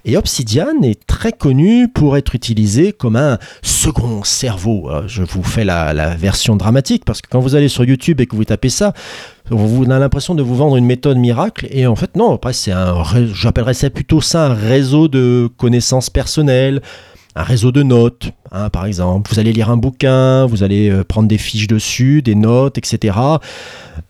Et 0.04 0.16
Obsidian 0.16 0.82
est 0.82 1.06
très 1.06 1.32
connu 1.32 1.88
pour 1.88 2.16
être 2.16 2.34
utilisé 2.34 2.92
comme 2.92 3.16
un 3.16 3.38
second 3.62 4.24
cerveau. 4.24 4.88
Alors, 4.88 5.08
je 5.08 5.22
vous 5.22 5.42
fais 5.42 5.64
la, 5.64 6.16
version 6.16 6.56
dramatique 6.56 7.04
parce 7.04 7.20
que 7.20 7.28
quand 7.30 7.40
vous 7.40 7.54
allez 7.54 7.68
sur 7.68 7.84
YouTube 7.84 8.20
et 8.20 8.26
que 8.26 8.36
vous 8.36 8.44
tapez 8.44 8.68
ça, 8.68 8.92
on 9.50 9.90
a 9.90 9.98
l'impression 9.98 10.34
de 10.34 10.42
vous 10.42 10.56
vendre 10.56 10.76
une 10.76 10.86
méthode 10.86 11.18
miracle 11.18 11.66
et 11.70 11.86
en 11.86 11.96
fait 11.96 12.16
non. 12.16 12.34
Après 12.34 12.52
c'est 12.52 12.72
un, 12.72 13.02
j'appellerais 13.32 13.74
ça 13.74 13.90
plutôt 13.90 14.20
ça 14.20 14.46
un 14.46 14.54
réseau 14.54 15.08
de 15.08 15.48
connaissances 15.56 16.10
personnelles, 16.10 16.82
un 17.36 17.42
réseau 17.42 17.70
de 17.70 17.82
notes, 17.82 18.30
hein, 18.50 18.70
par 18.70 18.86
exemple. 18.86 19.30
Vous 19.32 19.38
allez 19.38 19.52
lire 19.52 19.70
un 19.70 19.76
bouquin, 19.76 20.46
vous 20.46 20.62
allez 20.62 20.88
euh, 20.88 21.04
prendre 21.04 21.28
des 21.28 21.38
fiches 21.38 21.66
dessus, 21.66 22.22
des 22.22 22.34
notes, 22.34 22.78
etc. 22.78 23.18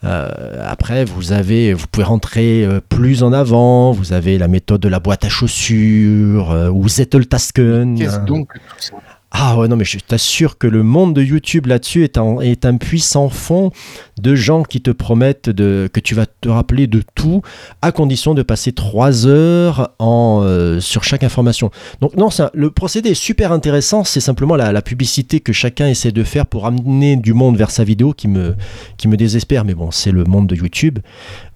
Euh, 0.05 0.65
après, 0.65 1.05
vous 1.05 1.33
avez, 1.33 1.75
vous 1.75 1.87
pouvez 1.91 2.05
rentrer 2.05 2.65
euh, 2.65 2.81
plus 2.81 3.23
en 3.23 3.33
avant. 3.33 3.93
Vous 3.93 4.13
avez 4.13 4.39
la 4.39 4.49
méthode 4.49 4.81
de 4.81 4.89
la 4.89 5.01
boîte 5.01 5.25
à 5.25 5.29
chaussures 5.29 6.53
euh, 6.53 6.71
ou 6.71 6.89
Zetteltasken. 6.89 7.99
Qu'est-ce 7.99 8.17
hein. 8.17 8.25
donc 8.25 8.53
tout 8.53 8.61
ça? 8.79 8.95
Ah 9.39 9.59
ouais, 9.59 9.69
non, 9.69 9.77
mais 9.77 9.85
je 9.85 9.99
t'assure 9.99 10.57
que 10.57 10.67
le 10.67 10.83
monde 10.83 11.13
de 11.13 11.23
YouTube 11.23 11.67
là-dessus 11.67 12.05
est 12.05 12.17
un, 12.17 12.41
est 12.41 12.65
un 12.65 12.79
puissant 12.79 13.29
fond 13.29 13.71
de 14.19 14.35
gens 14.35 14.63
qui 14.63 14.81
te 14.81 14.91
promettent 14.91 15.53
que 15.55 16.01
tu 16.01 16.15
vas 16.15 16.25
te 16.25 16.49
rappeler 16.49 16.87
de 16.87 17.03
tout, 17.15 17.43
à 17.83 17.93
condition 17.93 18.33
de 18.33 18.41
passer 18.41 18.73
trois 18.73 19.27
heures 19.27 19.91
en, 19.99 20.41
euh, 20.43 20.81
sur 20.81 21.05
chaque 21.05 21.23
information. 21.23 21.71
Donc 22.01 22.17
non, 22.17 22.31
le 22.55 22.71
procédé 22.71 23.11
est 23.11 23.15
super 23.15 23.53
intéressant, 23.53 24.05
c'est 24.05 24.21
simplement 24.21 24.57
la, 24.57 24.81
publicité 24.81 25.41
que 25.41 25.53
chacun 25.53 25.87
essaie 25.87 26.13
de 26.13 26.25
faire 26.25 26.47
pour 26.47 26.65
amener 26.65 27.17
du 27.17 27.35
monde 27.35 27.59
vers 27.59 27.71
sa 27.71 27.85
vidéo 27.85 28.15
qui 28.15 28.29
me, 28.29 28.55
qui 28.97 29.07
me 29.07 29.19
désespère, 29.19 29.67
mais 29.67 29.75
bon, 29.75 29.91
c'est 29.91 30.13
le 30.13 30.25
monde 30.25 30.47
de 30.47 30.55
YouTube. 30.55 31.01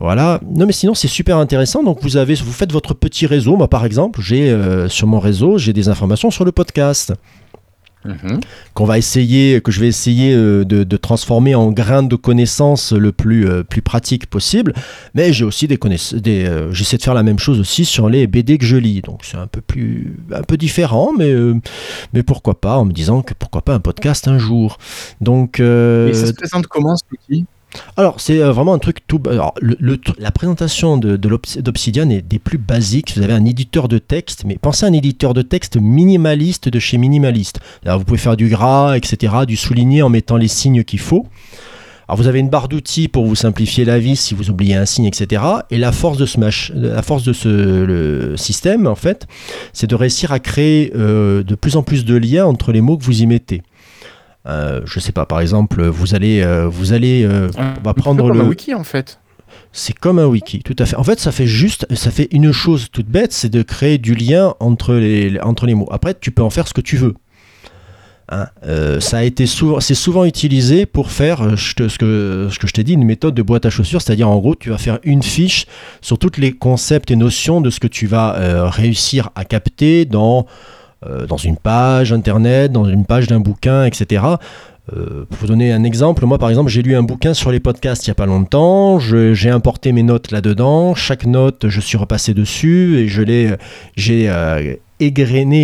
Voilà. 0.00 0.38
Non, 0.54 0.66
mais 0.66 0.72
sinon, 0.72 0.92
c'est 0.94 1.08
super 1.08 1.38
intéressant. 1.38 1.82
Donc, 1.82 2.02
vous 2.02 2.18
avez, 2.18 2.34
vous 2.34 2.52
faites 2.52 2.72
votre 2.72 2.92
petit 2.92 3.26
réseau. 3.26 3.56
Moi, 3.56 3.68
par 3.68 3.86
exemple, 3.86 4.20
j'ai 4.20 4.50
euh, 4.50 4.88
sur 4.88 5.06
mon 5.06 5.18
réseau, 5.18 5.56
j'ai 5.56 5.72
des 5.72 5.88
informations 5.88 6.30
sur 6.30 6.44
le 6.44 6.52
podcast 6.52 7.14
Mhm. 8.04 8.40
qu'on 8.72 8.86
va 8.86 8.96
essayer, 8.96 9.60
que 9.60 9.70
je 9.70 9.78
vais 9.78 9.88
essayer 9.88 10.34
euh, 10.34 10.64
de, 10.64 10.84
de 10.84 10.96
transformer 10.96 11.54
en 11.54 11.70
grain 11.70 12.02
de 12.02 12.16
connaissances 12.16 12.92
le 12.92 13.12
plus, 13.12 13.46
euh, 13.46 13.62
plus 13.62 13.82
pratique 13.82 14.26
possible. 14.26 14.72
Mais 15.14 15.34
j'ai 15.34 15.44
aussi 15.44 15.66
des 15.68 15.76
connaissances, 15.76 16.18
euh, 16.26 16.72
j'essaie 16.72 16.96
de 16.96 17.02
faire 17.02 17.12
la 17.14 17.22
même 17.22 17.38
chose 17.38 17.60
aussi 17.60 17.84
sur 17.84 18.08
les 18.08 18.26
BD 18.26 18.56
que 18.56 18.64
je 18.64 18.76
lis. 18.76 19.02
Donc 19.02 19.20
c'est 19.24 19.36
un 19.36 19.46
peu 19.46 19.60
plus, 19.60 20.16
un 20.32 20.42
peu 20.42 20.56
différent, 20.56 21.12
mais, 21.16 21.30
euh, 21.30 21.54
mais 22.14 22.22
pourquoi 22.22 22.58
pas, 22.58 22.76
en 22.78 22.86
me 22.86 22.92
disant 22.92 23.20
que 23.20 23.34
pourquoi 23.34 23.60
pas 23.62 23.74
un 23.74 23.80
podcast 23.80 24.28
un 24.28 24.38
jour. 24.38 24.78
Donc, 25.20 25.60
euh, 25.60 26.08
Et 26.08 26.14
ça 26.14 26.26
se 26.26 26.32
présente 26.32 26.66
comment 26.68 26.96
cet 26.96 27.12
outil 27.12 27.44
alors, 27.96 28.20
c'est 28.20 28.42
euh, 28.42 28.52
vraiment 28.52 28.74
un 28.74 28.78
truc 28.78 29.06
tout. 29.06 29.22
Alors, 29.28 29.54
le, 29.60 29.98
la 30.18 30.30
présentation 30.30 30.96
de, 30.96 31.16
de 31.16 31.60
d'Obsidian 31.60 32.10
est 32.10 32.22
des 32.22 32.38
plus 32.38 32.58
basiques. 32.58 33.12
Vous 33.16 33.22
avez 33.22 33.32
un 33.32 33.44
éditeur 33.44 33.88
de 33.88 33.98
texte, 33.98 34.44
mais 34.44 34.56
pensez 34.60 34.86
à 34.86 34.88
un 34.88 34.92
éditeur 34.92 35.34
de 35.34 35.42
texte 35.42 35.76
minimaliste 35.80 36.68
de 36.68 36.78
chez 36.78 36.98
Minimaliste. 36.98 37.60
Vous 37.86 38.04
pouvez 38.04 38.18
faire 38.18 38.36
du 38.36 38.48
gras, 38.48 38.96
etc., 38.96 39.34
du 39.46 39.56
souligner 39.56 40.02
en 40.02 40.08
mettant 40.08 40.36
les 40.36 40.48
signes 40.48 40.84
qu'il 40.84 40.98
faut. 40.98 41.26
Alors, 42.08 42.18
vous 42.18 42.26
avez 42.26 42.40
une 42.40 42.48
barre 42.48 42.66
d'outils 42.66 43.06
pour 43.06 43.24
vous 43.24 43.36
simplifier 43.36 43.84
la 43.84 44.00
vie 44.00 44.16
si 44.16 44.34
vous 44.34 44.50
oubliez 44.50 44.74
un 44.74 44.84
signe, 44.84 45.04
etc. 45.04 45.42
Et 45.70 45.78
la 45.78 45.92
force 45.92 46.18
de 46.18 46.26
ce, 46.26 46.40
la 46.74 47.02
force 47.02 47.22
de 47.22 47.32
ce 47.32 48.34
système, 48.36 48.88
en 48.88 48.96
fait, 48.96 49.28
c'est 49.72 49.88
de 49.88 49.94
réussir 49.94 50.32
à 50.32 50.40
créer 50.40 50.92
euh, 50.96 51.44
de 51.44 51.54
plus 51.54 51.76
en 51.76 51.84
plus 51.84 52.04
de 52.04 52.16
liens 52.16 52.46
entre 52.46 52.72
les 52.72 52.80
mots 52.80 52.98
que 52.98 53.04
vous 53.04 53.22
y 53.22 53.26
mettez. 53.26 53.62
Euh, 54.46 54.80
je 54.86 55.00
sais 55.00 55.12
pas, 55.12 55.26
par 55.26 55.40
exemple, 55.40 55.82
vous 55.86 56.14
allez, 56.14 56.40
euh, 56.42 56.66
vous 56.66 56.92
allez, 56.92 57.24
euh, 57.24 57.50
on 57.58 57.82
va 57.82 57.94
prendre 57.94 58.26
comme 58.26 58.38
le. 58.38 58.44
un 58.44 58.48
wiki 58.48 58.74
en 58.74 58.84
fait. 58.84 59.18
C'est 59.72 59.92
comme 59.96 60.18
un 60.18 60.26
wiki, 60.26 60.62
tout 60.62 60.76
à 60.78 60.86
fait. 60.86 60.96
En 60.96 61.04
fait, 61.04 61.20
ça 61.20 61.30
fait 61.32 61.46
juste, 61.46 61.86
ça 61.94 62.10
fait 62.10 62.28
une 62.32 62.50
chose 62.52 62.88
toute 62.90 63.06
bête, 63.06 63.32
c'est 63.32 63.48
de 63.50 63.62
créer 63.62 63.98
du 63.98 64.14
lien 64.14 64.54
entre 64.60 64.94
les, 64.94 65.38
entre 65.40 65.66
les 65.66 65.74
mots. 65.74 65.88
Après, 65.92 66.14
tu 66.18 66.30
peux 66.30 66.42
en 66.42 66.50
faire 66.50 66.66
ce 66.66 66.74
que 66.74 66.80
tu 66.80 66.96
veux. 66.96 67.14
Hein, 68.32 68.46
euh, 68.64 69.00
ça 69.00 69.18
a 69.18 69.22
été 69.24 69.44
souvent, 69.46 69.80
c'est 69.80 69.94
souvent 69.96 70.24
utilisé 70.24 70.86
pour 70.86 71.10
faire 71.10 71.56
je 71.56 71.74
te- 71.74 71.88
ce 71.88 71.98
que, 71.98 72.48
ce 72.50 72.58
que 72.60 72.68
je 72.68 72.72
t'ai 72.72 72.84
dit, 72.84 72.92
une 72.94 73.04
méthode 73.04 73.34
de 73.34 73.42
boîte 73.42 73.66
à 73.66 73.70
chaussures, 73.70 74.00
c'est-à-dire 74.00 74.28
en 74.28 74.38
gros, 74.38 74.54
tu 74.54 74.70
vas 74.70 74.78
faire 74.78 75.00
une 75.02 75.22
fiche 75.24 75.66
sur 76.00 76.16
tous 76.16 76.38
les 76.38 76.52
concepts 76.52 77.10
et 77.10 77.16
notions 77.16 77.60
de 77.60 77.70
ce 77.70 77.80
que 77.80 77.88
tu 77.88 78.06
vas 78.06 78.36
euh, 78.36 78.68
réussir 78.68 79.30
à 79.34 79.44
capter 79.44 80.04
dans, 80.04 80.46
euh, 81.06 81.26
dans 81.26 81.36
une 81.36 81.56
page 81.56 82.12
internet, 82.12 82.72
dans 82.72 82.84
une 82.84 83.04
page 83.04 83.26
d'un 83.26 83.40
bouquin, 83.40 83.84
etc. 83.84 84.22
Euh, 84.96 85.24
pour 85.28 85.38
vous 85.40 85.46
donner 85.46 85.72
un 85.72 85.84
exemple, 85.84 86.24
moi 86.26 86.38
par 86.38 86.48
exemple 86.48 86.68
j'ai 86.68 86.82
lu 86.82 86.96
un 86.96 87.02
bouquin 87.02 87.32
sur 87.32 87.52
les 87.52 87.60
podcasts 87.60 88.06
il 88.06 88.10
n'y 88.10 88.12
a 88.12 88.16
pas 88.16 88.26
longtemps, 88.26 88.98
j'ai 88.98 89.50
importé 89.50 89.92
mes 89.92 90.02
notes 90.02 90.32
là-dedans, 90.32 90.94
chaque 90.94 91.26
note 91.26 91.68
je 91.68 91.80
suis 91.80 91.96
repassé 91.96 92.34
dessus 92.34 92.98
et 92.98 93.06
je 93.06 93.22
l'ai, 93.22 93.54
j'ai 93.96 94.28
euh, 94.28 94.74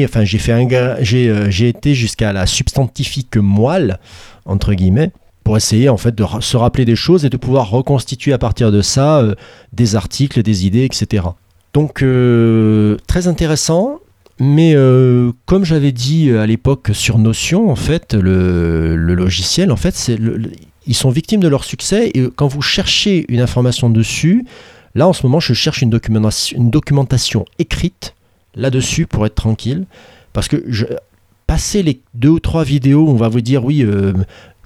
enfin 0.05 0.24
j'ai 0.24 0.39
fait 0.39 0.53
euh, 0.53 1.51
j'ai 1.51 1.68
été 1.68 1.95
jusqu'à 1.95 2.32
la 2.32 2.47
substantifique 2.47 3.37
moelle 3.37 3.99
entre 4.45 4.74
guillemets 4.74 5.11
pour 5.43 5.57
essayer 5.57 5.89
en 5.89 5.97
fait 5.97 6.14
de 6.14 6.24
se 6.41 6.57
rappeler 6.57 6.84
des 6.84 6.97
choses 6.97 7.24
et 7.24 7.30
de 7.30 7.37
pouvoir 7.37 7.70
reconstituer 7.70 8.32
à 8.32 8.39
partir 8.39 8.70
de 8.70 8.80
ça 8.80 9.24
des 9.72 9.97
articles, 9.97 10.43
des 10.43 10.66
idées, 10.66 10.84
etc. 10.84 11.24
Donc 11.72 12.05
très 13.07 13.28
intéressant. 13.28 14.01
Mais 14.39 14.74
euh, 14.74 15.32
comme 15.47 15.64
j'avais 15.64 15.93
dit 15.93 16.28
euh, 16.28 16.41
à 16.43 16.47
l'époque 16.47 16.91
sur 16.93 17.18
Notion, 17.18 17.70
en 17.70 17.76
fait, 17.76 18.14
le, 18.14 18.95
logiciel, 18.97 19.72
en 19.72 19.76
fait, 19.76 19.95
c'est 19.95 20.16
le- 20.16 20.51
ils 20.87 20.95
sont 20.95 21.11
victimes 21.11 21.41
de 21.41 21.49
leur 21.49 21.64
succès. 21.64 22.11
Et 22.14 22.28
quand 22.34 22.47
vous 22.47 22.62
cherchez 22.62 23.24
une 23.28 23.41
information 23.41 23.89
dessus, 23.91 24.45
là 24.95 25.09
en 25.09 25.12
ce 25.12 25.24
moment, 25.26 25.41
je 25.41 25.55
cherche 25.55 25.80
une 25.82 25.91
documentation, 25.91 26.59
une 26.59 26.70
documentation 26.70 27.45
écrite 27.59 28.14
là-dessus 28.55 29.07
pour 29.07 29.24
être 29.26 29.34
tranquille, 29.34 29.87
parce 30.32 30.49
que 30.49 30.62
je, 30.68 30.84
passer 31.47 31.82
les 31.82 32.01
deux 32.14 32.28
ou 32.30 32.41
trois 32.41 32.64
vidéos, 32.64 33.09
on 33.09 33.14
va 33.14 33.28
vous 33.28 33.41
dire 33.41 33.64
oui. 33.64 33.82
euh, 33.84 34.12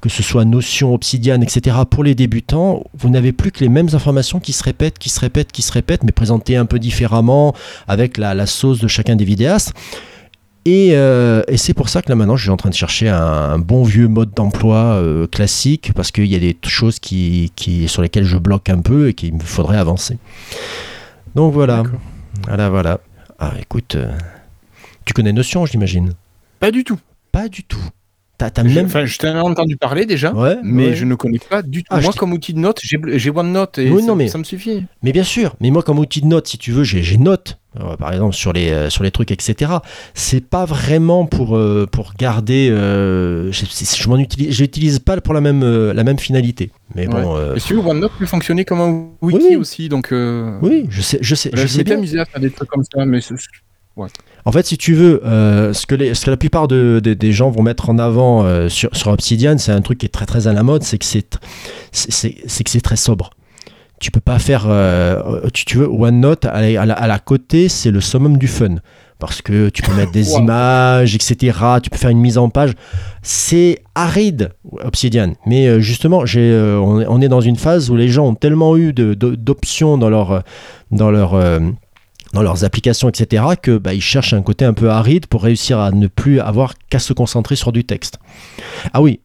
que 0.01 0.09
ce 0.09 0.23
soit 0.23 0.45
Notion, 0.45 0.95
Obsidian, 0.95 1.41
etc., 1.41 1.77
pour 1.89 2.05
les 2.05 2.15
débutants, 2.15 2.85
vous 2.95 3.11
n'avez 3.11 3.33
plus 3.33 3.53
que 3.53 3.61
les 3.61 3.69
mêmes 3.69 3.89
informations 3.93 4.41
qui 4.41 4.53
se 4.53 4.63
répètent, 4.63 4.99
qui 4.99 5.11
se 5.11 5.21
répètent, 5.21 5.53
qui 5.53 5.63
se 5.63 5.73
répètent, 5.73 6.05
mais 6.05 6.13
présentées 6.13 6.57
un 6.57 6.67
peu 6.67 6.79
différemment, 6.79 7.55
avec 7.87 8.17
la, 8.17 8.35
la 8.35 8.47
sauce 8.47 8.81
de 8.81 8.89
chacun 8.89 9.17
des 9.17 9.25
vidéastes. 9.25 9.75
Et, 10.67 10.91
euh, 10.93 11.43
et 11.49 11.57
c'est 11.57 11.73
pour 11.73 11.89
ça 11.89 12.03
que 12.03 12.11
là 12.11 12.17
maintenant 12.17 12.37
je 12.37 12.43
suis 12.43 12.51
en 12.51 12.59
train 12.59 12.69
de 12.69 12.75
chercher 12.75 13.09
un, 13.09 13.17
un 13.17 13.59
bon 13.59 13.83
vieux 13.83 14.09
mode 14.09 14.35
d'emploi 14.35 14.77
euh, 14.77 15.27
classique 15.27 15.93
parce 15.95 16.11
qu'il 16.11 16.27
y 16.27 16.35
a 16.35 16.39
des 16.39 16.55
choses 16.67 16.99
qui, 16.99 17.51
qui, 17.57 17.89
sur 17.89 18.03
lesquelles 18.03 18.27
je 18.27 18.37
bloque 18.37 18.69
un 18.69 18.81
peu 18.81 19.09
et 19.09 19.15
qu'il 19.15 19.33
me 19.33 19.41
faudrait 19.41 19.79
avancer. 19.79 20.19
Donc 21.35 21.55
voilà, 21.55 21.83
voilà, 22.47 22.69
voilà. 22.69 23.01
Ah 23.39 23.55
écoute, 23.59 23.95
euh, 23.95 24.13
tu 25.07 25.15
connais 25.15 25.33
Notion 25.33 25.65
j'imagine? 25.65 26.13
Pas 26.59 26.71
du 26.71 26.85
tout. 26.85 26.99
Pas 27.33 27.49
du 27.49 27.65
tout. 27.65 27.81
T'as 28.49 28.63
même... 28.63 28.87
Enfin, 28.87 29.05
je 29.05 29.19
t'en 29.19 29.35
ai 29.37 29.41
entendu 29.41 29.77
parler 29.77 30.07
déjà, 30.07 30.33
Ouais, 30.33 30.57
mais 30.63 30.87
ouais. 30.91 30.95
je 30.95 31.05
ne 31.05 31.15
connais 31.17 31.41
pas 31.41 31.61
du 31.63 31.83
tout. 31.83 31.89
Ah, 31.91 32.01
Moi, 32.01 32.13
comme 32.17 32.33
outil 32.33 32.55
de 32.55 32.61
note, 32.61 32.79
j'ai 32.83 32.97
j'ai 33.19 33.31
OneNote 33.31 33.79
et 33.79 33.91
Oui, 33.91 34.01
ça, 34.01 34.07
non, 34.07 34.15
mais- 34.17 34.29
ça 34.29 34.39
me 34.39 34.45
suffit. 34.45 34.85
Mais 35.03 35.13
bien 35.13 35.25
sûr, 35.25 35.55
mais 35.61 35.71
moi 35.71 35.83
comme 35.83 35.99
outil 35.99 36.21
de 36.21 36.27
note, 36.27 36.47
si 36.47 36.57
tu 36.57 36.71
veux, 36.73 36.85
j'ai 36.85 37.03
j'ai 37.03 37.19
note, 37.19 37.59
euh, 37.81 37.97
par 37.97 38.13
exemple 38.13 38.35
sur 38.35 38.53
les, 38.53 38.71
euh, 38.71 38.89
sur 38.89 39.03
les 39.03 39.11
trucs, 39.11 39.31
etc. 39.33 39.73
C'est 40.15 40.45
pas 40.49 40.65
vraiment 40.65 41.27
pour, 41.27 41.57
euh, 41.57 41.87
pour 41.91 42.15
garder... 42.19 42.69
euh, 42.71 43.51
je 43.53 44.61
l'utilise 44.63 44.99
pas 45.01 45.21
pour 45.21 45.35
la 45.35 45.41
même, 45.41 45.91
la 45.93 46.05
même 46.05 46.19
finalité. 46.19 46.71
Mais 46.95 47.07
bon... 47.07 47.37
Mais 47.55 47.61
si 47.61 47.75
OneNote 47.75 48.13
peut 48.19 48.27
fonctionner 48.27 48.65
comme 48.65 48.81
un 48.81 49.09
wiki 49.27 49.47
Oui. 49.51 49.57
aussi, 49.57 49.89
donc. 49.89 50.09
oui, 50.63 50.87
je 50.89 51.03
sais, 51.03 51.19
je 51.21 51.35
sais, 51.35 51.51
Je 51.53 51.63
je 51.63 51.67
sais 51.67 51.85
bien. 51.85 51.97
amusé 51.99 52.19
à 52.21 52.25
faire 52.25 52.41
des 52.41 52.51
trucs 52.51 52.69
comme 52.69 52.85
ça, 52.85 53.05
mais 53.05 53.21
En 54.47 54.53
fait, 54.53 54.65
si 54.67 54.79
tu 54.79 54.95
veux, 54.95 55.21
euh, 55.27 55.73
ce, 55.75 55.85
que 55.87 55.95
les- 55.95 56.15
ce 56.15 56.25
que 56.25 56.31
la 56.31 56.37
plupart 56.39 56.67
de- 56.67 57.01
de- 57.03 57.13
des 57.15 57.33
gens 57.33 57.51
vont 57.51 57.63
mettre 57.63 57.91
en 57.91 57.99
avant 57.99 58.45
euh, 58.45 58.69
sur, 58.71 58.89
sur 58.97 59.09
Obsidian, 59.11 59.59
c'est 59.59 59.73
un 59.73 59.83
truc 59.83 59.99
qui 59.99 60.07
est 60.07 60.11
très 60.11 60.25
très 60.27 60.47
à 60.47 60.53
la 60.55 60.63
mode, 60.63 60.83
c'est 60.83 60.97
que 60.99 61.05
c'est 61.05 61.25
que 62.65 62.79
très 62.79 62.97
sobre. 62.97 63.31
Tu 64.01 64.11
peux 64.11 64.21
pas 64.21 64.39
faire, 64.39 64.65
euh, 64.67 65.41
tu, 65.53 65.67
tu 65.67 65.77
veux, 65.77 65.87
OneNote 65.89 66.47
à 66.47 66.63
la, 66.63 66.81
à 66.83 66.87
la- 66.87 66.95
à 66.95 67.07
la 67.07 67.19
côté, 67.19 67.69
c'est 67.69 67.91
le 67.91 68.01
summum 68.01 68.39
du 68.39 68.47
fun. 68.49 68.77
Parce 69.19 69.43
que 69.43 69.69
tu 69.69 69.83
peux 69.83 69.93
mettre 69.93 70.13
des 70.13 70.31
Wow. 70.33 70.39
images, 70.41 71.15
etc. 71.15 71.59
Tu 71.83 71.91
peux 71.91 71.99
faire 71.99 72.09
une 72.09 72.21
mise 72.21 72.39
en 72.39 72.49
page. 72.49 72.73
C'est 73.23 73.81
aride, 73.95 74.53
Obsidian. 74.83 75.35
Mais 75.45 75.83
justement, 75.83 76.25
j'ai, 76.25 76.59
on, 76.83 77.03
est- 77.03 77.07
on 77.07 77.21
est 77.21 77.29
dans 77.29 77.43
une 77.43 77.57
phase 77.57 77.91
où 77.91 77.97
les 77.97 78.09
gens 78.09 78.29
ont 78.29 78.35
tellement 78.35 78.79
eu 78.79 78.95
d'options 78.95 79.99
dans 79.99 80.09
leur, 80.09 80.43
dans 80.91 81.11
leur, 81.11 81.35
dans 82.33 82.43
leurs 82.43 82.65
applications, 82.65 83.09
etc., 83.09 83.45
que 83.61 83.79
bah, 83.79 83.95
ils 83.95 84.03
cherchent 84.03 84.35
un 84.35 84.43
côté 84.43 84.65
un 84.65 84.73
peu 84.73 84.91
aride 84.91 85.27
pour 85.27 85.43
réussir 85.43 85.79
à 85.79 85.91
ne 85.91 86.07
plus 86.07 86.41
avoir 86.41 86.75
qu'à 86.89 86.99
se 86.99 87.13
concentrer 87.13 87.57
sur 87.57 87.73
du 87.73 87.85
texte. 87.85 88.19
Ah 88.93 89.03
oui, 89.03 89.21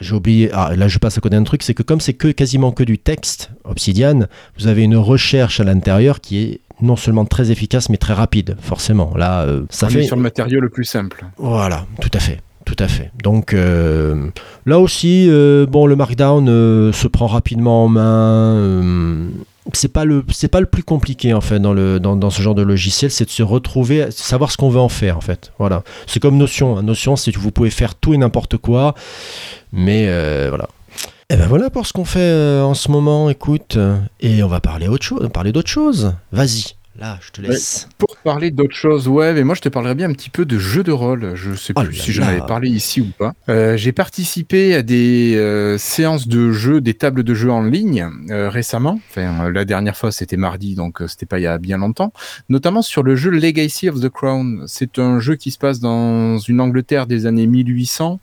j'ai 0.00 0.14
oublié, 0.14 0.50
ah, 0.52 0.74
là 0.76 0.88
je 0.88 0.98
passe 0.98 1.18
à 1.18 1.20
côté 1.20 1.36
d'un 1.36 1.44
truc, 1.44 1.62
c'est 1.62 1.74
que 1.74 1.82
comme 1.82 2.00
c'est 2.00 2.14
que 2.14 2.28
quasiment 2.28 2.72
que 2.72 2.84
du 2.84 2.98
texte, 2.98 3.50
Obsidian, 3.64 4.26
vous 4.58 4.66
avez 4.66 4.82
une 4.82 4.96
recherche 4.96 5.60
à 5.60 5.64
l'intérieur 5.64 6.20
qui 6.20 6.42
est 6.42 6.60
non 6.80 6.96
seulement 6.96 7.24
très 7.24 7.50
efficace, 7.50 7.88
mais 7.88 7.96
très 7.96 8.14
rapide, 8.14 8.56
forcément. 8.60 9.14
Là, 9.16 9.42
euh, 9.42 9.62
ça 9.70 9.86
on 9.86 9.90
fait... 9.90 10.00
est 10.00 10.04
sur 10.04 10.16
le 10.16 10.22
matériau 10.22 10.60
le 10.60 10.68
plus 10.68 10.84
simple. 10.84 11.24
Voilà, 11.38 11.86
tout 12.00 12.10
à 12.12 12.18
fait. 12.18 12.40
Tout 12.64 12.76
à 12.78 12.86
fait. 12.86 13.10
Donc 13.24 13.54
euh, 13.54 14.30
là 14.66 14.78
aussi, 14.78 15.26
euh, 15.28 15.66
bon, 15.66 15.86
le 15.86 15.96
Markdown 15.96 16.46
se 16.92 17.08
prend 17.08 17.26
rapidement 17.26 17.84
en 17.84 17.88
main. 17.88 19.28
Euh, 19.74 19.78
c'est 19.78 19.88
pas 19.88 20.04
le 20.04 20.24
pas 20.50 20.60
le 20.60 20.66
plus 20.66 20.82
compliqué 20.82 21.34
en 21.34 21.40
fait 21.40 21.60
dans 21.60 22.30
ce 22.30 22.42
genre 22.42 22.54
de 22.54 22.62
logiciel, 22.62 23.10
c'est 23.10 23.24
de 23.24 23.30
se 23.30 23.42
retrouver, 23.42 24.10
savoir 24.10 24.50
ce 24.50 24.56
qu'on 24.56 24.68
veut 24.70 24.80
en 24.80 24.88
faire 24.88 25.16
en 25.16 25.20
fait. 25.20 25.52
Voilà. 25.58 25.82
C'est 26.06 26.20
comme 26.20 26.36
Notion. 26.36 26.76
hein. 26.78 26.82
Notion, 26.82 27.16
c'est 27.16 27.32
que 27.32 27.38
vous 27.38 27.50
pouvez 27.50 27.70
faire 27.70 27.94
tout 27.94 28.14
et 28.14 28.18
n'importe 28.18 28.56
quoi, 28.56 28.94
mais 29.72 30.06
euh, 30.08 30.46
voilà. 30.48 30.68
Et 31.30 31.36
ben 31.36 31.46
voilà 31.46 31.70
pour 31.70 31.86
ce 31.86 31.92
qu'on 31.94 32.04
fait 32.04 32.20
euh, 32.20 32.62
en 32.62 32.74
ce 32.74 32.90
moment, 32.90 33.30
écoute. 33.30 33.78
Et 34.20 34.42
on 34.42 34.48
va 34.48 34.60
parler 34.60 35.52
d'autre 35.52 35.68
chose. 35.70 36.14
Vas-y, 36.30 36.74
là, 36.98 37.18
je 37.22 37.30
te 37.30 37.40
laisse. 37.40 37.88
Pour 37.98 38.16
parler 38.18 38.50
d'autre 38.50 38.74
chose, 38.74 39.08
ouais, 39.08 39.32
mais 39.32 39.44
moi 39.44 39.54
je 39.54 39.60
te 39.60 39.68
parlerai 39.68 39.94
bien 39.94 40.08
un 40.08 40.12
petit 40.12 40.30
peu 40.30 40.44
de 40.44 40.58
jeux 40.58 40.82
de 40.82 40.92
rôle. 40.92 41.34
Je 41.34 41.54
sais 41.54 41.72
Oh 41.76 41.82
plus 41.82 41.94
si 41.94 42.12
j'en 42.12 42.24
avais 42.24 42.40
parlé 42.40 42.68
ici 42.68 43.00
ou 43.00 43.08
pas. 43.18 43.32
Euh, 43.48 43.76
J'ai 43.76 43.92
participé 43.92 44.74
à 44.74 44.82
des 44.82 45.34
euh, 45.36 45.78
séances 45.78 46.28
de 46.28 46.52
jeux, 46.52 46.80
des 46.80 46.94
tables 46.94 47.22
de 47.24 47.34
jeux 47.34 47.50
en 47.50 47.62
ligne 47.62 48.08
euh, 48.30 48.48
récemment. 48.48 49.00
Enfin, 49.10 49.50
la 49.50 49.64
dernière 49.64 49.96
fois 49.96 50.12
c'était 50.12 50.36
mardi, 50.36 50.74
donc 50.74 51.02
c'était 51.08 51.26
pas 51.26 51.38
il 51.38 51.42
y 51.42 51.46
a 51.46 51.58
bien 51.58 51.78
longtemps. 51.78 52.12
Notamment 52.48 52.82
sur 52.82 53.02
le 53.02 53.16
jeu 53.16 53.30
Legacy 53.30 53.88
of 53.88 54.00
the 54.00 54.08
Crown. 54.08 54.64
C'est 54.66 54.98
un 54.98 55.18
jeu 55.20 55.36
qui 55.36 55.50
se 55.50 55.58
passe 55.58 55.80
dans 55.80 56.38
une 56.38 56.60
Angleterre 56.60 57.06
des 57.06 57.26
années 57.26 57.46
1800, 57.46 58.20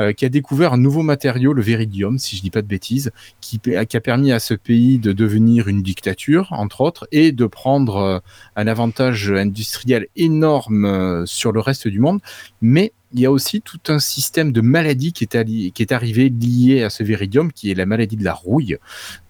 euh, 0.00 0.12
qui 0.12 0.24
a 0.24 0.28
découvert 0.28 0.72
un 0.72 0.78
nouveau 0.78 1.02
matériau, 1.02 1.52
le 1.52 1.62
Viridium, 1.62 2.18
si 2.18 2.36
je 2.36 2.42
dis 2.42 2.50
pas 2.50 2.62
de 2.62 2.66
bêtises, 2.66 3.10
qui, 3.40 3.60
qui 3.60 3.96
a 3.96 4.00
permis 4.00 4.32
à 4.32 4.38
ce 4.38 4.54
pays 4.54 4.98
de 4.98 5.12
devenir 5.12 5.68
une 5.68 5.82
dictature, 5.82 6.48
entre 6.52 6.80
autres, 6.80 7.06
et 7.12 7.32
de 7.32 7.46
prendre 7.46 8.03
euh, 8.04 8.18
un 8.56 8.66
avantage 8.66 9.30
industriel 9.30 10.06
énorme 10.16 10.84
euh, 10.84 11.26
sur 11.26 11.52
le 11.52 11.60
reste 11.60 11.88
du 11.88 11.98
monde, 11.98 12.20
mais 12.60 12.92
il 13.12 13.20
y 13.20 13.26
a 13.26 13.30
aussi 13.30 13.60
tout 13.60 13.78
un 13.88 14.00
système 14.00 14.50
de 14.50 14.60
maladies 14.60 15.12
qui 15.12 15.22
est, 15.24 15.92
arrivé 15.92 16.28
lié 16.30 16.82
à 16.82 16.90
ce 16.90 17.04
viridium, 17.04 17.52
qui 17.52 17.70
est 17.70 17.74
la 17.74 17.86
maladie 17.86 18.16
de 18.16 18.24
la 18.24 18.34
rouille, 18.34 18.76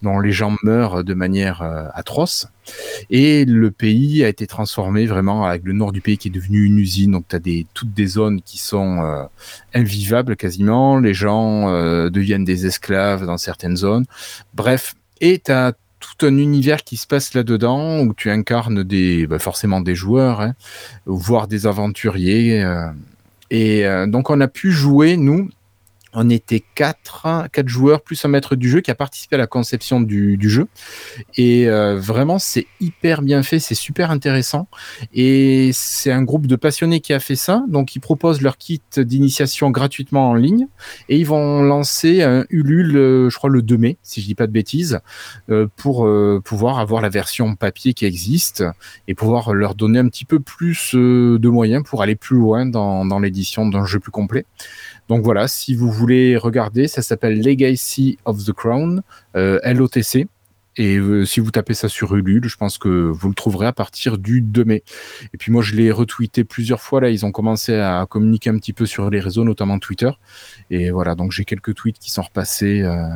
dont 0.01 0.19
les 0.19 0.31
gens 0.31 0.55
meurent 0.63 1.03
de 1.03 1.13
manière 1.13 1.61
euh, 1.61 1.85
atroce. 1.93 2.47
Et 3.11 3.45
le 3.45 3.69
pays 3.69 4.23
a 4.23 4.27
été 4.27 4.47
transformé 4.47 5.05
vraiment 5.05 5.45
avec 5.45 5.63
le 5.65 5.73
nord 5.73 5.91
du 5.91 6.01
pays 6.01 6.17
qui 6.17 6.29
est 6.29 6.31
devenu 6.31 6.63
une 6.63 6.79
usine. 6.79 7.11
Donc 7.11 7.27
tu 7.27 7.35
as 7.35 7.39
des, 7.39 7.67
toutes 7.75 7.93
des 7.93 8.07
zones 8.07 8.41
qui 8.41 8.57
sont 8.57 9.27
invivables 9.75 10.35
quasiment. 10.35 10.97
Les 10.97 11.13
gens 11.13 11.69
deviennent 12.09 12.43
des 12.43 12.65
esclaves 12.65 13.27
dans 13.27 13.37
certaines 13.37 13.77
zones. 13.77 14.05
Bref, 14.55 14.95
et 15.21 15.39
tu 15.39 15.51
as 15.51 15.73
tout 15.99 16.25
un 16.25 16.37
univers 16.37 16.83
qui 16.83 16.97
se 16.97 17.07
passe 17.07 17.33
là-dedans 17.33 18.01
où 18.01 18.13
tu 18.13 18.29
incarnes 18.29 18.83
des, 18.83 19.27
bah, 19.27 19.39
forcément 19.39 19.81
des 19.81 19.95
joueurs, 19.95 20.41
hein, 20.41 20.53
voire 21.05 21.47
des 21.47 21.67
aventuriers. 21.67 22.63
euh. 22.63 22.87
et 23.49 23.85
euh, 23.85 24.07
donc 24.07 24.29
on 24.29 24.39
a 24.41 24.47
pu 24.47 24.71
jouer, 24.71 25.17
nous, 25.17 25.49
on 26.15 26.29
était 26.29 26.63
quatre, 26.75 27.27
quatre 27.51 27.67
joueurs 27.67 28.01
plus 28.01 28.23
un 28.25 28.29
maître 28.29 28.55
du 28.55 28.69
jeu 28.69 28.81
qui 28.81 28.89
a 28.89 28.95
participé 28.95 29.35
à 29.35 29.37
la 29.37 29.47
conception 29.47 29.99
du, 29.99 30.37
jeu. 30.49 30.67
Et 31.35 31.67
euh, 31.67 31.97
vraiment, 31.99 32.39
c'est 32.39 32.67
hyper 32.79 33.21
bien 33.21 33.43
fait, 33.43 33.59
c'est 33.59 33.75
super 33.75 34.11
intéressant. 34.11 34.67
Et 35.13 35.71
c'est 35.73 36.11
un 36.11 36.23
groupe 36.23 36.47
de 36.47 36.55
passionnés 36.55 37.01
qui 37.01 37.13
a 37.13 37.19
fait 37.19 37.35
ça. 37.35 37.63
Donc, 37.67 37.95
ils 37.95 37.99
proposent 37.99 38.41
leur 38.41 38.57
kit 38.57 38.81
d'initiation 38.97 39.71
gratuitement 39.71 40.29
en 40.29 40.33
ligne. 40.35 40.67
Et 41.09 41.17
ils 41.17 41.25
vont 41.25 41.61
lancer 41.63 42.23
un 42.23 42.45
Ulule, 42.49 42.95
euh, 42.95 43.29
je 43.29 43.35
crois, 43.35 43.49
le 43.49 43.61
2 43.61 43.77
mai, 43.77 43.97
si 44.01 44.21
je 44.21 44.25
dis 44.25 44.35
pas 44.35 44.47
de 44.47 44.51
bêtises, 44.51 44.99
euh, 45.49 45.67
pour 45.75 46.07
pouvoir 46.43 46.79
avoir 46.79 47.01
la 47.01 47.09
version 47.09 47.55
papier 47.55 47.93
qui 47.93 48.05
existe 48.05 48.63
et 49.07 49.15
pouvoir 49.15 49.53
leur 49.53 49.75
donner 49.75 49.99
un 49.99 50.07
petit 50.07 50.25
peu 50.25 50.39
plus 50.39 50.91
de 50.93 51.49
moyens 51.49 51.83
pour 51.83 52.01
aller 52.01 52.15
plus 52.15 52.37
loin 52.37 52.65
dans 52.65 53.19
l'édition 53.19 53.67
d'un 53.67 53.85
jeu 53.85 53.99
plus 53.99 54.11
complet. 54.11 54.45
Donc 55.07 55.23
voilà, 55.23 55.47
si 55.47 55.75
vous 55.75 55.91
voulez 55.91 56.37
regarder, 56.37 56.87
ça 56.87 57.01
s'appelle 57.01 57.41
Legacy 57.41 58.17
of 58.25 58.43
the 58.43 58.53
Crown, 58.53 59.01
euh, 59.35 59.59
LOTC. 59.63 60.27
Et 60.77 60.97
euh, 60.97 61.25
si 61.25 61.39
vous 61.39 61.51
tapez 61.51 61.73
ça 61.73 61.87
sur 61.87 62.15
Ulule, 62.15 62.49
je 62.49 62.57
pense 62.57 62.77
que 62.77 62.89
vous 62.89 63.29
le 63.29 63.33
trouverez 63.33 63.67
à 63.67 63.71
partir 63.71 64.17
du 64.17 64.41
2 64.41 64.65
mai. 64.65 64.83
Et 65.33 65.37
puis 65.37 65.51
moi, 65.51 65.61
je 65.61 65.73
l'ai 65.73 65.91
retweeté 65.91 66.43
plusieurs 66.43 66.81
fois. 66.81 66.99
Là, 66.99 67.09
ils 67.09 67.25
ont 67.25 67.31
commencé 67.31 67.75
à 67.75 68.05
communiquer 68.09 68.49
un 68.49 68.57
petit 68.57 68.73
peu 68.73 68.85
sur 68.85 69.09
les 69.09 69.21
réseaux, 69.21 69.45
notamment 69.45 69.79
Twitter. 69.79 70.11
Et 70.69 70.91
voilà, 70.91 71.15
donc 71.15 71.31
j'ai 71.31 71.45
quelques 71.45 71.75
tweets 71.75 71.97
qui 71.97 72.11
sont 72.11 72.23
repassés 72.23 72.81
euh, 72.81 73.07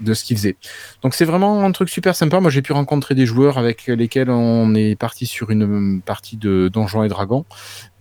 de 0.00 0.14
ce 0.14 0.24
qu'ils 0.24 0.36
faisaient. 0.36 0.56
Donc 1.02 1.14
c'est 1.14 1.24
vraiment 1.24 1.64
un 1.64 1.72
truc 1.72 1.88
super 1.88 2.14
sympa. 2.14 2.40
Moi, 2.40 2.50
j'ai 2.50 2.62
pu 2.62 2.72
rencontrer 2.72 3.14
des 3.14 3.26
joueurs 3.26 3.58
avec 3.58 3.86
lesquels 3.86 4.30
on 4.30 4.74
est 4.74 4.96
parti 4.96 5.26
sur 5.26 5.50
une 5.50 6.00
partie 6.00 6.36
de 6.36 6.68
Donjons 6.72 7.04
et 7.04 7.08
Dragons. 7.08 7.44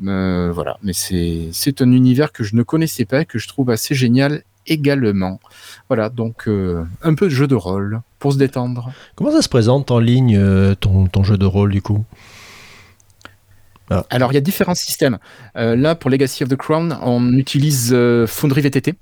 Euh, 0.06 0.52
voilà, 0.54 0.78
mais 0.84 0.94
c'est 0.94 1.82
un 1.82 1.92
univers 1.92 2.32
que 2.32 2.44
je 2.44 2.56
ne 2.56 2.64
connaissais 2.64 3.06
pas 3.06 3.22
et 3.22 3.26
que 3.26 3.40
je 3.40 3.48
trouve 3.48 3.70
assez 3.70 3.96
génial 3.96 4.44
également. 4.68 5.40
Voilà, 5.90 6.10
donc 6.10 6.48
euh, 6.48 6.84
un 7.02 7.16
peu 7.16 7.26
de 7.26 7.34
jeu 7.34 7.48
de 7.48 7.56
rôle 7.56 8.02
pour 8.20 8.34
se 8.34 8.38
détendre. 8.38 8.92
Comment 9.16 9.32
ça 9.32 9.42
se 9.42 9.50
présente 9.50 9.92
en 9.92 10.00
ligne 10.00 10.38
euh, 10.38 10.76
ton, 10.76 11.08
ton 11.08 11.24
jeu 11.24 11.38
de 11.38 11.46
rôle 11.46 11.72
du 11.72 11.82
coup? 11.82 12.06
Alors, 14.10 14.32
il 14.32 14.36
y 14.36 14.38
a 14.38 14.42
différents 14.42 14.76
systèmes. 14.76 15.18
Euh, 15.58 15.76
là, 15.76 15.96
pour 15.96 16.10
Legacy 16.10 16.44
of 16.44 16.50
the 16.50 16.56
Crown, 16.56 16.98
on 17.02 17.34
utilise 17.34 17.92
euh, 17.94 18.26
Foundry 18.26 18.62
VTT. 18.62 18.94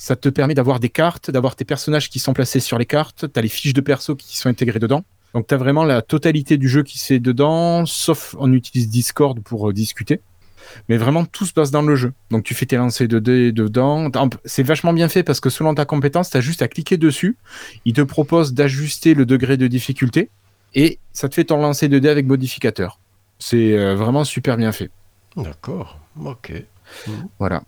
Ça 0.00 0.14
te 0.14 0.28
permet 0.28 0.54
d'avoir 0.54 0.78
des 0.78 0.90
cartes, 0.90 1.28
d'avoir 1.28 1.56
tes 1.56 1.64
personnages 1.64 2.08
qui 2.08 2.20
sont 2.20 2.32
placés 2.32 2.60
sur 2.60 2.78
les 2.78 2.86
cartes. 2.86 3.26
Tu 3.32 3.38
as 3.38 3.42
les 3.42 3.48
fiches 3.48 3.74
de 3.74 3.80
perso 3.80 4.14
qui 4.14 4.38
sont 4.38 4.48
intégrées 4.48 4.78
dedans. 4.78 5.02
Donc, 5.34 5.48
tu 5.48 5.54
as 5.54 5.56
vraiment 5.56 5.84
la 5.84 6.02
totalité 6.02 6.56
du 6.56 6.68
jeu 6.68 6.84
qui 6.84 6.98
fait 6.98 7.18
dedans, 7.18 7.84
sauf 7.84 8.36
on 8.38 8.52
utilise 8.52 8.88
Discord 8.88 9.40
pour 9.40 9.68
euh, 9.68 9.72
discuter. 9.72 10.20
Mais 10.88 10.98
vraiment, 10.98 11.24
tout 11.24 11.46
se 11.46 11.52
passe 11.52 11.72
dans 11.72 11.82
le 11.82 11.96
jeu. 11.96 12.12
Donc, 12.30 12.44
tu 12.44 12.54
fais 12.54 12.64
tes 12.64 12.76
lancers 12.76 13.08
de 13.08 13.18
dés 13.18 13.50
dedans. 13.50 14.08
C'est 14.44 14.62
vachement 14.62 14.92
bien 14.92 15.08
fait 15.08 15.24
parce 15.24 15.40
que 15.40 15.50
selon 15.50 15.74
ta 15.74 15.84
compétence, 15.84 16.30
tu 16.30 16.36
as 16.36 16.40
juste 16.40 16.62
à 16.62 16.68
cliquer 16.68 16.96
dessus. 16.96 17.36
Il 17.84 17.92
te 17.92 18.02
propose 18.02 18.54
d'ajuster 18.54 19.14
le 19.14 19.26
degré 19.26 19.56
de 19.56 19.66
difficulté 19.66 20.30
et 20.76 21.00
ça 21.12 21.28
te 21.28 21.34
fait 21.34 21.44
ton 21.44 21.60
lancer 21.60 21.88
de 21.88 21.98
dés 21.98 22.08
avec 22.08 22.24
modificateur. 22.24 23.00
C'est 23.40 23.76
euh, 23.76 23.96
vraiment 23.96 24.22
super 24.22 24.56
bien 24.56 24.70
fait. 24.70 24.92
D'accord, 25.36 25.98
ok. 26.24 26.52
Voilà. 27.40 27.64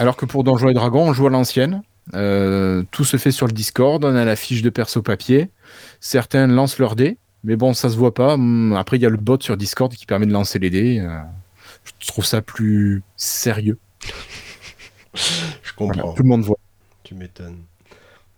Alors 0.00 0.16
que 0.16 0.24
pour 0.26 0.44
Donjons 0.44 0.68
et 0.68 0.74
Dragons, 0.74 1.08
on 1.08 1.12
joue 1.12 1.26
à 1.26 1.30
l'ancienne. 1.30 1.82
Euh, 2.14 2.82
tout 2.90 3.04
se 3.04 3.16
fait 3.18 3.30
sur 3.30 3.46
le 3.46 3.52
Discord. 3.52 4.04
On 4.04 4.16
a 4.16 4.24
la 4.24 4.34
fiche 4.36 4.62
de 4.62 4.70
perso 4.70 5.02
papier. 5.02 5.50
Certains 6.00 6.46
lancent 6.46 6.78
leurs 6.78 6.96
dés, 6.96 7.18
mais 7.44 7.54
bon, 7.56 7.74
ça 7.74 7.88
se 7.90 7.96
voit 7.96 8.14
pas. 8.14 8.34
Hum, 8.34 8.72
Après, 8.76 8.96
il 8.96 9.02
y 9.02 9.06
a 9.06 9.10
le 9.10 9.16
bot 9.16 9.38
sur 9.40 9.56
Discord 9.56 9.92
qui 9.94 10.06
permet 10.06 10.26
de 10.26 10.32
lancer 10.32 10.58
les 10.58 10.70
dés. 10.70 10.98
Euh, 11.00 11.18
je 12.00 12.06
trouve 12.08 12.24
ça 12.24 12.42
plus 12.42 13.02
sérieux. 13.16 13.78
Je 15.14 15.72
Voilà, 15.78 16.02
comprends. 16.02 16.12
tout 16.14 16.22
le 16.22 16.28
monde 16.28 16.42
voit. 16.42 16.56
Tu 17.02 17.14
m'étonnes. 17.14 17.58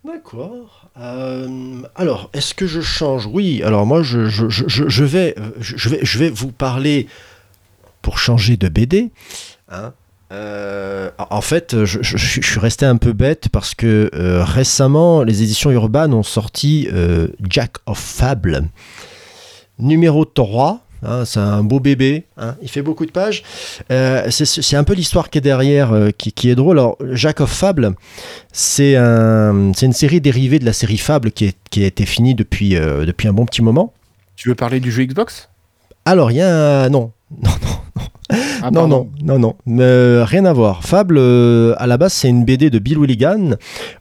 D'accord. 0.03 0.89
Euh, 0.99 1.81
alors, 1.95 2.29
est-ce 2.33 2.53
que 2.53 2.65
je 2.67 2.81
change? 2.81 3.25
Oui. 3.27 3.61
Alors 3.63 3.85
moi, 3.85 4.01
je, 4.01 4.25
je, 4.25 4.49
je, 4.49 4.63
je- 4.67 4.89
je 4.89 5.03
vais, 5.05 5.35
je, 5.59 5.77
je 5.77 5.89
vais, 5.89 5.99
je 6.01 6.19
vais 6.19 6.29
vous 6.29 6.51
parler 6.51 7.07
pour 8.01 8.17
changer 8.17 8.57
de 8.57 8.67
BD. 8.69 9.11
hein. 9.69 9.93
Euh, 10.33 11.11
en 11.29 11.41
fait, 11.41 11.85
je, 11.85 11.99
je- 12.01 12.17
je 12.17 12.41
suis 12.41 12.59
resté 12.59 12.85
un 12.85 12.97
peu 12.97 13.13
bête 13.13 13.49
parce 13.51 13.75
que 13.75 14.09
euh, 14.15 14.43
récemment, 14.43 15.21
les 15.23 15.43
éditions 15.43 15.69
urbaines 15.71 16.13
ont 16.13 16.23
sorti 16.23 16.87
euh, 16.91 17.27
Jack 17.47 17.73
of 17.85 17.99
Fable, 17.99 18.63
numéro 19.77 20.25
3. 20.25 20.81
hein, 21.03 21.23
c'est 21.25 21.39
un 21.39 21.63
beau 21.63 21.79
bébé, 21.79 22.23
hein, 22.37 22.55
il 22.63 22.69
fait 22.69 22.81
beaucoup 22.81 23.05
de 23.05 23.11
pages. 23.11 23.43
C'est- 23.89 24.75
un 24.75 24.83
peu 24.83 24.93
l'histoire 24.93 25.29
qui 25.29 25.37
est 25.37 25.41
derrière 25.41 25.91
qui, 26.17 26.31
qui 26.31 26.49
est 26.49 26.55
drôle. 26.55 26.79
Alors, 26.79 26.97
Jack 27.11 27.39
of 27.41 27.51
Fable, 27.51 27.93
c'est 28.51 28.95
un, 28.95 29.71
c'est 29.75 29.85
une 29.85 29.93
série 29.93 30.19
dérivée 30.21 30.57
de 30.57 30.65
la 30.65 30.73
série 30.73 30.97
Fable 30.97 31.31
qui, 31.31 31.45
est- 31.45 31.57
qui 31.69 31.83
a 31.83 31.87
été 31.87 32.05
finie 32.07 32.33
depuis, 32.33 32.69
depuis 32.71 33.27
un 33.27 33.33
bon 33.33 33.45
petit 33.45 33.61
moment. 33.61 33.93
Tu 34.35 34.49
veux 34.49 34.55
parler 34.55 34.79
du 34.79 34.91
jeu 34.91 35.03
Xbox? 35.05 35.49
Alors, 36.05 36.31
il 36.31 36.37
y 36.37 36.41
a 36.41 36.83
un... 36.85 36.89
Non, 36.89 37.11
non, 37.43 37.49
Ah, 38.61 38.71
non, 38.71 38.87
non, 38.87 39.09
non, 39.23 39.39
non, 39.39 39.55
Mais 39.65 40.23
rien 40.23 40.45
à 40.45 40.53
voir. 40.53 40.83
Fable, 40.83 41.17
euh, 41.17 41.75
à 41.77 41.87
la 41.87 41.97
base, 41.97 42.13
c'est 42.13 42.29
une 42.29 42.45
BD 42.45 42.69
de 42.69 42.79
Bill 42.79 42.97
Willigan 42.97 43.55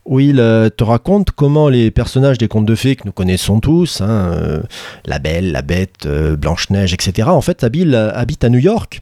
où 0.04 0.20
il 0.20 0.40
euh, 0.40 0.68
te 0.68 0.84
raconte 0.84 1.30
comment 1.32 1.68
les 1.68 1.90
personnages 1.90 2.38
des 2.38 2.48
contes 2.48 2.66
de 2.66 2.74
fées 2.74 2.96
que 2.96 3.02
nous 3.04 3.12
connaissons 3.12 3.60
tous, 3.60 4.00
hein, 4.00 4.32
euh, 4.34 4.62
la 5.04 5.18
Belle, 5.18 5.52
la 5.52 5.62
Bête, 5.62 6.06
euh, 6.06 6.36
Blanche-Neige, 6.36 6.94
etc., 6.94 7.28
en 7.30 7.40
fait, 7.40 7.64
habitent, 7.64 7.94
habitent 7.94 8.44
à 8.44 8.48
New 8.48 8.58
York 8.58 9.00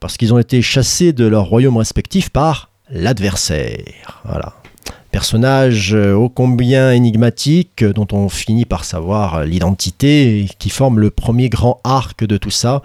parce 0.00 0.16
qu'ils 0.16 0.34
ont 0.34 0.38
été 0.38 0.62
chassés 0.62 1.12
de 1.12 1.26
leur 1.26 1.44
royaume 1.44 1.76
respectif 1.76 2.30
par 2.30 2.70
l'adversaire. 2.90 4.20
Voilà. 4.24 4.54
Personnage 5.12 5.94
euh, 5.94 6.14
ô 6.14 6.30
combien 6.30 6.90
énigmatique 6.90 7.82
euh, 7.82 7.92
dont 7.92 8.06
on 8.12 8.30
finit 8.30 8.64
par 8.64 8.86
savoir 8.86 9.34
euh, 9.34 9.44
l'identité 9.44 10.48
qui 10.58 10.70
forme 10.70 10.98
le 10.98 11.10
premier 11.10 11.50
grand 11.50 11.80
arc 11.84 12.24
de 12.24 12.38
tout 12.38 12.50
ça. 12.50 12.80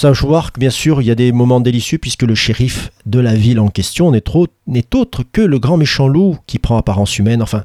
Que 0.00 0.58
bien 0.58 0.70
sûr 0.70 1.02
il 1.02 1.06
y 1.06 1.10
a 1.10 1.14
des 1.14 1.30
moments 1.30 1.60
délicieux 1.60 1.98
puisque 1.98 2.22
le 2.22 2.34
shérif 2.34 2.90
de 3.04 3.20
la 3.20 3.34
ville 3.34 3.60
en 3.60 3.68
question 3.68 4.10
n'est 4.10 4.94
autre 4.94 5.24
que 5.30 5.42
le 5.42 5.58
grand 5.58 5.76
méchant 5.76 6.08
loup 6.08 6.38
qui 6.46 6.58
prend 6.58 6.78
apparence 6.78 7.18
humaine. 7.18 7.42
Enfin, 7.42 7.64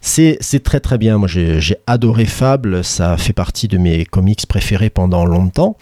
c'est 0.00 0.62
très 0.62 0.80
très 0.80 0.96
bien. 0.96 1.18
Moi 1.18 1.28
j'ai 1.28 1.60
j'ai 1.60 1.76
adoré 1.86 2.24
Fable, 2.24 2.82
ça 2.82 3.18
fait 3.18 3.34
partie 3.34 3.68
de 3.68 3.76
mes 3.76 4.06
comics 4.06 4.46
préférés 4.46 4.88
pendant 4.88 5.26
longtemps. 5.26 5.76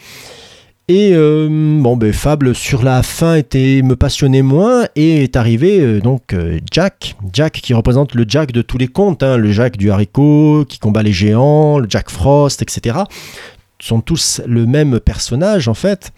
Et 0.87 1.13
euh, 1.15 1.49
bon, 1.81 1.97
ben, 1.97 2.13
Fable 2.13 2.55
sur 2.55 2.83
la 2.83 3.03
fin 3.03 3.37
était 3.37 3.81
me 3.83 3.97
passionnait 3.97 4.43
moins 4.43 4.87
et 4.97 5.23
est 5.23 5.35
arrivé 5.35 5.81
euh, 5.81 6.01
donc 6.01 6.35
euh, 6.35 6.59
Jack, 6.71 7.17
Jack 7.33 7.53
qui 7.55 7.73
représente 7.73 8.15
le 8.15 8.27
Jack 8.29 8.53
de 8.53 8.61
tous 8.61 8.77
les 8.77 8.89
contes, 8.89 9.23
hein, 9.23 9.39
le 9.39 9.51
Jack 9.51 9.79
du 9.79 9.91
haricot 9.91 10.67
qui 10.69 10.79
combat 10.79 11.03
les 11.03 11.13
géants, 11.13 11.79
le 11.79 11.87
Jack 11.89 12.11
Frost, 12.11 12.61
etc. 12.61 12.99
Sont 13.85 14.01
tous 14.01 14.41
le 14.47 14.65
même 14.65 14.99
personnage 14.99 15.69
en 15.69 15.75
fait. 15.75 16.11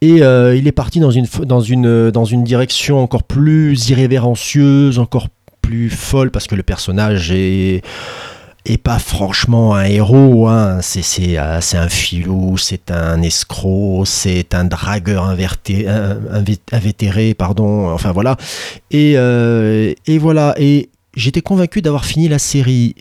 Et 0.00 0.22
euh, 0.22 0.56
il 0.56 0.66
est 0.66 0.72
parti 0.72 0.98
dans 0.98 1.12
une, 1.12 1.26
dans, 1.44 1.60
une, 1.60 2.10
dans 2.10 2.24
une 2.24 2.42
direction 2.42 3.00
encore 3.00 3.22
plus 3.22 3.90
irrévérencieuse, 3.90 4.98
encore 4.98 5.28
plus 5.62 5.88
folle 5.88 6.32
parce 6.32 6.48
que 6.48 6.56
le 6.56 6.64
personnage 6.64 7.30
est 7.30 7.82
est 8.64 8.78
pas 8.78 8.98
franchement 8.98 9.76
un 9.76 9.84
héros, 9.84 10.48
hein. 10.48 10.80
c'est 10.82 11.38
euh, 11.38 11.60
un 11.74 11.88
filou, 11.88 12.56
c'est 12.58 12.90
un 12.90 13.22
escroc, 13.22 14.06
c'est 14.06 14.52
un 14.52 14.64
dragueur 14.64 15.26
inverté, 15.26 15.86
invétéré, 16.72 17.34
pardon, 17.34 17.88
enfin 17.90 18.10
voilà. 18.10 18.36
Et, 18.90 19.12
euh, 19.14 19.94
et 20.08 20.18
voilà, 20.18 20.56
et 20.58 20.90
j'étais 21.14 21.42
convaincu 21.42 21.80
d'avoir 21.80 22.04
fini 22.04 22.26
la 22.26 22.40
série. 22.40 22.96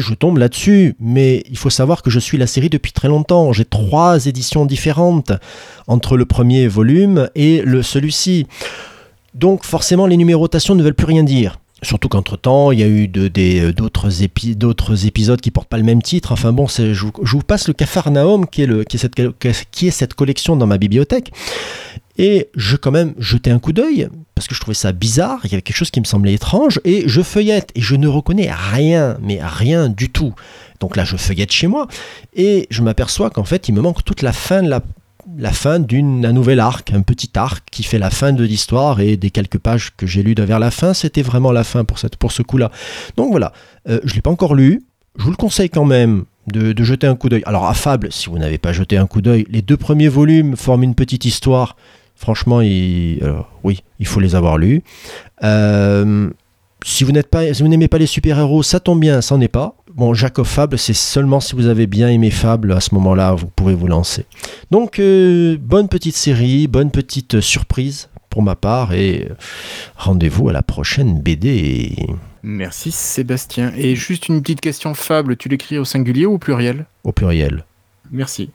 Je 0.00 0.14
tombe 0.14 0.38
là-dessus, 0.38 0.94
mais 1.00 1.44
il 1.50 1.56
faut 1.58 1.70
savoir 1.70 2.02
que 2.02 2.10
je 2.10 2.18
suis 2.18 2.38
la 2.38 2.46
série 2.46 2.70
depuis 2.70 2.92
très 2.92 3.08
longtemps. 3.08 3.52
J'ai 3.52 3.64
trois 3.64 4.26
éditions 4.26 4.66
différentes 4.66 5.32
entre 5.86 6.16
le 6.16 6.24
premier 6.24 6.66
volume 6.68 7.28
et 7.34 7.62
celui-ci. 7.82 8.46
Donc 9.34 9.64
forcément, 9.64 10.06
les 10.06 10.16
numérotations 10.16 10.74
ne 10.74 10.82
veulent 10.82 10.94
plus 10.94 11.06
rien 11.06 11.22
dire. 11.24 11.58
Surtout 11.82 12.08
qu'entre-temps, 12.08 12.72
il 12.72 12.80
y 12.80 12.82
a 12.82 12.86
eu 12.86 13.10
euh, 13.18 13.72
d'autres 13.72 14.22
épi- 14.22 14.54
d'autres 14.56 15.06
épisodes 15.06 15.40
qui 15.40 15.50
portent 15.50 15.68
pas 15.68 15.76
le 15.76 15.82
même 15.82 16.00
titre. 16.00 16.32
Enfin 16.32 16.52
bon, 16.52 16.66
je, 16.66 16.92
vous- 16.94 17.42
passe 17.42 17.68
le 17.68 17.74
Capharnaüm, 17.74 18.46
qui 18.46 18.62
est 18.62 19.90
cette 19.90 20.14
collection 20.14 20.56
dans 20.56 20.66
ma 20.66 20.78
bibliothèque. 20.78 21.32
Et 22.16 22.48
je 22.54 22.76
quand 22.76 22.92
même 22.92 23.12
jeté 23.18 23.50
un 23.50 23.58
coup 23.58 23.72
d'œil, 23.72 24.08
parce 24.34 24.48
que 24.48 24.54
je 24.54 24.60
trouvais 24.60 24.74
ça 24.74 24.92
bizarre, 24.92 25.40
il 25.44 25.52
y 25.52 25.54
avait 25.54 25.62
quelque 25.62 25.76
chose 25.76 25.90
qui 25.90 26.00
me 26.00 26.04
semblait 26.04 26.34
étrange, 26.34 26.80
et 26.84 27.04
je 27.06 27.22
feuillette, 27.22 27.70
et 27.74 27.80
je 27.80 27.94
ne 27.94 28.08
reconnais 28.08 28.50
rien, 28.52 29.16
mais 29.20 29.38
rien 29.42 29.88
du 29.88 30.10
tout. 30.10 30.34
Donc 30.80 30.96
là, 30.96 31.04
je 31.04 31.16
feuillette 31.16 31.52
chez 31.52 31.66
moi, 31.66 31.86
et 32.34 32.66
je 32.70 32.82
m'aperçois 32.82 33.30
qu'en 33.30 33.44
fait, 33.44 33.68
il 33.68 33.74
me 33.74 33.80
manque 33.80 34.04
toute 34.04 34.22
la 34.22 34.32
fin 34.32 34.62
de 34.62 34.68
la 35.38 35.52
fin 35.52 35.78
d'un 35.78 36.32
nouvel 36.32 36.60
arc, 36.60 36.92
un 36.92 37.02
petit 37.02 37.30
arc 37.34 37.64
qui 37.70 37.82
fait 37.82 37.98
la 37.98 38.10
fin 38.10 38.32
de 38.32 38.44
l'histoire 38.44 39.00
et 39.00 39.16
des 39.16 39.30
quelques 39.30 39.58
pages 39.58 39.92
que 39.96 40.06
j'ai 40.06 40.22
lues 40.22 40.34
vers 40.36 40.58
la 40.58 40.70
fin, 40.70 40.92
c'était 40.92 41.22
vraiment 41.22 41.50
la 41.50 41.64
fin 41.64 41.84
pour 41.84 41.98
ce 42.32 42.42
coup-là. 42.42 42.70
Donc 43.16 43.30
voilà, 43.30 43.52
euh, 43.88 44.00
je 44.04 44.10
ne 44.10 44.14
l'ai 44.16 44.20
pas 44.20 44.30
encore 44.30 44.54
lu, 44.54 44.82
je 45.16 45.24
vous 45.24 45.30
le 45.30 45.36
conseille 45.36 45.70
quand 45.70 45.84
même 45.84 46.24
de, 46.52 46.72
de 46.72 46.84
jeter 46.84 47.06
un 47.06 47.16
coup 47.16 47.28
d'œil. 47.28 47.42
Alors 47.46 47.66
à 47.66 47.74
Fable, 47.74 48.08
si 48.12 48.28
vous 48.28 48.38
n'avez 48.38 48.58
pas 48.58 48.72
jeté 48.72 48.96
un 48.96 49.06
coup 49.06 49.22
d'œil, 49.22 49.46
les 49.48 49.62
deux 49.62 49.76
premiers 49.76 50.08
volumes 50.08 50.56
forment 50.56 50.82
une 50.82 50.94
petite 50.94 51.24
histoire. 51.24 51.76
Franchement, 52.14 52.60
il, 52.60 53.18
alors, 53.22 53.50
oui, 53.64 53.82
il 53.98 54.06
faut 54.06 54.20
les 54.20 54.34
avoir 54.34 54.56
lus. 54.56 54.82
Euh, 55.42 56.30
si 56.84 57.04
vous 57.04 57.12
n'êtes 57.12 57.28
pas, 57.28 57.52
si 57.52 57.62
vous 57.62 57.68
n'aimez 57.68 57.88
pas 57.88 57.98
les 57.98 58.06
super-héros, 58.06 58.62
ça 58.62 58.80
tombe 58.80 59.00
bien, 59.00 59.20
ça 59.20 59.34
n'en 59.34 59.40
est 59.40 59.48
pas. 59.48 59.76
Bon, 59.94 60.12
Jacob 60.12 60.44
Fable, 60.44 60.78
c'est 60.78 60.94
seulement 60.94 61.40
si 61.40 61.54
vous 61.54 61.66
avez 61.66 61.86
bien 61.86 62.08
aimé 62.08 62.30
Fable, 62.30 62.72
à 62.72 62.80
ce 62.80 62.94
moment-là, 62.94 63.32
vous 63.34 63.46
pourrez 63.46 63.74
vous 63.74 63.86
lancer. 63.86 64.26
Donc, 64.70 64.98
euh, 64.98 65.56
bonne 65.60 65.88
petite 65.88 66.16
série, 66.16 66.66
bonne 66.66 66.90
petite 66.90 67.40
surprise 67.40 68.08
pour 68.28 68.42
ma 68.42 68.56
part, 68.56 68.92
et 68.94 69.28
euh, 69.30 69.34
rendez-vous 69.96 70.48
à 70.48 70.52
la 70.52 70.62
prochaine 70.62 71.20
BD. 71.20 71.94
Merci 72.42 72.90
Sébastien. 72.90 73.72
Et 73.76 73.94
juste 73.96 74.28
une 74.28 74.42
petite 74.42 74.60
question 74.60 74.92
fable, 74.94 75.36
tu 75.36 75.48
l'écris 75.48 75.78
au 75.78 75.84
singulier 75.84 76.26
ou 76.26 76.34
au 76.34 76.38
pluriel? 76.38 76.86
Au 77.04 77.12
pluriel. 77.12 77.64
Merci. 78.10 78.50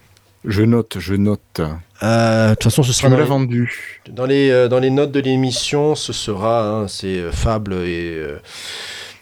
Je 0.46 0.62
note, 0.64 0.98
je 1.00 1.16
note. 1.16 1.62
Euh, 2.02 2.50
De 2.52 2.54
toute 2.56 2.64
façon, 2.64 2.84
ce 2.84 2.92
Tu 2.92 2.98
sera 2.98 3.10
me 3.10 3.14
dans 3.16 3.18
l'as 3.20 3.24
les, 3.26 3.30
vendu. 3.30 4.02
dans, 4.10 4.26
les, 4.26 4.50
euh, 4.50 4.68
dans 4.70 4.80
les 4.80 4.90
notes 4.90 5.12
de 5.12 5.20
l'émission, 5.20 5.96
ce 5.96 6.14
sera, 6.14 6.66
hein, 6.66 6.88
c'est 6.88 7.18
euh, 7.20 7.32
Fable 7.32 7.74
et... 7.74 8.14
euh, 8.16 8.38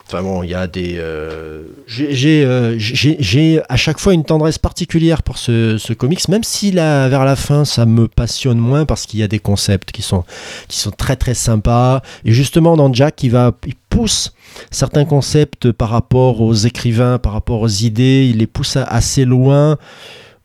Enfin 0.09 0.21
bon, 0.23 0.41
il 0.41 0.49
y 0.51 0.53
a 0.53 0.67
des... 0.67 0.95
euh, 0.99 1.63
j'ai- 1.85 2.13
J'ai 2.15 2.45
euh, 2.45 2.75
j'ai- 2.79 3.17
j'ai 3.19 3.61
à 3.67 3.75
chaque 3.75 3.99
fois 3.99 4.13
une 4.13 4.23
tendresse 4.23 4.57
particulière 4.57 5.21
pour 5.21 5.37
ce, 5.37 5.77
ce 5.77 5.91
comics, 5.91 6.29
même 6.29 6.45
si 6.45 6.71
là, 6.71 7.09
vers 7.09 7.25
la 7.25 7.35
fin, 7.35 7.65
ça 7.65 7.85
me 7.85 8.07
passionne 8.07 8.57
moins 8.57 8.85
parce 8.85 9.05
qu'il 9.05 9.19
y 9.19 9.23
a 9.23 9.27
des 9.27 9.39
concepts 9.39 9.91
qui 9.91 10.01
sont, 10.01 10.23
qui 10.69 10.79
sont 10.79 10.91
très 10.91 11.17
très 11.17 11.33
sympas. 11.33 12.01
Et 12.23 12.31
justement, 12.31 12.77
dans 12.77 12.93
Jack, 12.93 13.21
il, 13.23 13.31
va, 13.31 13.51
il 13.65 13.73
pousse 13.89 14.31
certains 14.71 15.03
concepts 15.03 15.73
par 15.73 15.89
rapport 15.89 16.39
aux 16.39 16.53
écrivains, 16.53 17.17
par 17.17 17.33
rapport 17.33 17.59
aux 17.59 17.67
idées, 17.67 18.27
il 18.29 18.37
les 18.37 18.47
pousse 18.47 18.77
assez 18.77 19.25
loin. 19.25 19.77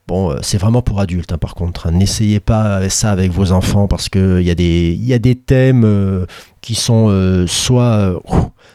Bon, 0.09 0.33
euh, 0.33 0.39
c'est 0.43 0.59
vraiment 0.59 0.83
pour 0.83 1.01
adultes, 1.01 1.33
hein, 1.33 1.39
par 1.39 1.55
contre. 1.55 1.87
hein. 1.87 1.93
N'essayez 1.93 2.41
pas 2.41 2.89
ça 2.91 3.13
avec 3.13 3.31
vos 3.31 3.53
enfants 3.53 3.87
parce 3.87 4.09
qu'il 4.09 4.43
y, 4.43 4.51
a 4.51 4.55
des- 4.55 4.95
y 4.95 5.13
a 5.15 5.19
des 5.19 5.37
thèmes 5.37 5.85
euh, 5.85 6.27
qui 6.61 6.75
sont 6.75 7.07
euh, 7.09 7.47
soit, 7.47 8.21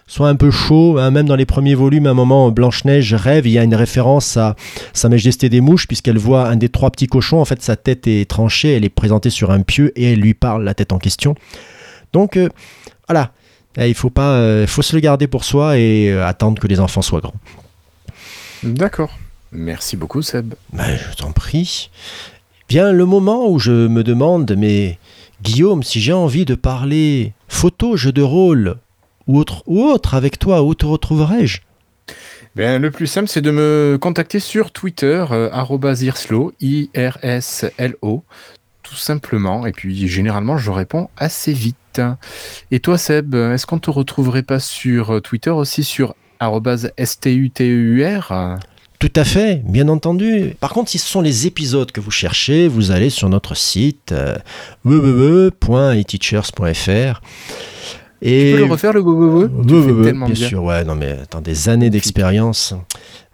soit 0.08 0.30
un 0.30 0.36
peu 0.36 0.52
chauds. 0.52 0.98
hein. 0.98 1.12
même 1.12 1.28
dans 1.28 1.36
les 1.36 1.46
premiers 1.46 1.76
volumes, 1.76 2.08
à 2.08 2.12
un 2.12 2.14
moment, 2.14 2.50
Blanche-Neige 2.50 3.14
rêve. 3.14 3.46
Il 3.46 3.52
y 3.52 3.60
a 3.60 3.64
une 3.64 3.76
référence 3.76 4.38
à 4.38 4.56
Sa 4.94 5.10
Majesté 5.10 5.50
des 5.50 5.60
Mouches, 5.60 5.86
puisqu'elle 5.86 6.18
voit 6.18 6.48
un 6.48 6.56
des 6.56 6.70
trois 6.70 6.92
petits 6.92 7.08
cochons. 7.08 7.42
En 7.42 7.46
fait, 7.46 7.62
sa 7.62 7.76
tête 7.76 8.08
est 8.08 8.28
tranchée, 8.30 8.74
elle 8.76 8.86
est 8.86 8.90
présentée 8.90 9.30
sur 9.30 9.52
un 9.52 9.62
pieu 9.64 9.92
et 10.00 10.14
elle 10.14 10.20
lui 10.22 10.34
parle 10.34 10.64
la 10.64 10.74
tête 10.74 10.94
en 10.94 10.98
question. 10.98 11.36
Donc, 12.14 12.40
voilà. 13.08 13.32
Eh, 13.78 13.90
Il 13.90 13.96
faut, 13.96 14.10
pas, 14.10 14.66
faut 14.66 14.82
se 14.82 14.96
le 14.96 15.02
garder 15.02 15.28
pour 15.28 15.44
soi 15.44 15.78
et 15.78 16.12
attendre 16.20 16.60
que 16.60 16.68
les 16.68 16.80
enfants 16.80 17.02
soient 17.04 17.20
grands. 17.20 17.34
D'accord. 18.64 19.12
Merci 19.52 19.98
beaucoup 19.98 20.22
Seb. 20.22 20.54
Ben, 20.74 20.98
je 20.98 21.16
t'en 21.16 21.32
prie. 21.32 21.90
Bien, 22.70 22.92
le 22.92 23.06
moment 23.06 23.50
où 23.50 23.60
je 23.60 23.88
me 23.88 24.04
demande, 24.04 24.54
mais 24.58 25.00
Guillaume, 25.42 25.84
si 25.84 26.02
j'ai 26.02 26.14
envie 26.14 26.46
de 26.46 26.56
parler 26.56 27.34
photo, 27.48 27.96
jeu 27.96 28.12
de 28.12 28.22
rôle 28.22 28.78
ou 29.28 29.38
autre, 29.38 29.64
ou 29.68 29.84
autre 29.84 30.16
avec 30.16 30.40
toi, 30.40 30.64
où 30.64 30.74
te 30.76 30.86
retrouverai-je? 30.86 31.62
Bien, 32.56 32.80
le 32.80 32.90
plus 32.90 33.08
simple, 33.08 33.28
c'est 33.28 33.42
de 33.42 33.52
me 33.52 33.98
contacter 34.02 34.40
sur 34.40 34.72
Twitter, 34.72 35.24
euh, 35.32 35.94
irslo, 36.02 36.54
I-R-S-L-O, 36.60 38.24
tout 38.82 38.96
simplement. 38.96 39.68
Et 39.68 39.72
puis, 39.72 40.08
généralement, 40.08 40.58
je 40.58 40.72
réponds 40.72 41.10
assez 41.18 41.54
vite. 41.54 42.02
Et 42.72 42.80
toi, 42.80 42.98
Seb, 42.98 43.36
est-ce 43.36 43.66
qu'on 43.68 43.80
te 43.80 43.92
retrouverait 43.92 44.44
pas 44.44 44.60
sur 44.60 45.16
euh, 45.16 45.22
Twitter 45.22 45.52
aussi 45.52 45.84
sur 45.84 46.16
S-T-U-T-E-U-R 46.98 48.58
Tout 49.00 49.14
à 49.16 49.24
fait, 49.24 49.62
bien 49.64 49.90
entendu. 49.90 50.56
Par 50.60 50.72
contre, 50.72 50.90
si 50.90 50.98
ce 50.98 51.08
sont 51.08 51.22
les 51.22 51.46
épisodes 51.46 51.92
que 51.92 52.02
vous 52.02 52.10
cherchez, 52.10 52.68
vous 52.68 52.90
allez 52.90 53.12
sur 53.12 53.30
notre 53.30 53.56
site 53.56 54.12
euh, 54.12 54.36
www.eteachers.fr. 54.86 57.22
Et 58.24 58.50
Tu 58.50 58.54
peux 58.58 58.66
le 58.66 58.72
refaire, 58.72 58.94
le 58.94 59.02
www 59.02 60.12
bien, 60.12 60.26
bien. 60.26 60.48
sûr, 60.48 60.64
ouais, 60.64 60.84
non 60.84 60.96
mais 60.96 61.12
attends, 61.12 61.42
des 61.42 61.70
années 61.70 61.92
d'expérience. 61.92 62.74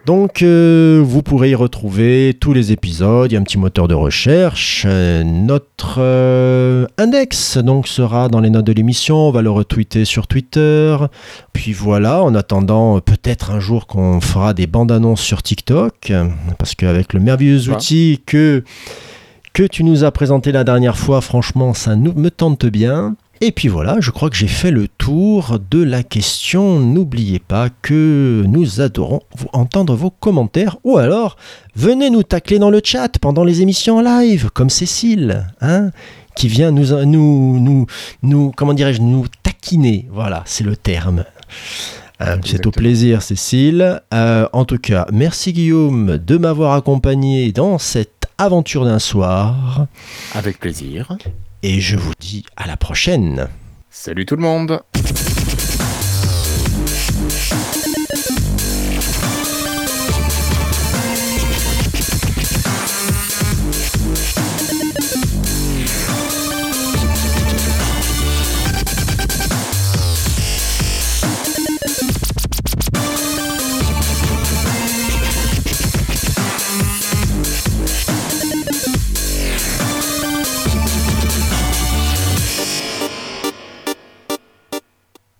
Donc, 0.06 0.42
euh, 0.42 1.02
vous 1.02 1.24
pourrez 1.24 1.52
y 1.52 1.56
retrouver 1.56 2.36
tous 2.38 2.52
les 2.52 2.74
épisodes. 2.74 3.32
Il 3.32 3.36
y 3.36 3.38
a 3.38 3.40
un 3.40 3.44
petit 3.44 3.58
moteur 3.58 3.88
de 3.88 3.94
recherche. 3.94 4.84
Euh, 4.86 5.24
notre 5.24 5.96
euh, 6.00 6.86
index 6.98 7.58
donc 7.58 7.88
sera 7.88 8.28
dans 8.28 8.42
les 8.42 8.50
notes 8.50 8.66
de 8.66 8.74
l'émission. 8.74 9.16
On 9.30 9.32
va 9.32 9.42
le 9.42 9.50
retweeter 9.50 10.04
sur 10.04 10.28
Twitter. 10.28 10.98
Puis 11.54 11.72
voilà, 11.72 12.22
en 12.22 12.36
attendant, 12.36 13.00
peut-être 13.00 13.52
un 13.52 13.62
jour 13.62 13.88
qu'on 13.88 14.20
fera 14.20 14.54
des 14.54 14.68
bandes 14.68 14.92
annonces 14.92 15.22
sur 15.22 15.42
TikTok, 15.42 16.12
parce 16.58 16.76
qu'avec 16.76 17.14
le 17.14 17.22
merveilleux 17.22 17.70
Ouais. 17.70 17.76
outil 17.76 18.22
que 18.26 18.64
que 19.54 19.64
tu 19.64 19.84
nous 19.84 20.04
as 20.04 20.12
présenté 20.12 20.52
la 20.52 20.64
dernière 20.64 20.98
fois, 20.98 21.22
franchement, 21.22 21.76
ça 21.76 21.96
nous, 21.96 22.14
me 22.14 22.32
tente 22.32 22.66
bien. 22.66 23.16
Et 23.46 23.52
puis 23.52 23.68
voilà, 23.68 23.98
je 24.00 24.10
crois 24.10 24.30
que 24.30 24.38
j'ai 24.38 24.48
fait 24.48 24.72
le 24.72 24.88
tour 24.88 25.60
de 25.70 25.84
la 25.84 26.02
question. 26.02 26.80
N'oubliez 26.80 27.40
pas 27.40 27.68
que 27.82 28.42
nous 28.48 28.80
adorons 28.80 29.20
entendre 29.52 29.96
vos 29.96 30.12
commentaires 30.12 30.78
ou 30.86 30.98
alors 30.98 31.36
venez 31.76 32.10
nous 32.10 32.24
tacler 32.24 32.58
dans 32.58 32.70
le 32.70 32.80
chat 32.82 33.20
pendant 33.20 33.44
les 33.44 33.62
émissions 33.62 33.98
en 33.98 34.02
live, 34.02 34.50
comme 34.54 34.70
Cécile, 34.70 35.46
hein, 35.60 35.90
qui 36.38 36.48
vient 36.48 36.72
nous, 36.72 36.96
nous, 37.06 37.60
nous, 37.60 37.86
nous 38.22 38.54
comment 38.56 38.74
dirais-je, 38.74 39.02
nous 39.02 39.26
taquiner. 39.44 40.08
Voilà, 40.10 40.44
c'est 40.46 40.64
le 40.64 40.78
terme. 40.78 41.26
Hein, 42.22 42.38
c'est 42.46 42.66
au 42.66 42.72
plaisir, 42.72 43.22
Cécile. 43.22 44.02
Euh, 44.14 44.48
en 44.54 44.64
tout 44.64 44.78
cas, 44.78 45.06
merci 45.12 45.52
Guillaume 45.52 46.18
de 46.18 46.38
m'avoir 46.38 46.76
accompagné 46.76 47.52
dans 47.52 47.78
cette 47.78 48.26
aventure 48.38 48.86
d'un 48.86 49.00
soir. 49.00 49.88
Avec 50.34 50.62
plaisir. 50.62 51.18
Et 51.66 51.80
je 51.80 51.96
vous 51.96 52.12
dis 52.20 52.46
à 52.58 52.68
la 52.68 52.76
prochaine. 52.76 53.48
Salut 53.90 54.26
tout 54.26 54.36
le 54.36 54.42
monde 54.42 54.82